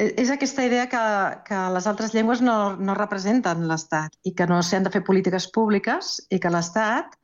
És 0.00 0.30
aquesta 0.32 0.64
idea 0.64 0.86
que, 0.88 1.00
que 1.44 1.58
les 1.74 1.86
altres 1.86 2.14
llengües 2.16 2.40
no, 2.40 2.76
no 2.80 2.96
representen 2.96 3.66
l'Estat 3.68 4.14
i 4.24 4.32
que 4.34 4.46
no 4.48 4.62
s'han 4.64 4.86
de 4.86 4.92
fer 4.94 5.04
polítiques 5.04 5.50
públiques 5.52 6.16
i 6.32 6.38
que 6.40 6.52
l'Estat 6.52 7.18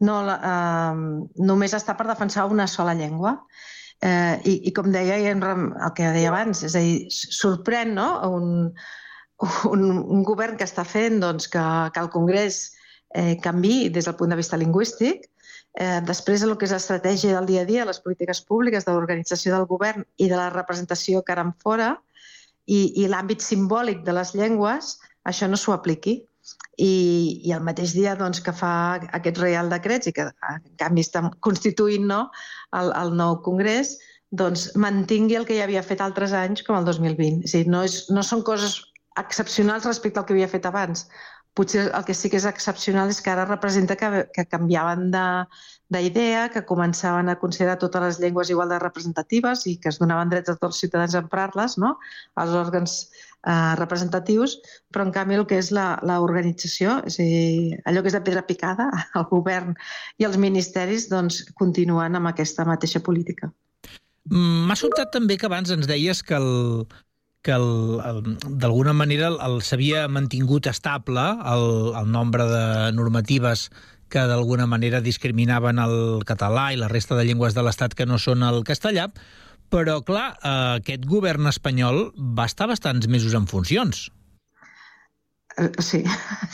no, 0.00 0.16
eh, 0.32 1.02
només 1.50 1.76
està 1.76 1.94
per 1.98 2.08
defensar 2.08 2.48
una 2.50 2.66
sola 2.66 2.96
llengua. 2.98 3.36
Eh, 4.02 4.40
i, 4.50 4.54
I 4.66 4.72
com 4.74 4.88
deia 4.90 5.20
el 5.30 5.44
que 5.94 6.08
deia 6.16 6.32
abans, 6.32 6.64
és 6.66 6.74
a 6.74 6.80
dir, 6.82 7.06
sorprèn 7.12 7.92
no? 7.94 8.08
un, 8.34 8.72
un, 9.70 9.82
un 9.98 10.22
govern 10.26 10.56
que 10.58 10.66
està 10.68 10.84
fent 10.86 11.20
doncs, 11.22 11.48
que, 11.50 11.64
que 11.94 12.02
el 12.02 12.10
Congrés 12.14 12.62
eh, 13.14 13.36
canvi 13.42 13.88
des 13.90 14.08
del 14.08 14.16
punt 14.18 14.32
de 14.32 14.38
vista 14.38 14.58
lingüístic, 14.60 15.26
eh, 15.78 16.00
després 16.06 16.44
el 16.46 16.56
que 16.58 16.68
és 16.68 16.74
l'estratègia 16.74 17.36
del 17.36 17.48
dia 17.50 17.62
a 17.66 17.68
dia, 17.68 17.86
les 17.88 18.00
polítiques 18.04 18.42
públiques 18.48 18.86
de 18.86 18.94
l'organització 18.94 19.54
del 19.56 19.68
govern 19.70 20.06
i 20.16 20.28
de 20.30 20.38
la 20.38 20.50
representació 20.54 21.24
cara 21.26 21.46
en 21.46 21.54
fora 21.64 21.94
i, 22.66 22.92
i 23.02 23.08
l'àmbit 23.10 23.42
simbòlic 23.42 24.04
de 24.06 24.14
les 24.16 24.34
llengües, 24.38 24.98
això 25.28 25.48
no 25.50 25.58
s'ho 25.58 25.74
apliqui. 25.74 26.22
I, 26.82 27.42
I 27.46 27.52
el 27.54 27.62
mateix 27.62 27.92
dia 27.94 28.14
doncs, 28.18 28.40
que 28.42 28.54
fa 28.56 28.72
aquests 29.14 29.42
reial 29.42 29.68
decrets 29.70 30.08
i 30.08 30.12
que 30.16 30.24
en 30.26 30.64
canvi 30.80 31.04
està 31.04 31.20
constituint 31.44 32.08
no, 32.08 32.22
el, 32.78 32.90
el 32.98 33.12
nou 33.18 33.36
Congrés, 33.44 33.92
doncs, 34.32 34.70
mantingui 34.80 35.36
el 35.38 35.44
que 35.46 35.58
ja 35.58 35.66
havia 35.68 35.84
fet 35.84 36.00
altres 36.00 36.32
anys, 36.34 36.64
com 36.66 36.78
el 36.78 36.88
2020. 36.88 37.44
És 37.46 37.54
a 37.54 37.60
dir, 37.60 37.70
no, 37.70 37.84
és, 37.86 37.98
no 38.10 38.24
són 38.26 38.42
coses 38.46 38.80
excepcionals 39.20 39.86
respecte 39.88 40.20
al 40.20 40.26
que 40.26 40.34
havia 40.36 40.50
fet 40.50 40.66
abans. 40.66 41.06
Potser 41.52 41.90
el 41.92 42.04
que 42.08 42.14
sí 42.16 42.30
que 42.32 42.38
és 42.40 42.46
excepcional 42.48 43.10
és 43.12 43.18
que 43.20 43.28
ara 43.28 43.44
representa 43.44 43.96
que, 44.00 44.08
que 44.32 44.46
canviaven 44.48 45.10
d'idea, 45.12 46.46
que 46.54 46.62
començaven 46.64 47.28
a 47.28 47.36
considerar 47.42 47.76
totes 47.82 48.02
les 48.06 48.20
llengües 48.22 48.48
igual 48.54 48.72
de 48.72 48.78
representatives 48.80 49.66
i 49.68 49.76
que 49.76 49.92
es 49.92 50.00
donaven 50.00 50.32
drets 50.32 50.48
a 50.48 50.56
tots 50.56 50.70
els 50.70 50.80
ciutadans 50.86 51.14
a 51.14 51.20
emprar-les, 51.26 51.76
no? 51.76 51.98
als 52.40 52.56
òrgans 52.56 52.96
eh, 53.04 53.74
representatius, 53.76 54.56
però 54.88 55.04
en 55.04 55.12
canvi 55.12 55.36
el 55.42 55.46
que 55.50 55.60
és 55.60 55.68
l'organització, 55.76 57.02
és 57.10 57.20
a 57.20 57.28
dir, 57.28 57.78
allò 57.84 58.00
que 58.00 58.12
és 58.14 58.16
de 58.16 58.24
pedra 58.24 58.46
picada, 58.48 58.88
el 59.20 59.28
govern 59.28 59.76
i 60.16 60.28
els 60.28 60.40
ministeris, 60.40 61.10
doncs 61.12 61.44
continuen 61.60 62.16
amb 62.16 62.32
aquesta 62.32 62.64
mateixa 62.64 63.04
política. 63.04 63.52
M'ha 64.32 64.78
sobtat 64.78 65.12
també 65.12 65.36
que 65.36 65.48
abans 65.50 65.72
ens 65.74 65.88
deies 65.90 66.22
que 66.24 66.38
el, 66.38 66.86
que 67.42 67.56
d'alguna 68.62 68.92
manera 68.94 69.32
el, 69.34 69.60
s'havia 69.66 70.06
mantingut 70.08 70.68
estable 70.70 71.24
el, 71.52 71.66
el 71.98 72.10
nombre 72.14 72.46
de 72.46 72.64
normatives 72.94 73.68
que 74.12 74.22
d'alguna 74.28 74.68
manera 74.68 75.00
discriminaven 75.00 75.80
el 75.82 76.22
català 76.28 76.70
i 76.72 76.78
la 76.78 76.90
resta 76.92 77.16
de 77.16 77.24
llengües 77.26 77.56
de 77.56 77.64
l'Estat 77.64 77.96
que 77.98 78.06
no 78.06 78.18
són 78.20 78.44
el 78.44 78.60
castellà, 78.68 79.08
però, 79.72 80.02
clar, 80.04 80.26
eh, 80.36 80.50
aquest 80.82 81.06
govern 81.08 81.48
espanyol 81.48 82.10
va 82.38 82.44
estar 82.50 82.68
bastants 82.68 83.08
mesos 83.08 83.32
en 83.38 83.48
funcions. 83.48 84.04
Eh, 85.56 85.70
sí, 85.80 86.02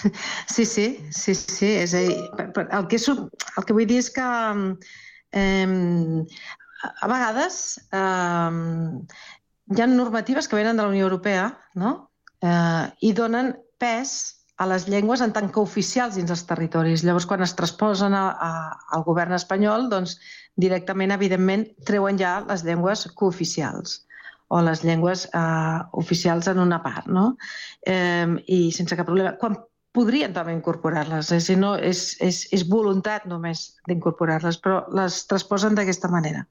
sí, 0.55 0.65
sí, 0.65 0.87
sí, 1.11 1.35
sí. 1.35 1.73
És 1.83 1.97
a 1.99 2.05
dir, 2.07 2.15
el 2.79 2.87
que, 2.93 3.03
el 3.03 3.67
que 3.67 3.75
vull 3.75 3.91
dir 3.91 3.99
és 4.05 4.13
que 4.15 4.29
eh, 5.43 5.67
a 6.87 7.11
vegades 7.11 7.59
eh, 7.91 8.55
hi 9.69 9.83
ha 9.83 9.87
normatives 9.87 10.49
que 10.49 10.57
venen 10.57 10.77
de 10.77 10.83
la 10.83 10.89
Unió 10.89 11.05
Europea 11.07 11.49
no? 11.75 12.11
eh, 12.41 12.87
i 13.05 13.13
donen 13.13 13.53
pes 13.79 14.39
a 14.59 14.67
les 14.67 14.89
llengües 14.91 15.21
en 15.23 15.33
tant 15.35 15.51
que 15.55 15.61
oficials 15.63 16.17
dins 16.19 16.33
els 16.35 16.43
territoris. 16.49 17.05
Llavors, 17.07 17.29
quan 17.31 17.45
es 17.47 17.55
transposen 17.55 18.15
a, 18.17 18.25
a, 18.43 18.51
al 18.97 19.05
govern 19.07 19.37
espanyol, 19.37 19.87
doncs 19.93 20.17
directament, 20.59 21.15
evidentment, 21.15 21.69
treuen 21.87 22.19
ja 22.19 22.41
les 22.49 22.65
llengües 22.67 23.07
cooficials 23.15 24.01
o 24.49 24.63
les 24.65 24.83
llengües 24.83 25.27
eh, 25.29 25.79
oficials 26.01 26.49
en 26.51 26.59
una 26.65 26.81
part, 26.83 27.07
no? 27.07 27.37
Eh, 27.87 28.27
I 28.49 28.61
sense 28.75 28.97
cap 28.99 29.07
problema. 29.07 29.37
Quan 29.39 29.61
podrien 29.95 30.35
també 30.35 30.57
incorporar-les, 30.57 31.31
és, 31.37 31.51
no, 31.61 31.77
és, 31.77 32.17
és, 32.25 32.43
és 32.57 32.67
voluntat 32.69 33.29
només 33.31 33.69
d'incorporar-les, 33.87 34.59
però 34.65 34.83
les 34.97 35.23
transposen 35.31 35.79
d'aquesta 35.79 36.11
manera 36.11 36.47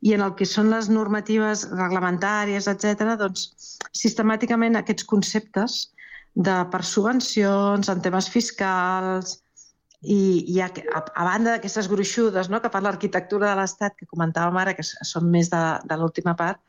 i 0.00 0.14
en 0.14 0.22
el 0.22 0.34
que 0.38 0.46
són 0.46 0.70
les 0.70 0.88
normatives 0.92 1.64
reglamentàries, 1.72 2.68
etc., 2.70 3.16
doncs, 3.18 3.78
sistemàticament 3.96 4.78
aquests 4.78 5.06
conceptes 5.10 5.78
de 6.38 6.54
per 6.70 6.84
subvencions, 6.86 7.90
en 7.90 8.02
temes 8.04 8.28
fiscals, 8.30 9.38
i, 10.02 10.44
i 10.54 10.60
a, 10.62 10.68
a, 10.94 11.24
banda 11.26 11.56
d'aquestes 11.56 11.88
gruixudes 11.90 12.50
no, 12.52 12.60
que 12.62 12.70
per 12.70 12.82
l'arquitectura 12.84 13.50
de 13.50 13.58
l'Estat, 13.58 13.96
que 13.98 14.06
comentàvem 14.06 14.60
ara, 14.60 14.74
que 14.78 14.84
són 14.86 15.26
més 15.32 15.50
de, 15.50 15.62
de 15.90 15.98
l'última 15.98 16.36
part, 16.38 16.60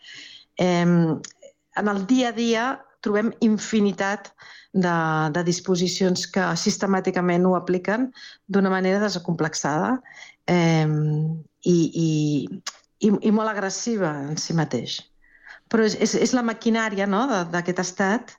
eh, 0.58 0.82
en 0.82 1.92
el 1.94 2.06
dia 2.10 2.32
a 2.34 2.36
dia 2.36 2.64
trobem 3.06 3.30
infinitat 3.46 4.32
de, 4.74 4.96
de 5.36 5.44
disposicions 5.46 6.26
que 6.34 6.50
sistemàticament 6.60 7.46
ho 7.48 7.56
apliquen 7.58 8.10
d'una 8.48 8.74
manera 8.74 9.00
desacomplexada 9.06 9.96
eh, 10.50 10.90
i, 11.64 11.78
i, 11.78 12.10
i, 13.00 13.12
i 13.12 13.32
molt 13.32 13.52
agressiva 13.52 14.12
en 14.28 14.38
si 14.38 14.56
mateix. 14.58 15.00
Però 15.70 15.86
és, 15.86 15.96
és, 16.02 16.16
és 16.16 16.34
la 16.34 16.46
maquinària 16.46 17.08
no, 17.08 17.26
d'aquest 17.54 17.84
estat 17.84 18.34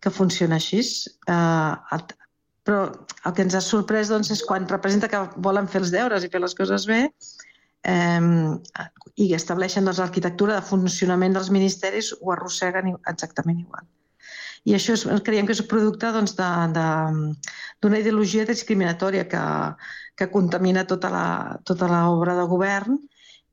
que 0.00 0.12
funciona 0.12 0.56
així. 0.56 0.80
Uh, 1.28 2.00
però 2.64 2.80
el 3.26 3.34
que 3.36 3.44
ens 3.44 3.56
ha 3.56 3.62
sorprès 3.64 4.10
doncs, 4.12 4.30
és 4.32 4.42
quan 4.46 4.68
representa 4.68 5.08
que 5.10 5.20
volen 5.44 5.68
fer 5.68 5.82
els 5.82 5.92
deures 5.94 6.24
i 6.24 6.30
fer 6.32 6.42
les 6.42 6.54
coses 6.56 6.86
bé 6.88 7.00
eh, 7.88 8.20
i 9.16 9.30
estableixen 9.36 9.88
doncs, 9.88 10.00
l'arquitectura 10.02 10.58
de 10.58 10.66
funcionament 10.68 11.36
dels 11.36 11.50
ministeris 11.54 12.12
ho 12.20 12.34
arrosseguen 12.34 12.92
exactament 13.12 13.62
igual. 13.64 13.88
I 14.68 14.76
això 14.76 14.92
és, 14.92 15.06
creiem 15.24 15.48
que 15.48 15.56
és 15.56 15.64
producte 15.64 16.10
d'una 16.12 16.34
doncs, 16.76 17.98
ideologia 17.98 18.44
discriminatòria 18.48 19.24
que, 19.28 19.44
que 20.16 20.28
contamina 20.32 20.84
tota 20.84 21.08
l'obra 21.08 21.56
tota 21.64 22.36
de 22.42 22.46
govern 22.50 23.00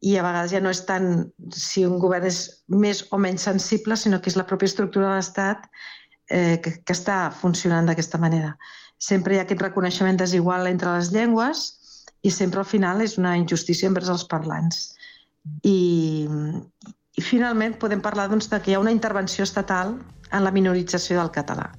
i 0.01 0.17
a 0.17 0.23
vegades 0.25 0.51
ja 0.53 0.61
no 0.61 0.69
és 0.69 0.83
tant 0.85 1.07
si 1.53 1.85
un 1.85 1.97
govern 2.01 2.27
és 2.29 2.41
més 2.69 3.03
o 3.11 3.17
menys 3.21 3.47
sensible, 3.47 3.97
sinó 3.97 4.19
que 4.21 4.29
és 4.29 4.37
la 4.37 4.45
pròpia 4.45 4.69
estructura 4.69 5.09
de 5.09 5.15
l'Estat 5.15 5.65
eh, 6.29 6.59
que, 6.61 6.77
que 6.83 6.93
està 6.93 7.31
funcionant 7.33 7.89
d'aquesta 7.89 8.21
manera. 8.21 8.53
Sempre 9.01 9.35
hi 9.35 9.41
ha 9.41 9.47
aquest 9.47 9.61
reconeixement 9.61 10.19
desigual 10.19 10.69
entre 10.69 10.93
les 10.97 11.09
llengües 11.13 11.65
i 12.21 12.31
sempre 12.33 12.61
al 12.61 12.69
final 12.69 13.01
és 13.01 13.17
una 13.17 13.35
injustícia 13.37 13.89
envers 13.89 14.09
els 14.13 14.25
parlants. 14.29 14.93
I, 15.63 16.27
i 17.17 17.23
finalment 17.23 17.77
podem 17.81 18.01
parlar 18.03 18.27
doncs, 18.29 18.49
de 18.51 18.61
que 18.61 18.71
hi 18.71 18.77
ha 18.77 18.83
una 18.83 18.93
intervenció 18.93 19.45
estatal 19.47 19.95
en 20.31 20.43
la 20.43 20.53
minorització 20.53 21.21
del 21.21 21.31
català. 21.33 21.71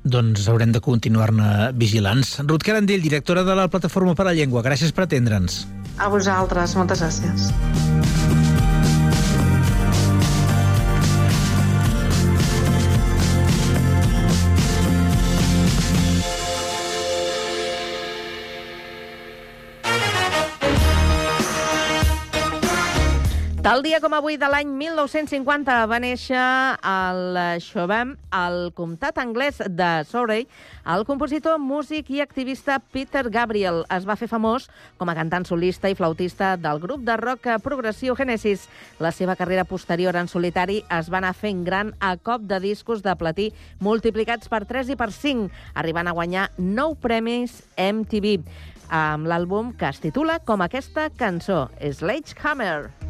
Doncs 0.00 0.46
haurem 0.48 0.72
de 0.72 0.80
continuar-ne 0.80 1.70
vigilants. 1.76 2.38
Ruth 2.48 2.64
Carandell, 2.64 3.04
directora 3.04 3.44
de 3.44 3.56
la 3.56 3.68
Plataforma 3.68 4.16
per 4.16 4.26
la 4.30 4.34
Llengua, 4.36 4.64
gràcies 4.64 4.96
per 4.96 5.04
atendre'ns. 5.04 5.62
A 6.00 6.08
vosaltres, 6.08 6.72
moltes 6.80 7.02
gràcies. 7.04 7.50
Tal 23.60 23.82
dia 23.84 23.98
com 24.00 24.14
avui 24.16 24.38
de 24.40 24.48
l'any 24.48 24.70
1950 24.72 25.74
va 25.84 25.98
néixer 26.00 26.40
el 26.80 27.36
Chauvin, 27.60 28.14
al 28.32 28.70
comtat 28.72 29.18
anglès 29.20 29.58
de 29.60 29.88
Surrey. 30.08 30.46
El 30.88 31.04
compositor, 31.04 31.58
músic 31.60 32.08
i 32.08 32.22
activista 32.24 32.78
Peter 32.80 33.26
Gabriel 33.28 33.82
es 33.92 34.06
va 34.08 34.16
fer 34.16 34.30
famós 34.32 34.70
com 34.96 35.12
a 35.12 35.16
cantant 35.18 35.44
solista 35.44 35.90
i 35.92 35.98
flautista 35.98 36.54
del 36.56 36.80
grup 36.80 37.04
de 37.04 37.18
rock 37.20 37.50
progressiu 37.60 38.16
Genesis. 38.16 38.64
La 38.96 39.12
seva 39.12 39.36
carrera 39.36 39.66
posterior 39.68 40.16
en 40.16 40.32
solitari 40.32 40.80
es 40.88 41.12
va 41.12 41.20
anar 41.20 41.34
fent 41.36 41.60
gran 41.68 41.92
a 42.00 42.14
cop 42.16 42.48
de 42.48 42.62
discos 42.64 43.04
de 43.04 43.12
platí 43.12 43.50
multiplicats 43.84 44.48
per 44.48 44.64
3 44.64 44.94
i 44.94 44.96
per 44.96 45.12
5, 45.12 45.50
arribant 45.74 46.08
a 46.08 46.16
guanyar 46.16 46.48
9 46.56 46.96
premis 47.04 47.60
MTV 47.76 48.40
amb 48.88 49.28
l'àlbum 49.28 49.76
que 49.76 49.92
es 49.92 50.00
titula 50.00 50.40
com 50.40 50.64
aquesta 50.64 51.10
cançó, 51.12 51.68
Sledgehammer. 51.76 52.88
could 52.88 53.09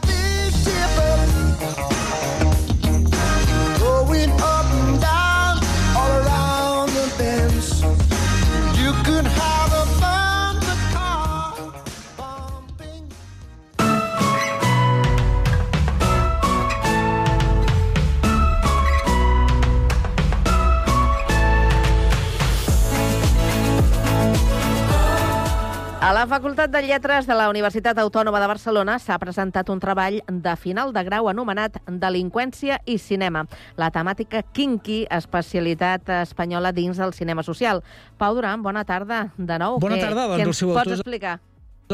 A 26.11 26.13
la 26.13 26.25
Facultat 26.27 26.67
de 26.67 26.81
Lletres 26.83 27.23
de 27.23 27.35
la 27.39 27.45
Universitat 27.47 27.95
Autònoma 28.01 28.41
de 28.43 28.47
Barcelona 28.51 28.97
s'ha 28.99 29.15
presentat 29.15 29.69
un 29.71 29.79
treball 29.79 30.17
de 30.27 30.55
final 30.59 30.89
de 30.91 31.03
grau 31.07 31.29
anomenat 31.31 31.77
Delinqüència 31.87 32.81
i 32.83 32.97
cinema, 32.99 33.45
la 33.79 33.87
temàtica 33.95 34.41
kinky, 34.51 35.05
especialitat 35.07 36.11
espanyola 36.17 36.73
dins 36.75 36.99
del 36.99 37.15
cinema 37.15 37.45
social. 37.47 37.79
Pau 38.19 38.35
Duran, 38.35 38.59
bona 38.59 38.83
tarda 38.83 39.29
de 39.37 39.61
nou. 39.63 39.79
Bona 39.79 40.01
què, 40.01 40.09
tarda, 40.09 40.27
doncs 40.33 40.43
què 40.43 40.49
ens 40.51 40.61
pots 40.81 40.97
explicar? 40.97 41.37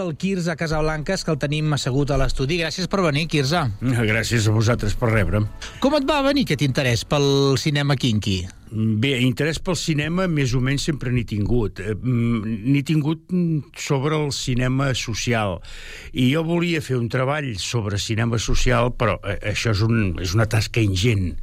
El 0.02 0.16
Quirze 0.18 0.56
Casablanques, 0.60 1.24
que 1.24 1.34
el 1.34 1.40
tenim 1.42 1.74
assegut 1.78 2.12
a 2.12 2.20
l'estudi. 2.22 2.60
Gràcies 2.62 2.90
per 2.92 3.02
venir, 3.06 3.28
Quirze. 3.32 3.64
Gràcies 3.82 4.48
a 4.48 4.54
vosaltres 4.56 4.96
per 4.98 5.12
rebre'm. 5.14 5.48
Com 5.84 5.98
et 5.98 6.08
va 6.08 6.22
venir 6.26 6.46
aquest 6.48 6.64
interès 6.66 7.04
pel 7.08 7.58
cinema 7.62 7.98
kinky? 8.00 8.46
Bé, 8.68 9.14
interès 9.24 9.62
pel 9.64 9.78
cinema 9.80 10.26
més 10.28 10.52
o 10.58 10.60
menys 10.60 10.84
sempre 10.90 11.12
n'he 11.14 11.24
tingut. 11.28 11.80
Eh, 11.80 11.94
mm, 11.96 12.56
N'he 12.68 12.82
tingut 12.84 13.32
sobre 13.80 14.18
el 14.18 14.34
cinema 14.36 14.90
social. 14.94 15.62
I 16.12 16.28
jo 16.34 16.44
volia 16.44 16.82
fer 16.84 16.98
un 17.00 17.08
treball 17.08 17.54
sobre 17.64 17.98
cinema 17.98 18.38
social, 18.38 18.92
però 18.92 19.16
eh, 19.24 19.40
això 19.54 19.72
és, 19.72 19.84
un, 19.88 20.18
és 20.20 20.36
una 20.36 20.50
tasca 20.52 20.84
ingent. 20.84 21.38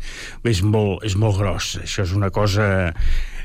És 0.45 0.61
molt, 0.63 1.05
és 1.09 1.17
molt 1.17 1.41
gros. 1.41 1.79
Això 1.81 2.05
és 2.05 2.13
una 2.13 2.31
cosa 2.31 2.93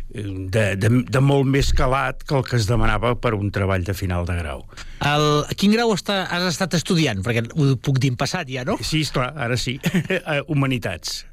de, 0.10 0.64
de, 0.76 0.90
de 1.06 1.22
molt 1.22 1.48
més 1.50 1.72
calat 1.78 2.24
que 2.26 2.38
el 2.38 2.46
que 2.48 2.58
es 2.58 2.68
demanava 2.70 3.14
per 3.22 3.36
un 3.38 3.52
treball 3.54 3.86
de 3.86 3.94
final 3.94 4.26
de 4.26 4.38
grau. 4.40 4.66
El, 5.06 5.28
a 5.46 5.58
quin 5.58 5.74
grau 5.76 5.94
està, 5.94 6.24
has 6.26 6.48
estat 6.50 6.76
estudiant? 6.80 7.22
Perquè 7.26 7.46
ho 7.54 7.72
puc 7.78 8.02
dir 8.02 8.14
en 8.14 8.20
passat 8.20 8.50
ja, 8.50 8.66
no? 8.68 8.80
Sí, 8.82 9.04
esclar, 9.06 9.34
ara 9.38 9.58
sí. 9.60 9.80
Eh, 10.30 10.42
Humanitats. 10.52 11.24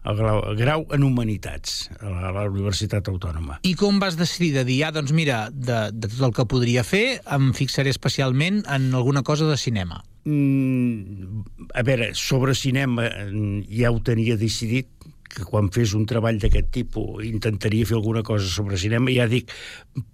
El 0.00 0.16
grau, 0.16 0.38
el 0.48 0.56
grau 0.56 0.84
en 0.96 1.02
Humanitats, 1.04 1.90
a 2.00 2.30
la, 2.32 2.44
Universitat 2.48 3.08
Autònoma. 3.10 3.58
I 3.68 3.74
com 3.76 3.98
vas 4.00 4.16
decidir 4.16 4.54
de 4.54 4.64
dir, 4.68 4.78
ah, 4.86 4.92
doncs 4.96 5.12
mira, 5.16 5.42
de, 5.52 5.80
de 5.92 6.08
tot 6.08 6.22
el 6.30 6.36
que 6.36 6.46
podria 6.48 6.84
fer, 6.86 7.20
em 7.28 7.50
fixaré 7.56 7.92
especialment 7.92 8.62
en 8.64 8.88
alguna 8.96 9.24
cosa 9.26 9.48
de 9.50 9.58
cinema? 9.60 10.00
Mm, 10.24 11.44
a 11.74 11.84
veure, 11.84 12.10
sobre 12.14 12.54
cinema 12.54 13.08
mm, 13.08 13.68
ja 13.72 13.92
ho 13.92 14.00
tenia 14.04 14.38
decidit, 14.40 14.88
que 15.30 15.46
quan 15.46 15.70
fes 15.74 15.94
un 15.96 16.08
treball 16.10 16.40
d'aquest 16.42 16.72
tipus 16.74 17.24
intentaria 17.28 17.86
fer 17.86 17.98
alguna 17.98 18.24
cosa 18.26 18.48
sobre 18.50 18.80
cinema. 18.80 19.12
Ja 19.14 19.28
dic, 19.30 19.52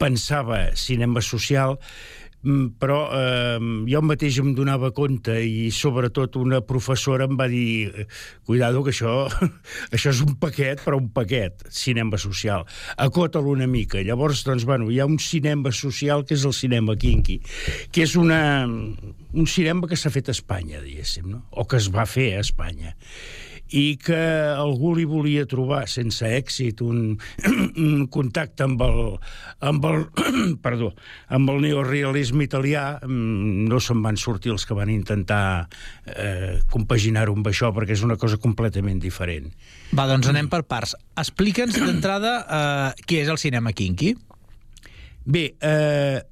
pensava 0.00 0.60
cinema 0.76 1.22
social, 1.24 1.78
mm, 2.42 2.76
però 2.80 2.98
eh, 3.16 3.56
jo 3.88 4.02
mateix 4.04 4.38
em 4.42 4.52
donava 4.58 4.92
compte 4.96 5.38
i 5.40 5.70
sobretot 5.72 6.36
una 6.40 6.60
professora 6.60 7.24
em 7.26 7.38
va 7.40 7.48
dir 7.48 8.06
cuidado 8.44 8.84
que 8.84 8.92
això, 8.92 9.14
això 9.94 10.12
és 10.12 10.20
un 10.26 10.36
paquet, 10.42 10.84
però 10.84 11.00
un 11.00 11.08
paquet, 11.16 11.64
cinema 11.72 12.20
social. 12.20 12.66
Acota-lo 12.96 13.56
una 13.56 13.66
mica. 13.66 14.04
Llavors, 14.04 14.44
doncs, 14.44 14.68
bueno, 14.68 14.90
hi 14.92 15.00
ha 15.00 15.08
un 15.08 15.18
cinema 15.18 15.72
social 15.72 16.26
que 16.28 16.36
és 16.36 16.44
el 16.44 16.54
cinema 16.54 16.96
kinky, 17.00 17.40
que 17.90 18.04
és 18.04 18.16
una, 18.20 18.68
un 18.68 19.48
cinema 19.48 19.88
que 19.88 19.96
s'ha 19.96 20.12
fet 20.12 20.28
a 20.28 20.36
Espanya, 20.36 20.84
diguéssim, 20.84 21.32
no? 21.32 21.44
o 21.50 21.64
que 21.64 21.80
es 21.80 21.88
va 21.88 22.04
fer 22.04 22.34
a 22.36 22.44
Espanya 22.44 22.94
i 23.74 23.96
que 23.98 24.18
algú 24.54 24.92
li 24.94 25.06
volia 25.08 25.46
trobar 25.48 25.84
sense 25.90 26.26
èxit 26.26 26.82
un, 26.86 27.16
un 27.86 28.06
contacte 28.12 28.66
amb 28.66 28.82
el, 28.86 29.00
amb 29.66 29.88
el, 29.90 30.04
perdó, 30.64 30.92
amb 31.28 31.50
el 31.50 31.62
neorealisme 31.64 32.46
italià 32.46 32.84
mm, 33.02 33.66
no 33.70 33.80
se'n 33.82 34.04
van 34.04 34.20
sortir 34.20 34.54
els 34.54 34.66
que 34.66 34.76
van 34.78 34.92
intentar 34.92 35.66
eh, 36.14 36.60
compaginar-ho 36.72 37.34
amb 37.34 37.50
això 37.50 37.72
perquè 37.74 37.96
és 37.96 38.04
una 38.06 38.18
cosa 38.20 38.38
completament 38.42 39.02
diferent. 39.02 39.50
Va, 39.96 40.06
doncs 40.10 40.30
anem 40.30 40.50
per 40.52 40.62
parts. 40.68 40.94
Explica'ns 41.18 41.80
d'entrada 41.82 42.36
eh, 42.44 43.04
què 43.06 43.24
és 43.24 43.32
el 43.32 43.40
cinema 43.42 43.74
kinky. 43.74 44.14
Bé, 45.26 45.48
eh, 45.58 46.22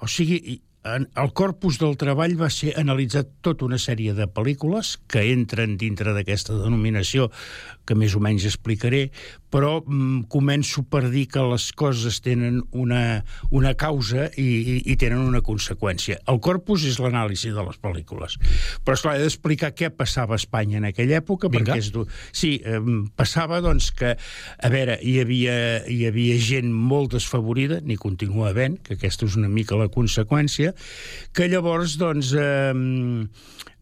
o 0.00 0.08
sigui, 0.10 0.58
en 0.84 1.08
el 1.20 1.32
corpus 1.36 1.78
del 1.80 1.96
treball 2.00 2.36
va 2.40 2.48
ser 2.52 2.72
analitzar 2.80 3.26
tota 3.44 3.66
una 3.66 3.78
sèrie 3.80 4.14
de 4.16 4.26
pel·lícules 4.30 4.94
que 5.10 5.26
entren 5.32 5.76
dintre 5.80 6.14
d'aquesta 6.16 6.56
denominació 6.56 7.28
que 7.84 7.96
més 7.98 8.16
o 8.16 8.22
menys 8.24 8.46
explicaré, 8.48 9.10
però 9.50 9.80
mm, 9.82 10.24
començo 10.30 10.84
per 10.86 11.08
dir 11.10 11.26
que 11.32 11.42
les 11.50 11.68
coses 11.76 12.20
tenen 12.22 12.60
una, 12.72 13.24
una 13.50 13.72
causa 13.74 14.28
i, 14.38 14.44
i, 14.46 14.76
i 14.92 14.96
tenen 15.00 15.18
una 15.26 15.40
conseqüència. 15.42 16.20
El 16.30 16.38
corpus 16.44 16.84
és 16.86 17.00
l'anàlisi 17.02 17.50
de 17.54 17.64
les 17.66 17.78
pel·lícules, 17.82 18.36
però 18.86 18.94
esclar, 18.98 19.16
he 19.18 19.24
d'explicar 19.26 19.72
què 19.74 19.90
passava 19.90 20.36
a 20.36 20.40
Espanya 20.40 20.78
en 20.78 20.86
aquella 20.90 21.18
època, 21.20 21.50
Vinga. 21.50 21.72
perquè 21.74 21.82
és... 21.82 21.90
du- 21.94 22.06
Sí, 22.32 22.54
eh, 22.64 22.78
passava 23.18 23.58
doncs 23.64 23.90
que, 23.96 24.14
a 24.16 24.68
veure, 24.72 24.98
hi 25.02 25.16
havia, 25.20 25.54
hi 25.90 26.04
havia 26.08 26.38
gent 26.40 26.70
molt 26.70 27.12
desfavorida, 27.18 27.80
n'hi 27.82 27.98
continua 28.00 28.50
havent, 28.52 28.78
que 28.86 28.94
aquesta 28.96 29.26
és 29.26 29.34
una 29.36 29.50
mica 29.50 29.76
la 29.76 29.90
conseqüència, 29.92 30.72
que 31.34 31.48
llavors, 31.50 31.96
doncs, 32.00 32.32
eh, 32.38 32.72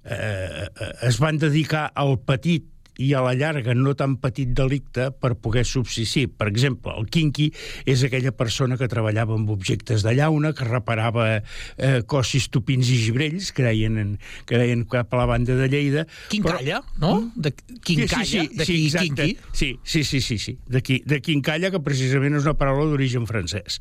eh, 0.05 0.66
es 1.09 1.19
van 1.21 1.39
dedicar 1.39 1.91
al 1.95 2.16
petit 2.25 2.66
i 2.99 3.12
a 3.14 3.22
la 3.22 3.34
llarga 3.38 3.74
no 3.78 3.94
tan 3.99 4.16
petit 4.18 4.51
delicte 4.59 5.09
per 5.14 5.36
poder 5.38 5.64
subsistir. 5.68 6.26
Per 6.34 6.49
exemple, 6.51 6.92
el 6.99 7.07
kinky 7.07 7.49
és 7.88 8.03
aquella 8.05 8.32
persona 8.34 8.78
que 8.78 8.88
treballava 8.90 9.36
amb 9.38 9.51
objectes 9.55 10.03
de 10.03 10.16
llauna, 10.18 10.53
que 10.57 10.66
reparava 10.66 11.28
eh, 11.38 12.01
cossis, 12.11 12.49
tupins 12.51 12.90
i 12.90 12.99
gibrells, 13.05 13.53
que 13.55 13.62
deien, 13.66 14.01
en, 14.03 14.11
que 14.51 14.59
deien 14.59 14.82
cap 14.90 15.14
a 15.14 15.22
la 15.22 15.28
banda 15.30 15.55
de 15.59 15.70
Lleida. 15.70 16.05
Quincalla, 16.32 16.82
no? 16.99 17.14
De 17.36 17.55
quincalla, 17.55 18.26
sí, 18.26 18.49
sí, 18.49 18.59
d'aquí 18.59 18.80
sí, 18.90 18.99
kinky. 18.99 19.38
Sí, 19.53 19.70
sí, 19.84 20.05
sí, 20.05 20.20
sí, 20.20 20.38
sí. 20.42 20.59
D'aquí, 20.66 21.01
de 21.07 21.22
quincalla, 21.22 21.70
que 21.70 21.82
precisament 21.84 22.34
és 22.40 22.51
una 22.51 22.59
paraula 22.59 22.90
d'origen 22.90 23.30
francès. 23.30 23.78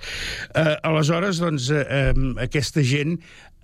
Eh, 0.53 0.77
aleshores, 0.85 1.41
doncs, 1.41 1.71
eh, 1.73 1.83
eh, 1.83 2.13
aquesta 2.45 2.85
gent, 2.85 3.17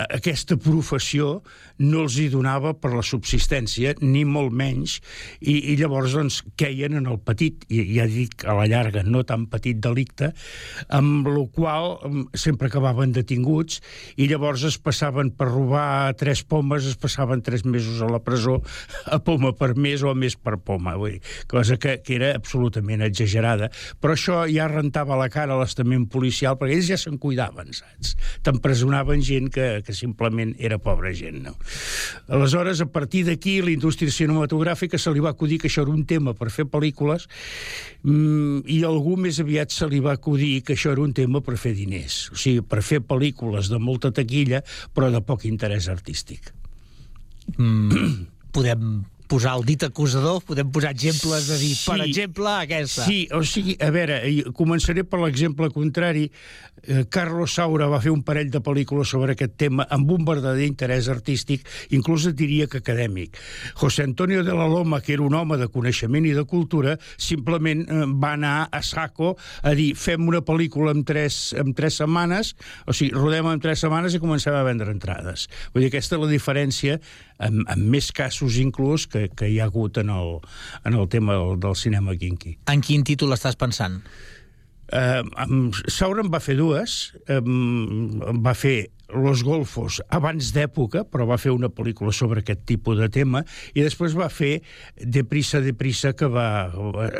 aquesta 0.09 0.57
professió 0.59 1.41
no 1.81 2.03
els 2.05 2.17
hi 2.21 2.27
donava 2.31 2.73
per 2.77 2.91
la 2.93 3.03
subsistència, 3.05 3.95
ni 4.01 4.23
molt 4.27 4.53
menys, 4.53 4.99
i, 5.39 5.73
i 5.73 5.75
llavors, 5.79 6.13
doncs, 6.17 6.41
queien 6.59 6.97
en 6.99 7.09
el 7.09 7.19
petit, 7.25 7.65
i 7.73 7.81
ja 7.95 8.05
dic, 8.09 8.45
a 8.45 8.55
la 8.57 8.67
llarga, 8.69 9.03
no 9.03 9.23
tan 9.27 9.47
petit 9.51 9.79
delicte, 9.83 10.31
amb 10.93 11.27
el 11.31 11.47
qual 11.55 11.97
em, 12.05 12.19
sempre 12.37 12.69
acabaven 12.69 13.15
detinguts, 13.15 13.81
i 14.17 14.27
llavors 14.29 14.65
es 14.69 14.77
passaven 14.81 15.33
per 15.37 15.49
robar 15.49 16.13
tres 16.19 16.43
pomes, 16.45 16.87
es 16.89 16.99
passaven 16.99 17.41
tres 17.45 17.65
mesos 17.65 18.01
a 18.03 18.09
la 18.11 18.21
presó, 18.23 18.59
a 19.05 19.19
poma 19.23 19.53
per 19.57 19.73
mes 19.75 20.03
o 20.05 20.11
a 20.11 20.17
més 20.17 20.37
per 20.37 20.59
poma, 20.61 20.95
vull 20.99 21.17
dir, 21.17 21.23
cosa 21.51 21.77
que, 21.81 21.97
que 22.05 22.17
era 22.19 22.33
absolutament 22.37 23.03
exagerada. 23.05 23.69
Però 24.01 24.15
això 24.15 24.43
ja 24.51 24.69
rentava 24.69 25.17
la 25.19 25.29
cara 25.33 25.55
a 25.55 25.61
l'estament 25.61 26.07
policial, 26.11 26.57
perquè 26.59 26.77
ells 26.77 26.91
ja 26.91 26.99
se'n 26.99 27.19
cuidaven, 27.21 27.73
saps? 27.75 28.15
T'empresonaven 28.45 29.23
gent 29.25 29.49
que, 29.53 29.67
que 29.85 29.92
simplement 29.97 30.53
era 30.59 30.79
pobra 30.81 31.13
gent, 31.15 31.41
no? 31.45 31.55
Aleshores, 32.27 32.81
a 32.81 32.89
partir 32.91 33.23
d'aquí, 33.27 33.59
la 33.61 33.73
indústria 33.73 34.11
cinematogràfica 34.11 34.99
se 34.99 35.13
li 35.13 35.23
va 35.23 35.33
acudir 35.33 35.59
que 35.61 35.69
això 35.71 35.85
era 35.85 35.93
un 35.93 36.05
tema 36.09 36.35
per 36.37 36.49
fer 36.53 36.65
pel·lícules 36.69 37.27
mm, 38.03 38.65
i 38.73 38.81
algú 38.87 39.15
més 39.19 39.39
aviat 39.43 39.73
se 39.73 39.87
li 39.91 40.01
va 40.03 40.15
acudir 40.17 40.61
que 40.65 40.77
això 40.77 40.93
era 40.93 41.03
un 41.05 41.13
tema 41.13 41.43
per 41.45 41.57
fer 41.61 41.75
diners, 41.77 42.27
o 42.33 42.39
sigui, 42.39 42.65
per 42.65 42.83
fer 42.85 43.03
pel·lícules 43.05 43.71
de 43.71 43.79
molta 43.79 44.11
taquilla, 44.11 44.63
però 44.93 45.11
de 45.13 45.23
poc 45.23 45.47
interès 45.49 45.89
artístic. 45.91 46.53
Mm, 47.57 48.27
podem 48.55 49.03
posar 49.34 49.55
el 49.57 49.63
dit 49.65 49.81
acusador, 49.81 50.43
podem 50.45 50.69
posar 50.69 50.91
exemples 50.93 51.47
de 51.49 51.57
dir, 51.57 51.73
per 51.88 51.97
Sí. 51.97 52.09
exemple, 52.11 52.51
aquesta. 52.53 53.05
Sí, 53.07 53.27
o 53.34 53.41
sigui, 53.43 53.75
a 53.81 53.89
veure, 53.89 54.19
començaré 54.53 55.03
per 55.03 55.19
l'exemple 55.23 55.71
contrari. 55.73 56.29
Eh, 56.86 57.05
Carlos 57.09 57.53
Saura 57.55 57.88
va 57.88 58.01
fer 58.01 58.11
un 58.11 58.21
parell 58.23 58.49
de 58.51 58.59
pel·lícules 58.59 59.07
sobre 59.07 59.34
aquest 59.34 59.55
tema 59.57 59.88
amb 59.89 60.09
un 60.11 60.25
verdader 60.25 60.67
interès 60.67 61.07
artístic, 61.09 61.65
inclús 61.89 62.25
et 62.27 62.36
diria 62.36 62.67
que 62.67 62.77
acadèmic. 62.84 63.38
José 63.73 64.03
Antonio 64.03 64.43
de 64.43 64.53
la 64.53 64.67
Loma, 64.67 64.99
que 65.01 65.13
era 65.13 65.23
un 65.23 65.34
home 65.34 65.57
de 65.57 65.67
coneixement 65.67 66.25
i 66.27 66.34
de 66.34 66.43
cultura, 66.43 66.97
simplement 67.17 67.88
eh, 67.89 68.03
va 68.07 68.34
anar 68.34 68.67
a 68.71 68.81
saco 68.84 69.38
a 69.63 69.71
dir 69.73 69.95
fem 69.95 70.27
una 70.27 70.41
pel·lícula 70.41 70.91
en 70.91 71.03
tres, 71.05 71.53
en 71.57 71.73
tres 71.73 71.95
setmanes, 71.95 72.55
o 72.86 72.93
sigui, 72.93 73.11
rodem 73.15 73.47
en 73.47 73.59
tres 73.63 73.79
setmanes 73.79 74.13
i 74.13 74.19
comencem 74.19 74.53
a 74.53 74.63
vendre 74.63 74.91
entrades. 74.91 75.47
Vull 75.73 75.84
dir, 75.86 75.89
aquesta 75.89 76.17
és 76.17 76.21
la 76.21 76.27
diferència, 76.29 76.99
en, 77.45 77.63
en 77.69 77.87
més 77.91 78.11
casos 78.15 78.57
inclús, 78.61 79.07
que, 79.11 79.27
que 79.35 79.49
hi 79.51 79.59
ha 79.59 79.67
hagut 79.69 79.99
en 80.01 80.11
el, 80.13 80.37
en 80.87 80.97
el 80.97 81.09
tema 81.11 81.37
del, 81.39 81.59
del 81.63 81.75
cinema 81.79 82.15
kinky. 82.19 82.57
En 82.71 82.83
quin 82.85 83.05
títol 83.07 83.35
estàs 83.35 83.59
pensant? 83.59 84.01
Uh, 84.93 85.71
Saura 85.89 86.21
en 86.21 86.29
va 86.29 86.41
fer 86.43 86.57
dues. 86.59 87.13
Um, 87.31 88.19
va 88.45 88.53
fer 88.57 88.91
Los 89.13 89.43
Golfos 89.45 89.99
abans 90.13 90.51
d'època, 90.55 91.03
però 91.05 91.27
va 91.29 91.37
fer 91.41 91.53
una 91.53 91.69
pel·lícula 91.69 92.13
sobre 92.15 92.41
aquest 92.41 92.63
tipus 92.69 92.97
de 92.97 93.09
tema, 93.13 93.43
i 93.73 93.83
després 93.85 94.15
va 94.17 94.29
fer 94.33 94.55
Deprisa, 94.97 95.61
Deprisa, 95.61 96.13
que 96.17 96.29
va, 96.31 96.47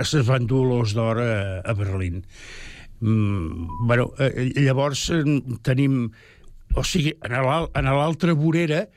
es 0.01 0.13
va 0.26 0.39
endur 0.41 0.63
l'Os 0.69 0.95
d'Or 0.97 1.21
a, 1.21 1.34
a 1.61 1.76
Berlín. 1.78 2.24
Mm, 2.99 3.67
bueno, 3.88 4.11
eh, 4.19 4.51
llavors 4.61 5.09
eh, 5.13 5.24
tenim... 5.65 6.07
O 6.74 6.82
sigui, 6.82 7.11
en 7.21 7.86
l'altra 7.86 8.34
vorera 8.34 8.88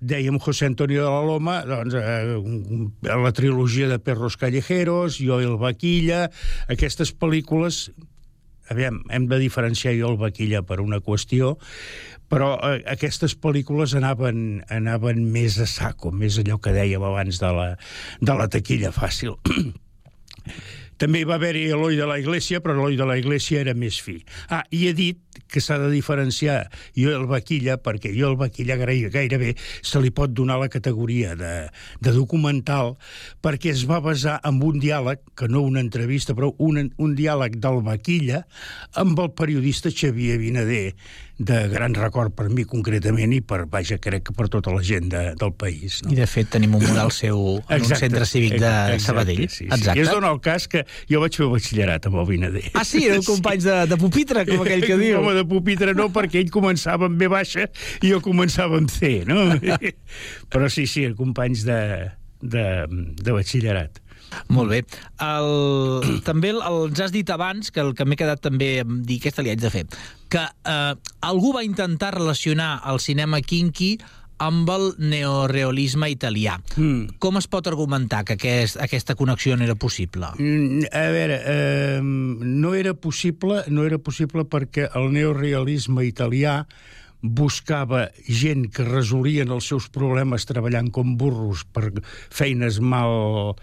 dèiem 0.00 0.38
José 0.40 0.66
Antonio 0.66 1.04
de 1.04 1.10
la 1.10 1.24
Loma, 1.24 1.60
doncs, 1.68 1.94
eh, 1.94 2.36
la 3.04 3.32
trilogia 3.36 3.88
de 3.88 3.98
Perros 4.00 4.36
Callejeros, 4.40 5.20
Jo 5.20 5.40
el 5.40 5.58
Vaquilla, 5.60 6.30
aquestes 6.68 7.12
pel·lícules 7.12 7.90
aviam, 8.70 9.02
hem 9.10 9.26
de 9.26 9.38
diferenciar 9.42 9.96
jo 9.98 10.12
el 10.12 10.18
Vaquilla 10.20 10.62
per 10.62 10.80
una 10.80 11.00
qüestió, 11.02 11.56
però 12.30 12.54
eh, 12.62 12.80
aquestes 12.92 13.34
pel·lícules 13.34 13.96
anaven, 13.98 14.62
anaven 14.70 15.24
més 15.34 15.58
a 15.60 15.66
saco, 15.66 16.14
més 16.14 16.38
allò 16.40 16.60
que 16.62 16.74
dèiem 16.76 17.02
abans 17.04 17.42
de 17.42 17.52
la, 17.56 17.68
de 18.22 18.38
la 18.38 18.48
taquilla 18.48 18.94
fàcil. 18.94 19.36
També 21.00 21.22
va 21.24 21.38
haver-hi 21.38 21.70
Eloi 21.72 21.96
de 21.96 22.04
la 22.04 22.18
Iglesia, 22.20 22.60
però 22.60 22.74
Eloi 22.76 22.98
de 22.98 23.06
la 23.08 23.16
Iglesia 23.16 23.62
era 23.64 23.72
més 23.72 23.96
fi. 24.04 24.18
Ah, 24.52 24.66
i 24.68 24.82
he 24.88 24.92
dit 24.92 25.40
que 25.50 25.62
s'ha 25.64 25.78
de 25.80 25.88
diferenciar 25.92 26.58
jo 26.92 27.14
el 27.16 27.24
Vaquilla, 27.30 27.78
perquè 27.80 28.12
jo 28.12 28.28
el 28.28 28.36
Vaquilla 28.36 28.76
gairebé 28.76 29.54
se 29.56 30.02
li 30.02 30.12
pot 30.12 30.34
donar 30.36 30.58
la 30.60 30.68
categoria 30.68 31.32
de, 31.40 31.54
de 32.04 32.12
documental, 32.12 32.96
perquè 33.40 33.72
es 33.72 33.86
va 33.88 34.02
basar 34.04 34.38
en 34.44 34.60
un 34.66 34.76
diàleg, 34.82 35.24
que 35.32 35.48
no 35.48 35.64
una 35.64 35.80
entrevista, 35.80 36.36
però 36.36 36.52
un, 36.58 36.90
un 37.00 37.16
diàleg 37.16 37.56
del 37.64 37.80
Vaquilla 37.86 38.44
amb 39.00 39.18
el 39.24 39.32
periodista 39.32 39.88
Xavier 39.88 40.36
Vinader, 40.42 40.92
de 41.40 41.68
gran 41.72 41.94
record 41.96 42.34
per 42.36 42.50
mi 42.52 42.66
concretament 42.68 43.32
i 43.32 43.38
per, 43.40 43.62
vaja, 43.72 43.96
crec 44.02 44.26
que 44.28 44.34
per 44.36 44.50
tota 44.52 44.74
la 44.74 44.82
gent 44.84 45.08
de, 45.08 45.22
del 45.40 45.54
país. 45.56 46.02
No? 46.04 46.12
I 46.12 46.18
de 46.18 46.26
fet 46.28 46.50
tenim 46.52 46.74
un 46.76 46.84
model 46.84 47.08
seu 47.16 47.40
en 47.62 47.78
exacte, 47.78 47.94
un 47.94 48.02
centre 48.02 48.26
cívic 48.28 48.58
de 48.58 48.68
exacte, 48.68 49.06
Sabadell. 49.06 49.40
Sí, 49.46 49.62
sí. 49.62 49.68
Exacte. 49.70 49.96
I 49.96 50.04
es 50.04 50.12
dona 50.12 50.34
el 50.34 50.42
cas 50.44 50.68
que 50.68 50.84
jo 51.08 51.22
vaig 51.24 51.38
fer 51.40 51.48
batxillerat 51.48 52.10
amb 52.10 52.20
el 52.20 52.28
Vinader. 52.28 52.66
Ah, 52.74 52.84
sí? 52.84 53.06
Éreu 53.08 53.24
companys 53.32 53.64
de, 53.70 53.78
de 53.88 54.00
pupitre, 54.04 54.44
com 54.50 54.66
aquell 54.66 54.84
que 54.84 55.00
diu. 55.00 55.16
Home, 55.22 55.32
de 55.40 55.46
pupitre 55.48 55.96
no, 55.96 56.10
perquè 56.12 56.44
ell 56.44 56.52
començava 56.52 57.08
amb 57.08 57.16
B 57.16 57.32
baixa 57.32 57.70
i 58.04 58.12
jo 58.12 58.20
començava 58.24 58.76
amb 58.76 58.92
C, 58.92 59.22
no? 59.28 59.48
Però 60.52 60.68
sí, 60.68 60.84
sí, 60.90 61.08
companys 61.16 61.64
de, 61.64 61.80
de, 62.44 62.68
de 63.16 63.40
batxillerat. 63.40 64.04
Molt 64.52 64.70
bé. 64.70 64.84
El, 65.24 66.20
també 66.26 66.52
el, 66.52 66.60
el, 66.62 66.90
ens 66.92 67.00
has 67.02 67.16
dit 67.16 67.32
abans, 67.32 67.72
que 67.72 67.82
el 67.82 67.96
que 67.98 68.06
m'he 68.06 68.18
quedat 68.20 68.44
també 68.44 68.74
dir, 68.84 69.18
aquesta 69.18 69.42
li 69.42 69.50
haig 69.52 69.64
de 69.64 69.72
fer, 69.72 69.88
que 70.30 70.46
eh, 70.46 70.94
algú 71.26 71.52
va 71.56 71.66
intentar 71.66 72.14
relacionar 72.16 72.78
el 72.88 73.02
cinema 73.02 73.42
kinky 73.42 73.96
amb 74.40 74.70
el 74.72 74.86
neorealisme 74.96 76.08
italià. 76.14 76.56
Mm. 76.78 77.18
Com 77.20 77.36
es 77.36 77.48
pot 77.50 77.66
argumentar 77.68 78.22
que 78.24 78.38
aquest, 78.38 78.78
aquesta 78.80 79.16
connexió 79.18 79.56
no 79.56 79.66
era 79.66 79.76
possible? 79.76 80.30
Mm, 80.38 80.88
a 80.88 81.02
veure, 81.12 81.36
eh, 81.44 82.00
no 82.00 82.72
era 82.74 82.94
possible, 82.94 83.60
no 83.68 83.84
era 83.84 83.98
possible 83.98 84.46
perquè 84.48 84.88
el 84.96 85.12
neorealisme 85.12 86.06
italià 86.08 86.62
buscava 87.20 88.06
gent 88.24 88.70
que 88.72 88.86
resolien 88.86 89.52
els 89.52 89.68
seus 89.68 89.90
problemes 89.92 90.48
treballant 90.48 90.88
com 90.88 91.18
burros 91.20 91.66
per 91.68 91.90
feines 92.32 92.80
mal 92.80 93.58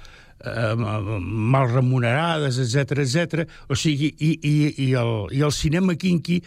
eh, 0.45 0.73
mal 0.77 1.69
remunerades, 1.71 2.59
etc 2.63 3.03
etc. 3.05 3.47
O 3.69 3.75
sigui, 3.75 4.13
i, 4.19 4.33
i, 4.41 4.55
i, 4.87 4.91
el, 4.99 5.13
i 5.35 5.43
el 5.45 5.53
cinema 5.55 5.97
quinqui 5.99 6.41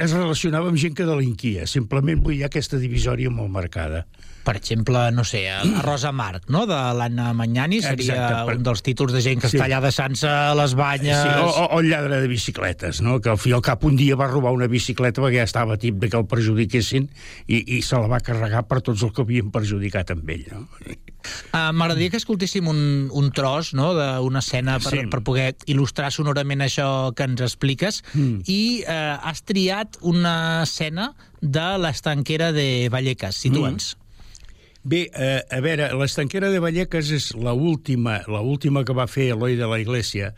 es 0.00 0.14
relacionava 0.16 0.70
amb 0.70 0.80
gent 0.80 0.96
que 0.96 1.08
delinquia. 1.08 1.66
Simplement 1.68 2.22
vull 2.24 2.38
dir 2.38 2.46
aquesta 2.48 2.80
divisòria 2.80 3.32
molt 3.32 3.52
marcada 3.52 4.06
per 4.50 4.58
exemple, 4.58 4.98
no 5.14 5.22
sé, 5.22 5.44
a 5.46 5.62
Rosa 5.84 6.10
Marc, 6.10 6.48
no?, 6.50 6.64
de 6.66 6.74
l'Anna 6.98 7.28
Magnani, 7.38 7.78
seria 7.84 8.16
Exacte, 8.16 8.40
per... 8.48 8.56
un 8.58 8.64
dels 8.66 8.82
títols 8.82 9.14
de 9.14 9.20
gent 9.22 9.38
que 9.44 9.46
sí. 9.46 9.54
està 9.60 9.68
allà 9.68 9.78
deixant-se 9.84 10.26
a 10.26 10.56
les 10.58 10.74
banyes... 10.74 11.20
Sí, 11.22 11.36
o, 11.38 11.52
o, 11.68 11.78
el 11.78 11.90
lladre 11.92 12.18
de 12.24 12.30
bicicletes, 12.32 12.98
no?, 13.06 13.20
que 13.22 13.30
al 13.30 13.38
fi 13.38 13.54
al 13.54 13.62
cap 13.62 13.86
un 13.86 13.94
dia 14.00 14.18
va 14.18 14.26
robar 14.26 14.50
una 14.56 14.66
bicicleta 14.66 15.22
perquè 15.22 15.38
ja 15.38 15.46
estava 15.46 15.78
tip 15.78 16.00
de 16.02 16.10
que 16.10 16.18
el 16.18 16.26
perjudiquessin 16.26 17.06
i, 17.46 17.62
i 17.76 17.78
se 17.86 18.02
la 18.02 18.10
va 18.10 18.18
carregar 18.26 18.64
per 18.66 18.80
tots 18.90 19.06
els 19.06 19.14
que 19.14 19.22
havien 19.22 19.54
perjudicat 19.54 20.10
amb 20.16 20.34
ell, 20.34 20.42
no? 20.50 20.66
Uh, 21.52 21.70
M'agradaria 21.76 22.10
que 22.10 22.18
escoltéssim 22.18 22.66
un, 22.70 22.82
un 23.14 23.30
tros 23.36 23.74
no, 23.76 23.92
d'una 23.94 24.42
escena 24.42 24.78
per, 24.82 24.94
sí. 24.96 25.06
per 25.12 25.20
poder 25.22 25.50
il·lustrar 25.70 26.10
sonorament 26.14 26.64
això 26.64 26.88
que 27.14 27.28
ens 27.28 27.44
expliques 27.44 28.02
mm. 28.14 28.42
i 28.50 28.60
uh, 28.82 29.20
has 29.30 29.44
triat 29.46 30.00
una 30.00 30.64
escena 30.64 31.12
de 31.40 31.68
l'estanquera 31.80 32.50
de 32.56 32.88
Vallecas. 32.92 33.38
Situa'ns. 33.46 33.94
Mm. 33.94 33.99
Bé, 34.82 35.10
eh, 35.12 35.42
a 35.44 35.60
veure, 35.60 35.90
l'estanquera 35.92 36.48
de 36.48 36.60
Vallecas 36.62 37.10
és 37.12 37.26
la 37.36 37.52
última, 37.52 38.22
la 38.32 38.40
última 38.40 38.80
que 38.84 38.96
va 38.96 39.04
fer 39.10 39.28
Eloi 39.34 39.58
de 39.58 39.68
la 39.68 39.76
Iglesia, 39.82 40.30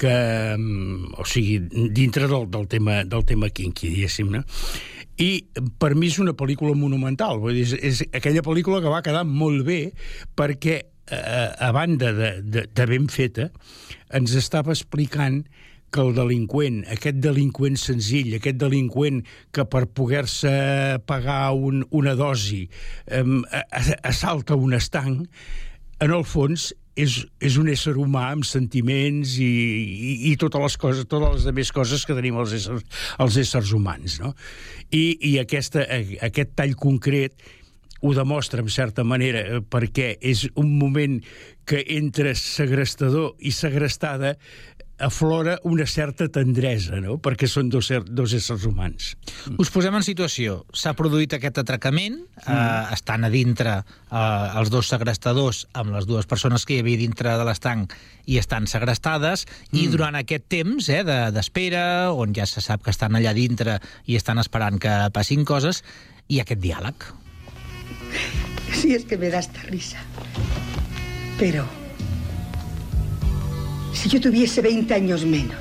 que, 0.00 0.56
mm, 0.56 1.12
o 1.20 1.26
sigui, 1.28 1.58
dintre 1.92 2.26
del, 2.26 2.48
del, 2.48 2.66
tema, 2.68 3.04
del 3.04 3.26
tema 3.28 3.50
kinky, 3.50 3.90
diguéssim, 3.92 4.30
no? 4.32 4.44
I 5.20 5.44
per 5.76 5.92
mi 5.94 6.08
és 6.08 6.16
una 6.18 6.32
pel·lícula 6.32 6.72
monumental, 6.72 7.36
vull 7.42 7.58
dir, 7.58 7.66
és, 7.68 7.74
és 7.84 8.16
aquella 8.16 8.40
pel·lícula 8.40 8.80
que 8.80 8.88
va 8.88 9.02
quedar 9.04 9.26
molt 9.28 9.66
bé 9.66 9.92
perquè, 10.34 10.80
eh, 11.12 11.48
a 11.60 11.70
banda 11.76 12.14
de, 12.16 12.30
de, 12.40 12.64
de 12.64 12.86
ben 12.88 13.10
feta, 13.12 13.50
ens 14.08 14.32
estava 14.40 14.72
explicant 14.72 15.42
que 15.90 16.02
el 16.02 16.12
delinqüent, 16.16 16.82
aquest 16.94 17.18
delinqüent 17.22 17.78
senzill, 17.80 18.34
aquest 18.38 18.60
delinqüent 18.60 19.24
que 19.54 19.66
per 19.70 19.86
poder-se 19.90 20.52
pagar 21.10 21.52
un, 21.56 21.82
una 21.90 22.14
dosi 22.18 22.64
eh, 23.06 23.24
assalta 24.02 24.58
un 24.58 24.76
estanc, 24.78 25.26
en 26.00 26.14
el 26.16 26.24
fons 26.24 26.70
és, 27.00 27.20
és 27.42 27.56
un 27.60 27.68
ésser 27.72 27.94
humà 28.00 28.26
amb 28.34 28.46
sentiments 28.46 29.36
i, 29.40 29.46
i, 29.46 30.12
i 30.30 30.34
totes 30.40 30.64
les 30.64 30.76
coses, 30.80 31.06
totes 31.08 31.36
les 31.36 31.48
altres 31.50 31.72
coses 31.76 32.04
que 32.06 32.16
tenim 32.16 32.38
els 32.40 32.54
éssers, 32.56 32.84
els 33.22 33.38
éssers 33.40 33.72
humans, 33.76 34.18
no? 34.22 34.34
I, 34.90 35.04
i 35.32 35.36
aquesta, 35.42 35.86
aquest 36.26 36.54
tall 36.58 36.76
concret 36.78 37.36
ho 38.00 38.14
demostra, 38.16 38.62
en 38.64 38.72
certa 38.72 39.04
manera, 39.04 39.60
perquè 39.60 40.14
és 40.24 40.46
un 40.56 40.72
moment 40.80 41.18
que 41.68 41.82
entre 41.98 42.32
segrestador 42.38 43.34
i 43.44 43.52
segrestada 43.52 44.38
aflora 45.00 45.58
una 45.64 45.86
certa 45.86 46.28
tendresa, 46.28 47.00
no? 47.00 47.16
perquè 47.22 47.48
són 47.48 47.70
dos, 47.72 47.88
dos 48.06 48.34
éssers 48.36 48.66
humans. 48.68 49.14
Us 49.58 49.72
posem 49.72 49.96
en 49.96 50.04
situació. 50.06 50.60
S'ha 50.76 50.92
produït 50.98 51.34
aquest 51.36 51.62
atracament, 51.62 52.20
mm. 52.20 52.52
eh, 52.52 52.94
estan 52.94 53.24
a 53.24 53.32
dintre 53.32 53.78
eh, 53.80 54.60
els 54.60 54.70
dos 54.72 54.92
segrestadors 54.92 55.64
amb 55.80 55.94
les 55.96 56.06
dues 56.08 56.28
persones 56.30 56.66
que 56.68 56.76
hi 56.76 56.84
havia 56.84 57.00
dintre 57.00 57.34
de 57.40 57.48
l'estanc 57.48 57.96
i 58.30 58.38
estan 58.38 58.68
segrestades, 58.70 59.46
mm. 59.70 59.80
i 59.80 59.88
durant 59.90 60.20
aquest 60.20 60.46
temps 60.52 60.92
eh, 60.92 61.02
d'espera, 61.34 61.84
de, 62.10 62.14
on 62.20 62.36
ja 62.36 62.46
se 62.46 62.62
sap 62.64 62.84
que 62.84 62.94
estan 62.94 63.16
allà 63.16 63.34
dintre 63.36 63.80
i 64.06 64.20
estan 64.20 64.38
esperant 64.42 64.78
que 64.82 64.94
passin 65.16 65.48
coses, 65.48 65.82
ha 66.30 66.44
aquest 66.44 66.60
diàleg. 66.62 67.10
Sí, 68.70 68.94
es 68.94 69.04
que 69.04 69.18
me 69.18 69.30
da 69.30 69.40
esta 69.42 69.62
risa. 69.66 69.98
Pero 71.38 71.66
Si 73.92 74.08
yo 74.08 74.20
tuviese 74.20 74.60
20 74.60 74.94
años 74.94 75.24
menos 75.24 75.58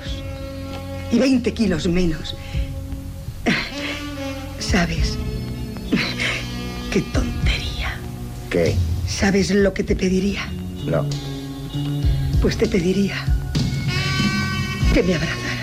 y 1.12 1.20
20 1.20 1.54
kilos 1.54 1.88
menos, 1.88 2.36
¿sabes? 4.60 5.18
Qué 6.92 7.02
tontería. 7.02 8.00
¿Qué? 8.50 8.76
¿Sabes 9.08 9.52
lo 9.52 9.74
que 9.74 9.84
te 9.84 9.96
pediría? 9.96 10.48
No. 10.86 11.06
Pues 12.42 12.58
te 12.58 12.68
pediría 12.68 13.16
que 14.94 15.04
me 15.04 15.16
abrazaras. 15.16 15.59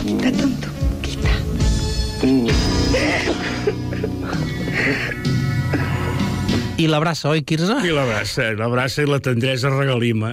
Quita, 0.00 0.32
tonto, 0.32 0.70
quita. 1.02 1.32
I 6.80 6.86
l'abraça, 6.88 7.28
oi, 7.28 7.44
Quirze? 7.44 7.76
I 7.84 7.92
l'abraça, 7.92 8.48
l'abraça 8.56 9.04
i 9.04 9.10
la 9.10 9.20
tendresa 9.20 9.68
regalima. 9.74 10.32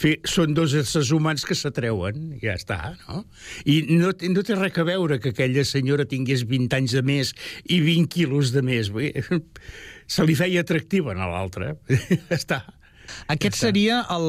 Fi, 0.00 0.16
són 0.24 0.56
dos 0.56 0.72
éssers 0.72 1.12
humans 1.12 1.44
que 1.44 1.52
s'atreuen, 1.52 2.40
ja 2.40 2.56
està, 2.56 2.96
no? 3.04 3.26
I 3.68 3.82
no, 3.92 4.16
no 4.16 4.40
té 4.40 4.56
res 4.56 4.72
a 4.80 4.88
veure 4.88 5.20
que 5.20 5.36
aquella 5.36 5.68
senyora 5.68 6.08
tingués 6.08 6.48
20 6.48 6.80
anys 6.80 6.96
de 6.96 7.04
més 7.04 7.36
i 7.68 7.84
20 7.84 8.08
quilos 8.08 8.56
de 8.56 8.64
més. 8.64 8.88
Se 10.16 10.24
li 10.24 10.32
feia 10.38 10.64
atractiva 10.64 11.12
a 11.12 11.28
l'altre. 11.28 11.76
ja 12.30 12.40
està. 12.40 12.64
Aquest 13.32 13.58
seria 13.58 14.02
el, 14.14 14.26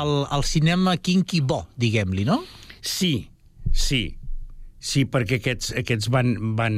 el, 0.00 0.14
el 0.32 0.44
cinema 0.46 0.96
kinky 0.96 1.42
bo, 1.42 1.64
diguem-li, 1.80 2.26
no? 2.28 2.42
Sí, 2.80 3.28
sí. 3.72 4.04
Sí, 4.86 5.02
perquè 5.10 5.40
aquests, 5.40 5.72
aquests 5.80 6.10
van, 6.14 6.34
van, 6.58 6.76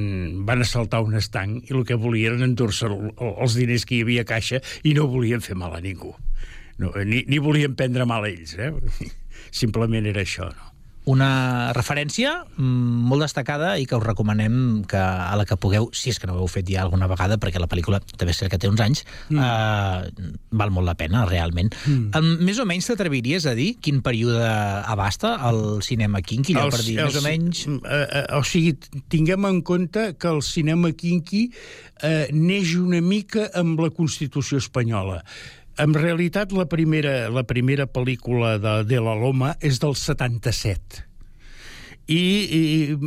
van 0.49 0.63
assaltar 0.65 1.03
un 1.05 1.19
estanc 1.19 1.69
i 1.69 1.75
el 1.77 1.85
que 1.85 1.99
volien 2.01 2.41
endur-se 2.47 2.89
els 2.89 3.57
diners 3.59 3.85
que 3.85 3.99
hi 3.99 4.05
havia 4.07 4.25
a 4.25 4.29
caixa 4.31 4.63
i 4.89 4.95
no 4.97 5.05
volien 5.13 5.45
fer 5.45 5.59
mal 5.61 5.77
a 5.77 5.83
ningú. 5.85 6.15
No, 6.81 6.95
ni, 7.05 7.25
ni 7.29 7.43
volien 7.43 7.75
prendre 7.77 8.07
mal 8.09 8.25
a 8.25 8.31
ells, 8.31 8.55
eh? 8.57 8.73
Simplement 9.61 10.09
era 10.09 10.25
això, 10.25 10.49
no? 10.49 10.68
Una 11.09 11.73
referència 11.77 12.35
mm, 12.45 13.07
molt 13.09 13.25
destacada 13.25 13.73
i 13.81 13.87
que 13.89 13.97
us 13.97 14.05
recomanem 14.05 14.83
que 14.89 15.01
a 15.01 15.35
la 15.39 15.47
que 15.49 15.57
pugueu, 15.61 15.89
si 15.97 16.13
és 16.13 16.21
que 16.21 16.29
no 16.29 16.37
ho 16.37 16.43
heu 16.45 16.51
fet 16.53 16.69
ja 16.69 16.83
alguna 16.85 17.09
vegada, 17.11 17.39
perquè 17.41 17.61
la 17.63 17.69
pel·lícula 17.71 18.01
també 18.11 18.35
és 18.35 18.43
que 18.53 18.61
té 18.61 18.69
uns 18.69 18.83
anys, 18.85 19.05
mm. 19.31 19.41
eh, 19.41 20.35
val 20.61 20.73
molt 20.75 20.89
la 20.89 20.97
pena, 21.01 21.25
realment. 21.29 21.73
Mm. 21.87 22.11
Um, 22.19 22.31
més 22.45 22.61
o 22.61 22.67
menys 22.69 22.91
t'atreviries 22.91 23.49
a 23.49 23.57
dir 23.59 23.71
quin 23.85 24.03
període 24.05 24.45
abasta 24.45 25.37
el 25.49 25.81
cinema 25.87 26.21
kinky, 26.25 26.57
allò 26.57 26.73
per 26.77 26.85
dir, 26.85 26.99
més 27.01 27.21
o 27.21 27.25
menys... 27.25 27.65
Eh, 27.69 28.05
eh, 28.05 28.25
o 28.37 28.43
sigui, 28.47 28.77
tinguem 29.13 29.49
en 29.49 29.63
compte 29.65 30.11
que 30.21 30.33
el 30.33 30.43
cinema 30.45 30.93
kinky 30.93 31.47
eh, 32.05 32.27
neix 32.35 32.77
una 32.79 33.01
mica 33.05 33.49
amb 33.57 33.81
la 33.81 33.91
Constitució 33.95 34.61
espanyola. 34.61 35.23
En 35.79 35.95
realitat, 35.95 36.51
la 36.51 36.67
primera, 36.67 37.29
la 37.31 37.45
primera 37.47 37.87
pel·lícula 37.87 38.57
de, 38.59 38.73
de 38.91 38.99
la 38.99 39.15
Loma 39.15 39.55
és 39.63 39.79
del 39.79 39.95
77 39.95 41.08
i, 42.09 42.17
i, 42.17 42.61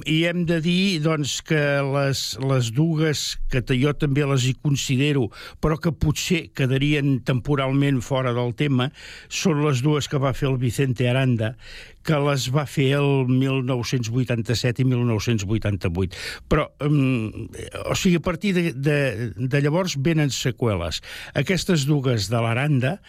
i 0.05 0.17
hem 0.29 0.43
de 0.45 0.59
dir 0.61 1.01
doncs, 1.01 1.39
que 1.45 1.59
les, 1.81 2.19
les 2.45 2.69
dues, 2.77 3.23
que 3.49 3.63
jo 3.73 3.93
també 3.97 4.27
les 4.29 4.45
hi 4.45 4.53
considero, 4.61 5.25
però 5.61 5.79
que 5.81 5.89
potser 5.89 6.43
quedarien 6.53 7.15
temporalment 7.25 7.97
fora 8.05 8.35
del 8.37 8.53
tema, 8.57 8.91
són 9.25 9.63
les 9.65 9.81
dues 9.81 10.05
que 10.11 10.21
va 10.21 10.35
fer 10.37 10.51
el 10.51 10.59
Vicente 10.61 11.09
Aranda, 11.09 11.55
que 12.05 12.19
les 12.21 12.45
va 12.53 12.67
fer 12.69 12.91
el 12.99 13.25
1987 13.29 14.85
i 14.85 14.87
1988. 14.91 16.21
Però, 16.49 16.67
um, 16.85 17.49
o 17.87 17.97
sigui, 17.97 18.19
a 18.21 18.25
partir 18.25 18.53
de, 18.57 18.67
de, 18.77 18.99
de 19.33 19.63
llavors 19.65 19.97
venen 19.97 20.29
seqüeles. 20.33 21.01
Aquestes 21.41 21.89
dues 21.89 22.29
de 22.29 22.41
l'Aranda 22.41 22.99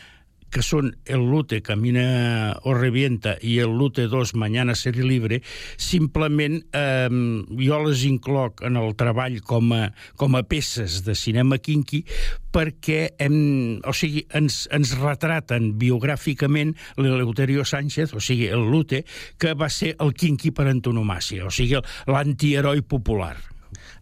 que 0.52 0.62
són 0.62 0.92
el 1.08 1.24
Lute 1.30 1.62
Camina 1.64 2.52
o 2.68 2.74
Revienta 2.76 3.38
i 3.40 3.56
el 3.64 3.72
Lute 3.78 4.06
2 4.12 4.34
Mañana 4.36 4.76
Seré 4.76 5.02
Libre, 5.06 5.40
simplement 5.80 6.60
eh, 6.76 7.08
jo 7.56 7.80
les 7.86 8.04
incloc 8.08 8.62
en 8.68 8.76
el 8.76 8.92
treball 9.00 9.40
com 9.40 9.72
a, 9.72 9.86
com 10.20 10.36
a 10.36 10.44
peces 10.44 11.00
de 11.06 11.16
cinema 11.16 11.58
kinky 11.58 12.04
perquè 12.52 13.14
hem, 13.22 13.80
o 13.88 13.96
sigui, 13.96 14.26
ens, 14.36 14.66
ens 14.76 14.92
retraten 15.00 15.72
biogràficament 15.80 16.76
l'Eleuterio 17.00 17.64
Sánchez, 17.64 18.12
o 18.12 18.20
sigui, 18.20 18.50
el 18.52 18.68
Lute, 18.68 19.06
que 19.40 19.56
va 19.56 19.72
ser 19.72 19.94
el 20.04 20.12
kinky 20.12 20.52
per 20.52 20.68
antonomàcia, 20.68 21.48
o 21.48 21.52
sigui, 21.54 21.80
l'antiheroi 22.12 22.84
popular. 22.84 23.38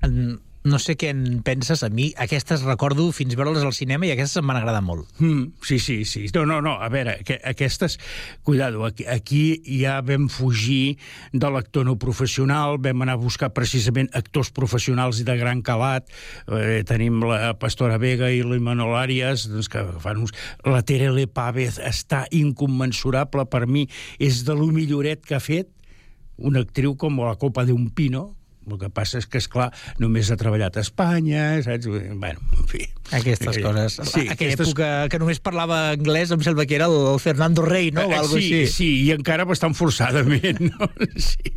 En 0.03 0.41
no 0.63 0.79
sé 0.79 0.97
què 1.01 1.09
en 1.15 1.41
penses, 1.45 1.81
a 1.83 1.89
mi 1.89 2.11
aquestes 2.21 2.63
recordo 2.67 3.07
fins 3.17 3.33
veure-les 3.39 3.65
al 3.65 3.73
cinema 3.73 4.05
i 4.05 4.13
aquestes 4.13 4.43
em 4.43 4.51
van 4.51 4.59
agradar 4.61 4.83
molt. 4.85 5.09
Mm, 5.19 5.55
sí, 5.65 5.79
sí, 5.81 6.05
sí. 6.05 6.27
No, 6.35 6.45
no, 6.49 6.61
no, 6.61 6.75
a 6.77 6.91
veure, 6.93 7.17
que, 7.25 7.39
aquestes, 7.49 7.97
cuidado, 8.45 8.85
aquí, 8.85 9.07
aquí 9.09 9.43
ja 9.65 9.99
vam 10.05 10.29
fugir 10.29 10.99
de 11.33 11.51
l'actor 11.51 11.89
no 11.89 11.97
professional, 12.01 12.77
vam 12.83 13.07
anar 13.07 13.17
a 13.17 13.23
buscar 13.23 13.53
precisament 13.57 14.11
actors 14.13 14.53
professionals 14.53 15.23
i 15.23 15.27
de 15.29 15.37
gran 15.41 15.65
calat, 15.65 16.09
eh, 16.53 16.83
tenim 16.89 17.23
la 17.25 17.55
Pastora 17.61 17.97
Vega 18.01 18.29
i 18.29 18.43
l'Imanol 18.45 18.99
Arias, 19.01 19.49
doncs 19.49 19.71
que 19.73 19.85
fan 20.05 20.27
uns... 20.27 20.37
La 20.69 20.83
Terele 20.85 21.25
Pávez 21.25 21.81
està 21.81 22.27
incommensurable 22.37 23.47
per 23.49 23.65
mi, 23.67 23.87
és 24.21 24.45
de 24.45 24.57
lo 24.57 24.69
milloret 24.75 25.25
que 25.25 25.39
ha 25.39 25.43
fet 25.43 25.73
una 26.41 26.61
actriu 26.65 26.97
com 27.01 27.19
la 27.21 27.37
Copa 27.41 27.65
d'un 27.69 27.89
Pino, 27.97 28.35
el 28.69 28.79
que 28.81 28.91
passa 28.93 29.21
és 29.21 29.27
que, 29.31 29.41
és 29.41 29.49
clar 29.51 29.71
només 30.03 30.31
ha 30.31 30.37
treballat 30.41 30.77
a 30.77 30.85
Espanya, 30.85 31.45
saps? 31.65 31.89
Bueno, 31.89 32.43
en 32.59 32.67
fi. 32.71 32.83
Aquestes 33.17 33.57
eh, 33.57 33.63
coses. 33.65 33.97
Sí, 34.05 34.27
Aquella 34.29 34.55
aquestes... 34.55 34.69
època 34.69 34.91
que 35.11 35.21
només 35.23 35.41
parlava 35.43 35.81
anglès, 35.97 36.31
em 36.35 36.45
sembla 36.47 36.67
que 36.69 36.77
era 36.79 36.87
el 36.91 37.19
Fernando 37.23 37.65
Rey, 37.67 37.91
no? 37.95 38.07
O 38.07 38.13
eh, 38.13 38.19
algo 38.21 38.37
sí, 38.37 38.51
així. 38.61 38.75
sí, 38.75 38.91
i 39.07 39.15
encara 39.17 39.47
bastant 39.49 39.75
forçadament, 39.79 40.61
no? 40.71 40.91
Sí. 41.17 41.55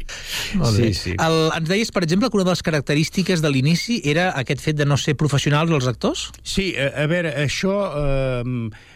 Molt 0.61 0.79
bé. 0.79 0.93
Sí, 0.93 0.93
sí. 1.01 1.17
El, 1.19 1.37
ens 1.59 1.69
deies, 1.69 1.93
per 1.93 2.05
exemple, 2.07 2.31
que 2.31 2.39
una 2.39 2.47
de 2.49 2.55
les 2.55 2.65
característiques 2.65 3.43
de 3.43 3.53
l'inici 3.53 3.99
era 4.09 4.31
aquest 4.39 4.63
fet 4.65 4.79
de 4.79 4.89
no 4.89 4.97
ser 4.97 5.17
professionals 5.19 5.73
els 5.73 5.91
actors? 5.91 6.29
Sí, 6.41 6.71
a, 6.79 6.89
a 7.03 7.07
veure, 7.11 7.35
això... 7.45 7.77
Eh, 7.99 8.91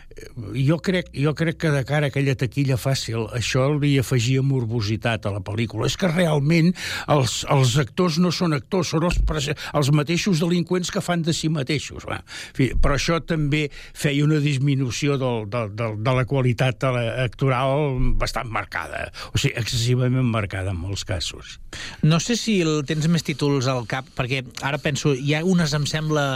jo 0.54 0.78
crec, 0.84 1.10
jo 1.14 1.34
crec 1.38 1.58
que 1.62 1.72
de 1.74 1.84
cara 1.88 2.08
a 2.08 2.12
aquella 2.12 2.36
taquilla 2.40 2.78
fàcil 2.80 3.28
això 3.36 3.68
li 3.78 3.96
afegia 4.00 4.44
morbositat 4.46 5.28
a 5.28 5.34
la 5.36 5.42
pel·lícula. 5.46 5.88
És 5.90 5.98
que 6.00 6.10
realment 6.12 6.74
els, 7.12 7.40
els 7.54 7.76
actors 7.82 8.20
no 8.22 8.32
són 8.36 8.56
actors, 8.58 8.94
són 8.94 9.08
els, 9.10 9.50
els 9.74 9.92
mateixos 9.96 10.42
delinqüents 10.44 10.92
que 10.94 11.04
fan 11.04 11.26
de 11.26 11.36
si 11.36 11.50
mateixos. 11.54 12.06
Va. 12.08 12.22
Fi, 12.58 12.72
però 12.82 12.98
això 12.98 13.20
també 13.22 13.68
feia 13.94 14.26
una 14.26 14.42
disminució 14.44 15.18
del, 15.22 15.48
del, 15.54 15.74
del, 15.78 16.00
de 16.04 16.16
la 16.20 16.26
qualitat 16.30 16.88
actoral 16.88 17.98
bastant 18.20 18.50
marcada, 18.54 19.08
o 19.34 19.38
sigui, 19.38 19.56
excessivament 19.60 20.28
marcada 20.28 20.74
en 20.74 20.82
molts 20.82 21.06
casos. 21.08 21.58
No 22.02 22.20
sé 22.24 22.38
si 22.40 22.60
el, 22.64 22.82
tens 22.88 23.08
més 23.12 23.26
títols 23.26 23.68
al 23.70 23.86
cap, 23.90 24.08
perquè 24.18 24.44
ara 24.66 24.80
penso, 24.82 25.14
hi 25.14 25.36
ha 25.38 25.44
unes, 25.46 25.74
em 25.78 25.86
sembla, 25.90 26.28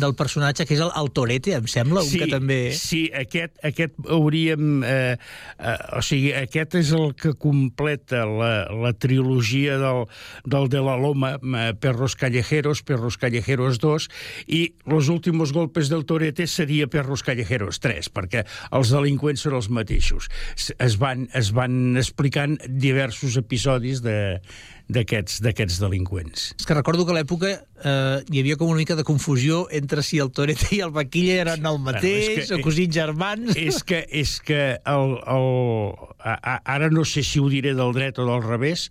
del 0.00 0.14
personatge 0.18 0.66
que 0.68 0.76
és 0.76 0.82
el, 0.84 0.92
el 0.96 1.10
Torete, 1.16 1.54
em 1.56 1.68
sembla, 1.70 2.04
un 2.04 2.10
sí, 2.10 2.20
que 2.20 2.30
també... 2.30 2.60
Sí, 2.76 3.02
aquest, 3.30 3.56
aquest 3.62 3.94
hauríem... 4.10 4.82
Eh, 4.82 5.16
eh, 5.58 5.76
o 5.96 6.02
sigui, 6.04 6.32
aquest 6.34 6.76
és 6.80 6.90
el 6.96 7.14
que 7.18 7.32
completa 7.38 8.24
la, 8.26 8.66
la 8.74 8.92
trilogia 8.92 9.78
del, 9.80 10.04
del 10.44 10.68
de 10.72 10.82
la 10.84 10.96
Loma, 11.00 11.36
eh, 11.38 11.70
Perros 11.78 12.16
Callejeros, 12.18 12.82
Perros 12.82 13.18
Callejeros 13.20 13.78
2, 13.78 14.10
i 14.50 14.62
Los 14.90 15.08
últimos 15.08 15.52
golpes 15.52 15.88
del 15.88 16.04
Torete 16.04 16.46
seria 16.50 16.88
Perros 16.90 17.22
Callejeros 17.22 17.80
3, 17.80 18.10
perquè 18.10 18.44
els 18.74 18.90
delinqüents 18.90 19.46
són 19.46 19.56
els 19.60 19.70
mateixos. 19.70 20.28
Es 20.56 20.98
van, 21.00 21.28
es 21.36 21.52
van 21.54 21.96
explicant 22.00 22.58
diversos 22.66 23.38
episodis 23.38 24.02
de 24.02 24.40
d'aquests 24.90 25.80
delinqüents. 25.80 26.50
És 26.58 26.68
que 26.68 26.76
recordo 26.76 27.06
que 27.06 27.14
a 27.14 27.18
l'època 27.18 27.52
eh, 27.54 28.20
hi 28.30 28.42
havia 28.42 28.58
com 28.60 28.70
una 28.72 28.80
mica 28.82 28.96
de 28.98 29.06
confusió 29.06 29.64
entre 29.70 30.04
si 30.06 30.20
el 30.22 30.32
Torete 30.34 30.70
i 30.76 30.82
el 30.84 30.94
Vaquilla 30.94 31.40
eren 31.46 31.66
el 31.70 31.80
mateix, 31.82 32.30
bueno, 32.30 32.46
que, 32.46 32.60
o 32.60 32.64
cosins 32.66 32.94
germans... 32.94 33.52
És 33.56 33.82
que, 33.86 34.04
és 34.10 34.38
que 34.44 34.62
el, 34.78 35.16
el, 35.20 35.50
a, 36.20 36.58
ara 36.76 36.90
no 36.92 37.06
sé 37.08 37.24
si 37.26 37.42
ho 37.42 37.50
diré 37.52 37.74
del 37.78 37.94
dret 37.96 38.18
o 38.18 38.26
del 38.28 38.42
revés, 38.46 38.88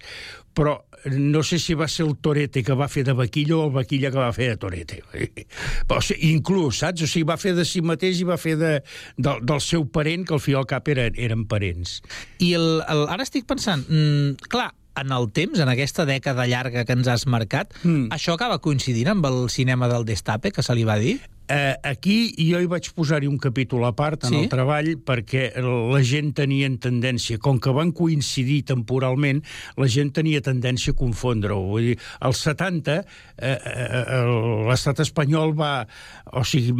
però 0.58 0.80
no 1.06 1.43
sé 1.43 1.60
si 1.60 1.74
va 1.74 1.88
ser 1.88 2.06
el 2.06 2.18
Torete 2.18 2.64
que 2.64 2.76
va 2.76 2.89
fer 2.91 3.06
de 3.08 3.14
Vaquilla 3.16 3.56
o 3.58 3.68
el 3.68 3.76
Vaquilla 3.76 4.12
que 4.12 4.20
va 4.20 4.32
fer 4.36 4.50
de 4.52 4.58
Torete. 4.60 5.00
Però, 5.88 6.00
o 6.02 6.04
sigui, 6.04 6.34
inclús, 6.34 6.82
saps? 6.84 7.06
O 7.06 7.08
sigui, 7.08 7.28
va 7.30 7.38
fer 7.39 7.54
de 7.58 7.66
si 7.68 7.82
mateix 7.86 8.20
i 8.20 8.28
va 8.28 8.39
fer 8.41 8.58
de, 8.60 8.74
de, 9.18 9.38
del 9.39 9.64
seu 9.64 9.86
parent, 9.88 10.26
que 10.28 10.36
al 10.36 10.43
fi 10.43 10.58
al 10.60 10.68
cap 10.70 10.89
eren, 10.91 11.16
eren 11.16 11.45
parents. 11.50 12.00
I 12.43 12.54
el, 12.60 12.68
el, 12.84 13.06
ara 13.08 13.24
estic 13.24 13.47
pensant, 13.50 13.86
mm, 13.88 14.50
clar, 14.52 14.72
en 15.00 15.12
el 15.16 15.30
temps, 15.32 15.60
en 15.60 15.70
aquesta 15.72 16.06
dècada 16.10 16.48
llarga 16.50 16.86
que 16.86 16.96
ens 16.98 17.08
has 17.08 17.26
marcat, 17.30 17.74
mm. 17.84 18.10
això 18.16 18.36
acaba 18.36 18.62
coincidint 18.64 19.14
amb 19.14 19.28
el 19.30 19.44
cinema 19.54 19.90
del 19.92 20.08
Destape, 20.08 20.52
que 20.56 20.66
se 20.66 20.76
li 20.76 20.88
va 20.88 20.98
dir? 21.02 21.20
Eh, 21.50 21.76
aquí 21.84 22.18
jo 22.38 22.60
hi 22.62 22.68
vaig 22.70 22.91
posar-hi 22.93 23.26
un 23.30 23.39
capítol 23.41 23.88
a 23.88 23.91
part 23.97 24.28
en 24.28 24.34
sí? 24.36 24.41
el 24.43 24.50
treball 24.52 24.91
perquè 25.02 25.47
la 25.66 26.02
gent 26.06 26.30
tenia 26.38 26.70
tendència, 26.78 27.39
com 27.41 27.58
que 27.58 27.74
van 27.74 27.89
coincidir 27.95 28.60
temporalment, 28.70 29.41
la 29.80 29.88
gent 29.89 30.12
tenia 30.14 30.43
tendència 30.45 30.93
a 30.93 31.00
confondre-ho. 31.00 31.64
Vull 31.72 31.88
dir, 31.91 31.95
als 32.22 32.43
70 32.45 33.00
eh, 33.00 33.56
eh, 33.56 34.20
l'estat 34.70 35.02
espanyol 35.02 35.56
va, 35.58 35.72
o 36.38 36.43
sigui, 36.45 36.76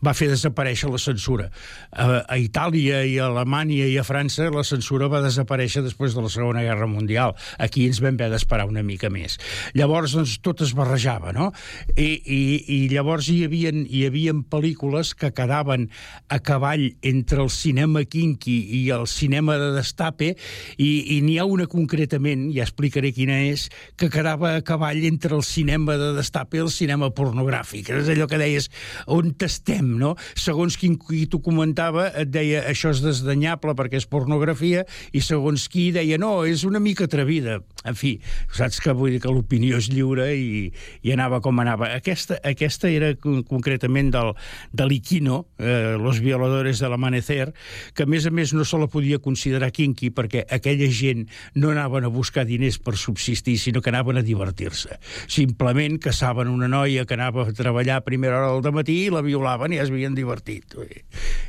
va 0.00 0.16
fer 0.16 0.30
desaparèixer 0.32 0.88
la 0.92 1.02
censura. 1.02 1.50
A, 1.92 2.22
a 2.24 2.40
Itàlia 2.40 3.02
i 3.04 3.18
a 3.20 3.28
Alemanya 3.28 3.90
i 3.90 3.98
a 4.00 4.06
França 4.08 4.48
la 4.52 4.64
censura 4.64 5.10
va 5.12 5.20
desaparèixer 5.24 5.84
després 5.84 6.16
de 6.16 6.24
la 6.24 6.32
Segona 6.32 6.64
Guerra 6.64 6.88
Mundial. 6.88 7.36
Aquí 7.60 7.84
ens 7.90 8.00
vam 8.00 8.16
haver 8.16 8.32
d'esperar 8.32 8.64
una 8.70 8.84
mica 8.86 9.12
més. 9.12 9.36
Llavors, 9.76 10.16
doncs, 10.16 10.38
tot 10.40 10.64
es 10.64 10.72
barrejava, 10.76 11.36
no? 11.36 11.50
I, 11.92 12.08
i, 12.24 12.40
i 12.72 12.80
llavors 12.88 13.28
hi 13.28 13.42
havia 13.44 13.65
havien, 13.66 13.86
hi 13.90 14.04
havia 14.06 14.34
pel·lícules 14.50 15.12
que 15.16 15.32
quedaven 15.34 15.88
a 16.28 16.38
cavall 16.38 16.94
entre 17.02 17.42
el 17.42 17.50
cinema 17.50 18.04
kinky 18.04 18.56
i 18.78 18.90
el 18.94 19.06
cinema 19.06 19.56
de 19.58 19.72
destape 19.76 20.34
i, 20.78 21.16
i 21.16 21.20
n'hi 21.24 21.38
ha 21.38 21.46
una 21.46 21.66
concretament, 21.66 22.50
ja 22.54 22.64
explicaré 22.66 23.12
quina 23.12 23.38
és, 23.50 23.68
que 23.96 24.10
quedava 24.12 24.56
a 24.56 24.62
cavall 24.62 25.04
entre 25.06 25.36
el 25.36 25.44
cinema 25.44 25.96
de 25.96 26.12
destape 26.16 26.58
i 26.58 26.64
el 26.64 26.70
cinema 26.70 27.10
pornogràfic. 27.10 27.90
És 27.90 28.10
allò 28.12 28.28
que 28.30 28.40
deies, 28.40 28.70
on 29.06 29.34
estem, 29.46 29.96
no? 29.98 30.14
Segons 30.34 30.76
quin 30.80 30.96
qui 30.98 31.26
t'ho 31.30 31.40
comentava, 31.44 32.08
et 32.18 32.30
deia 32.32 32.64
això 32.70 32.90
és 32.94 33.02
desdanyable 33.04 33.76
perquè 33.78 34.00
és 34.00 34.08
pornografia 34.10 34.84
i 35.12 35.22
segons 35.22 35.68
qui 35.70 35.90
deia 35.94 36.18
no, 36.18 36.44
és 36.46 36.64
una 36.66 36.80
mica 36.82 37.06
atrevida. 37.06 37.60
En 37.86 37.94
fi, 37.94 38.16
saps 38.54 38.80
que 38.82 38.94
vull 38.96 39.14
dir 39.14 39.22
que 39.22 39.30
l'opinió 39.30 39.78
és 39.78 39.90
lliure 39.92 40.26
i, 40.34 40.72
i 41.06 41.14
anava 41.14 41.38
com 41.44 41.60
anava. 41.62 41.92
Aquesta, 41.94 42.40
aquesta 42.46 42.90
era 42.90 43.12
concretament 43.56 44.12
del, 44.14 44.34
de 44.76 44.86
l'Iquino, 44.86 45.46
eh, 45.58 45.96
Los 45.96 46.20
violadores 46.20 46.78
de 46.78 46.90
l'amanecer, 46.92 47.52
que 47.96 48.04
a 48.04 48.10
més 48.10 48.26
a 48.28 48.32
més 48.34 48.52
no 48.54 48.64
se 48.68 48.78
la 48.78 48.88
podia 48.92 49.18
considerar 49.22 49.72
kinky 49.74 50.12
perquè 50.14 50.44
aquella 50.52 50.88
gent 50.92 51.26
no 51.56 51.72
anaven 51.72 52.06
a 52.06 52.12
buscar 52.12 52.46
diners 52.46 52.78
per 52.78 52.96
subsistir, 53.00 53.56
sinó 53.58 53.82
que 53.82 53.90
anaven 53.90 54.20
a 54.20 54.24
divertir-se. 54.26 55.00
Simplement 55.26 55.98
caçaven 56.02 56.52
una 56.52 56.68
noia 56.68 57.06
que 57.06 57.16
anava 57.16 57.46
a 57.48 57.56
treballar 57.56 58.00
a 58.00 58.06
primera 58.06 58.38
hora 58.42 58.60
del 58.62 58.76
matí 58.76 58.98
i 59.06 59.12
la 59.12 59.24
violaven 59.24 59.74
i 59.74 59.80
es 59.82 59.90
havien 59.90 60.14
divertit. 60.16 60.76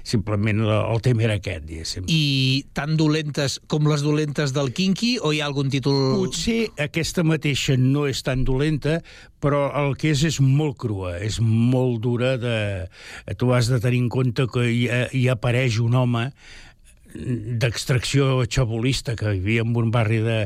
Simplement 0.08 0.64
el 0.68 1.01
tema 1.03 1.28
era 1.28 1.38
aquest, 1.41 1.66
diguéssim. 1.68 2.08
I 2.08 2.68
tan 2.78 2.95
dolentes 2.99 3.60
com 3.68 3.88
les 3.89 4.03
dolentes 4.05 4.53
del 4.55 4.72
kinky 4.76 5.18
o 5.22 5.34
hi 5.34 5.41
ha 5.41 5.49
algun 5.49 5.72
títol... 5.74 5.97
Potser 6.18 6.72
aquesta 6.88 7.26
mateixa 7.28 7.78
no 7.80 8.08
és 8.10 8.24
tan 8.26 8.45
dolenta, 8.47 9.01
però 9.43 9.67
el 9.79 9.95
que 9.99 10.11
és 10.15 10.23
és 10.27 10.39
molt 10.41 10.77
crua, 10.81 11.17
és 11.23 11.39
molt 11.41 12.01
dura 12.01 12.35
de... 12.41 12.57
Tu 13.38 13.51
has 13.53 13.69
de 13.69 13.81
tenir 13.83 14.01
en 14.05 14.09
compte 14.13 14.47
que 14.53 14.65
hi, 14.65 14.88
hi 15.13 15.27
apareix 15.29 15.79
un 15.83 15.97
home 15.97 16.29
d'extracció 17.13 18.43
xabolista 18.51 19.15
que 19.15 19.38
vivia 19.38 19.63
en 19.65 19.75
un 19.77 19.91
barri 19.91 20.19
de... 20.25 20.39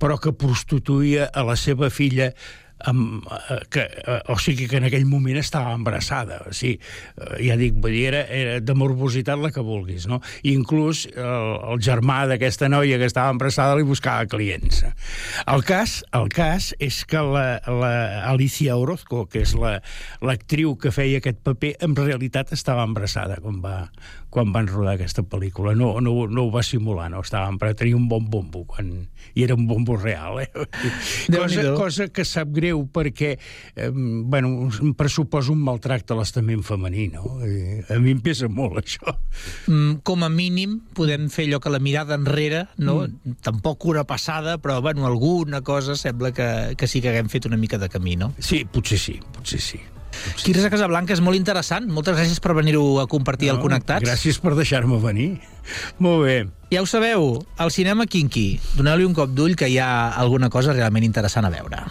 però 0.00 0.18
que 0.18 0.32
prostituïa 0.32 1.28
a 1.32 1.44
la 1.46 1.56
seva 1.56 1.90
filla 1.90 2.32
amb, 2.86 3.26
eh, 3.26 3.58
que, 3.70 3.80
eh, 3.80 4.20
o 4.28 4.38
sigui 4.38 4.68
que 4.70 4.78
en 4.78 4.86
aquell 4.88 5.06
moment 5.08 5.38
estava 5.40 5.72
embarassada 5.74 6.40
o 6.46 6.52
sigui, 6.54 6.78
eh, 7.16 7.48
ja 7.48 7.56
dic, 7.58 7.78
vull 7.82 7.94
dir, 7.94 8.06
era, 8.12 8.22
era 8.30 8.58
de 8.60 8.76
morbositat 8.78 9.40
la 9.42 9.50
que 9.54 9.64
vulguis 9.64 10.06
no? 10.10 10.20
I 10.42 10.54
inclús 10.54 11.06
el, 11.14 11.50
el 11.72 11.82
germà 11.84 12.20
d'aquesta 12.30 12.70
noia 12.70 13.00
que 13.00 13.08
estava 13.10 13.34
embarassada 13.34 13.78
li 13.78 13.86
buscava 13.86 14.28
clients 14.30 14.84
el 15.46 15.64
cas, 15.66 16.02
el 16.14 16.30
cas 16.34 16.70
és 16.78 17.02
que 17.08 17.22
la, 17.22 17.46
la 17.66 17.94
Alicia 18.30 18.76
Orozco 18.78 19.26
que 19.26 19.42
és 19.46 19.56
l'actriu 19.58 20.74
la, 20.74 20.80
que 20.82 20.94
feia 20.94 21.22
aquest 21.22 21.42
paper 21.46 21.74
en 21.84 21.98
realitat 21.98 22.54
estava 22.54 22.86
embarassada 22.86 23.40
quan, 23.42 23.58
va, 23.64 23.88
quan 24.30 24.52
van 24.52 24.68
rodar 24.68 24.96
aquesta 24.96 25.24
pel·lícula 25.24 25.74
no, 25.78 25.94
no, 26.04 26.14
no 26.28 26.46
ho 26.46 26.50
va 26.52 26.62
simular, 26.66 27.08
no 27.12 27.22
estava 27.24 27.48
per 27.60 27.72
tenir 27.78 27.94
un 27.96 28.08
bon 28.10 28.28
bombo 28.28 28.64
quan... 28.68 28.90
i 29.34 29.44
era 29.44 29.54
un 29.56 29.66
bombo 29.68 29.96
real 29.96 30.40
eh? 30.42 30.48
cosa, 31.32 31.64
cosa 31.76 32.08
que 32.12 32.24
sap 32.28 32.52
greu 32.54 32.84
perquè, 32.92 33.34
eh, 33.76 33.90
bueno, 33.90 34.68
pressuposa 34.98 35.52
un 35.52 35.62
maltracte 35.64 36.14
a 36.14 36.18
l'estament 36.18 36.64
femení, 36.66 37.08
no? 37.14 37.38
I 37.44 37.82
a 37.94 37.98
mi 38.02 38.14
em 38.16 38.22
pesa 38.24 38.48
molt, 38.52 38.80
això. 38.82 39.14
Mm, 39.66 40.00
com 40.06 40.24
a 40.24 40.30
mínim, 40.32 40.78
podem 40.96 41.28
fer 41.32 41.48
allò 41.48 41.60
que 41.64 41.72
la 41.72 41.82
mirada 41.82 42.16
enrere, 42.18 42.66
no? 42.78 43.00
Mm. 43.06 43.38
Tampoc 43.44 43.88
una 43.88 44.04
passada, 44.08 44.58
però, 44.62 44.80
bueno, 44.84 45.06
alguna 45.06 45.62
cosa 45.62 45.96
sembla 45.96 46.32
que, 46.32 46.48
que 46.78 46.90
sí 46.90 47.02
que 47.04 47.12
haguem 47.12 47.30
fet 47.32 47.48
una 47.48 47.60
mica 47.60 47.78
de 47.78 47.90
camí, 47.92 48.16
no? 48.16 48.32
Sí, 48.38 48.64
potser 48.64 49.00
sí, 49.00 49.20
potser 49.36 49.62
sí. 49.62 49.80
Quirze 50.42 50.70
Casablanca 50.72 51.14
és 51.14 51.22
molt 51.24 51.38
interessant. 51.38 51.88
Moltes 51.92 52.16
gràcies 52.18 52.42
per 52.42 52.56
venir-ho 52.58 52.84
a 53.02 53.06
compartir 53.10 53.50
no, 53.50 53.56
al 53.56 53.62
Connectats. 53.64 54.06
Gràcies 54.06 54.40
per 54.42 54.54
deixar-me 54.58 55.00
venir. 55.02 55.30
Molt 56.02 56.24
bé. 56.26 56.38
Ja 56.72 56.84
ho 56.84 56.88
sabeu, 56.90 57.30
al 57.56 57.72
cinema 57.72 58.06
Kinky. 58.06 58.48
Doneu-li 58.76 59.08
un 59.08 59.16
cop 59.16 59.32
d'ull 59.32 59.56
que 59.56 59.70
hi 59.70 59.80
ha 59.80 59.90
alguna 60.20 60.52
cosa 60.52 60.76
realment 60.76 61.06
interessant 61.06 61.48
a 61.48 61.52
veure. 61.54 61.84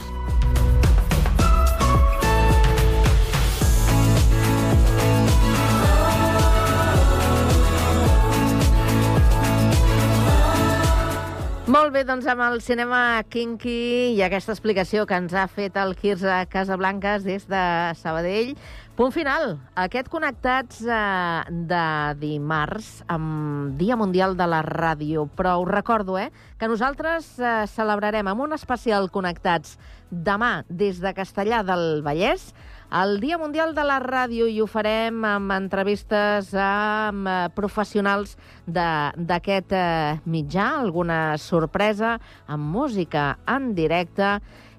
Molt 11.68 11.92
bé, 11.92 12.06
doncs 12.08 12.24
amb 12.32 12.40
el 12.46 12.62
cinema 12.64 13.20
Kinky 13.28 14.14
i 14.16 14.22
aquesta 14.24 14.54
explicació 14.54 15.02
que 15.04 15.18
ens 15.20 15.34
ha 15.36 15.50
fet 15.52 15.76
el 15.76 15.98
Quirze 16.00 16.38
Casablanques 16.48 17.26
des 17.26 17.44
de 17.52 17.64
Sabadell. 18.00 18.54
Punt 18.96 19.12
final. 19.12 19.58
Aquest 19.76 20.08
Connectats 20.08 20.80
eh, 20.88 21.58
de 21.68 21.82
dimarts, 22.22 23.02
amb 23.12 23.76
Dia 23.82 23.98
Mundial 24.00 24.38
de 24.40 24.48
la 24.48 24.62
Ràdio. 24.64 25.28
Però 25.36 25.58
us 25.66 25.68
recordo 25.68 26.16
eh, 26.16 26.30
que 26.56 26.72
nosaltres 26.72 27.34
eh, 27.36 27.52
celebrarem 27.76 28.32
amb 28.32 28.48
un 28.48 28.56
especial 28.56 29.12
Connectats 29.12 29.76
demà 30.08 30.62
des 30.70 31.04
de 31.04 31.12
Castellà 31.20 31.66
del 31.68 32.00
Vallès 32.08 32.54
el 32.92 33.20
Dia 33.20 33.38
Mundial 33.38 33.74
de 33.76 33.84
la 33.84 33.98
Ràdio 34.00 34.48
i 34.48 34.62
ho 34.64 34.68
farem 34.70 35.26
amb 35.28 35.52
entrevistes 35.52 36.54
amb 36.56 37.28
eh, 37.28 37.36
professionals 37.56 38.38
d'aquest 38.66 39.74
eh, 39.76 40.20
mitjà, 40.24 40.70
alguna 40.80 41.38
sorpresa, 41.42 42.16
amb 42.48 42.72
música 42.72 43.34
en 43.48 43.74
directe 43.76 44.38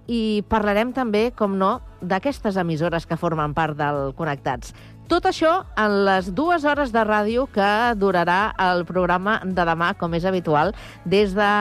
i 0.09 0.43
parlarem 0.49 0.95
també, 0.97 1.29
com 1.37 1.59
no, 1.61 1.83
d'aquestes 2.01 2.57
emissores 2.57 3.05
que 3.05 3.19
formen 3.21 3.53
part 3.53 3.77
del 3.77 4.15
Connectats. 4.17 4.73
Tot 5.09 5.25
això 5.25 5.63
en 5.81 6.03
les 6.05 6.27
dues 6.37 6.65
hores 6.69 6.91
de 6.93 7.01
ràdio 7.05 7.47
que 7.53 7.69
durarà 7.97 8.53
el 8.61 8.83
programa 8.89 9.39
de 9.45 9.65
demà, 9.65 9.95
com 9.97 10.13
és 10.17 10.27
habitual, 10.29 10.75
des 11.09 11.33
de 11.37 11.53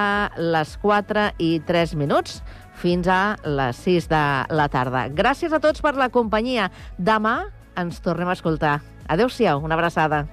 les 0.51 0.73
4 0.83 1.29
i 1.43 1.53
3 1.67 1.95
minuts 1.95 2.41
fins 2.77 3.09
a 3.09 3.37
les 3.43 3.77
6 3.85 4.09
de 4.11 4.23
la 4.53 4.67
tarda. 4.69 5.07
Gràcies 5.09 5.53
a 5.53 5.61
tots 5.63 5.81
per 5.81 5.95
la 5.97 6.11
companyia. 6.13 6.69
Demà 6.97 7.39
ens 7.77 8.01
tornem 8.05 8.29
a 8.29 8.37
escoltar. 8.37 8.79
Adéu-siau, 9.07 9.63
una 9.63 9.77
abraçada. 9.77 10.25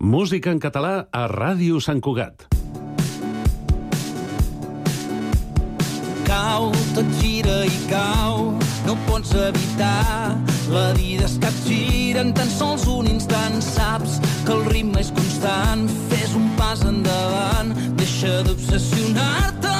Música 0.00 0.50
en 0.50 0.58
català 0.58 1.06
a 1.12 1.28
Ràdio 1.30 1.78
Sant 1.84 2.00
Cugat. 2.02 2.59
Cau, 6.30 6.70
tot 6.94 7.08
gira 7.18 7.64
i 7.66 7.78
cau, 7.90 8.52
no 8.86 8.94
pots 9.08 9.34
evitar. 9.34 10.38
La 10.70 10.92
vida 10.94 11.26
es 11.26 11.36
capgira 11.42 12.22
en 12.22 12.32
tan 12.34 12.50
sols 12.50 12.86
un 12.86 13.08
instant, 13.10 13.58
saps 13.64 14.20
que 14.46 14.54
el 14.54 14.64
ritme 14.70 15.02
és 15.02 15.10
constant. 15.16 15.88
Fes 16.12 16.36
un 16.38 16.46
pas 16.60 16.84
endavant, 16.86 17.74
deixa 17.98 18.40
d'obsessionar-te, 18.46 19.74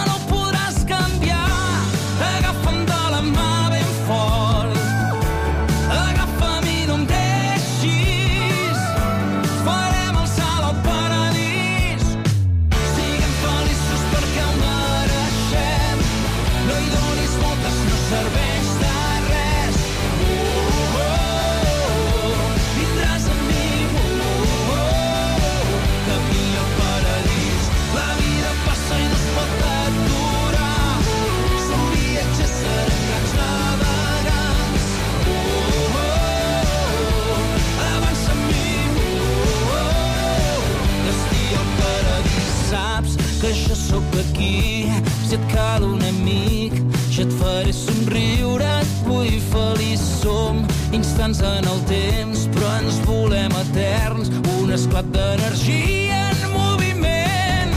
aquí. 43.72 44.86
Si 45.28 45.34
et 45.34 45.46
cal 45.52 45.84
un 45.84 46.02
amic 46.02 46.74
jo 47.10 47.22
et 47.22 47.32
faré 47.38 47.72
somriure 47.72 48.66
et 48.80 48.90
vull 49.06 49.38
feliç. 49.52 50.00
Som 50.20 50.66
instants 50.92 51.40
en 51.40 51.64
el 51.64 51.80
temps 51.86 52.48
però 52.54 52.68
ens 52.80 53.00
volem 53.06 53.52
eterns. 53.62 54.30
Un 54.58 54.72
esclat 54.72 55.06
d'energia 55.14 56.30
en 56.30 56.50
moviment. 56.56 57.72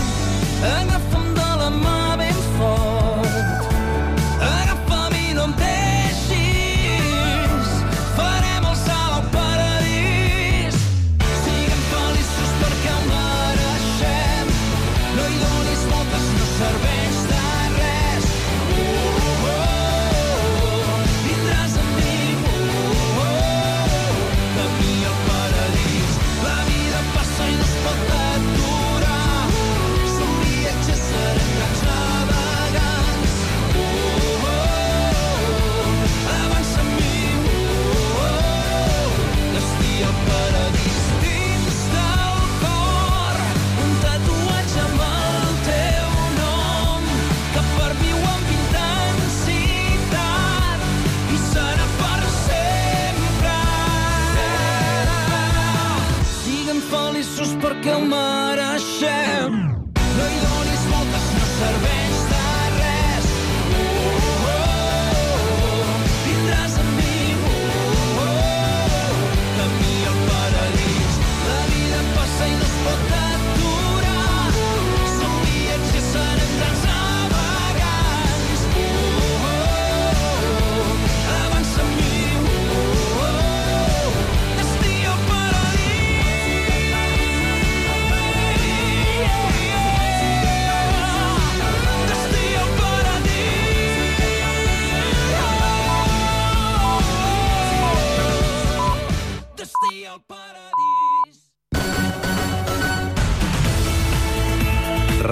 Agafa'm 0.63 1.02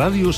Ràdio 0.01 0.29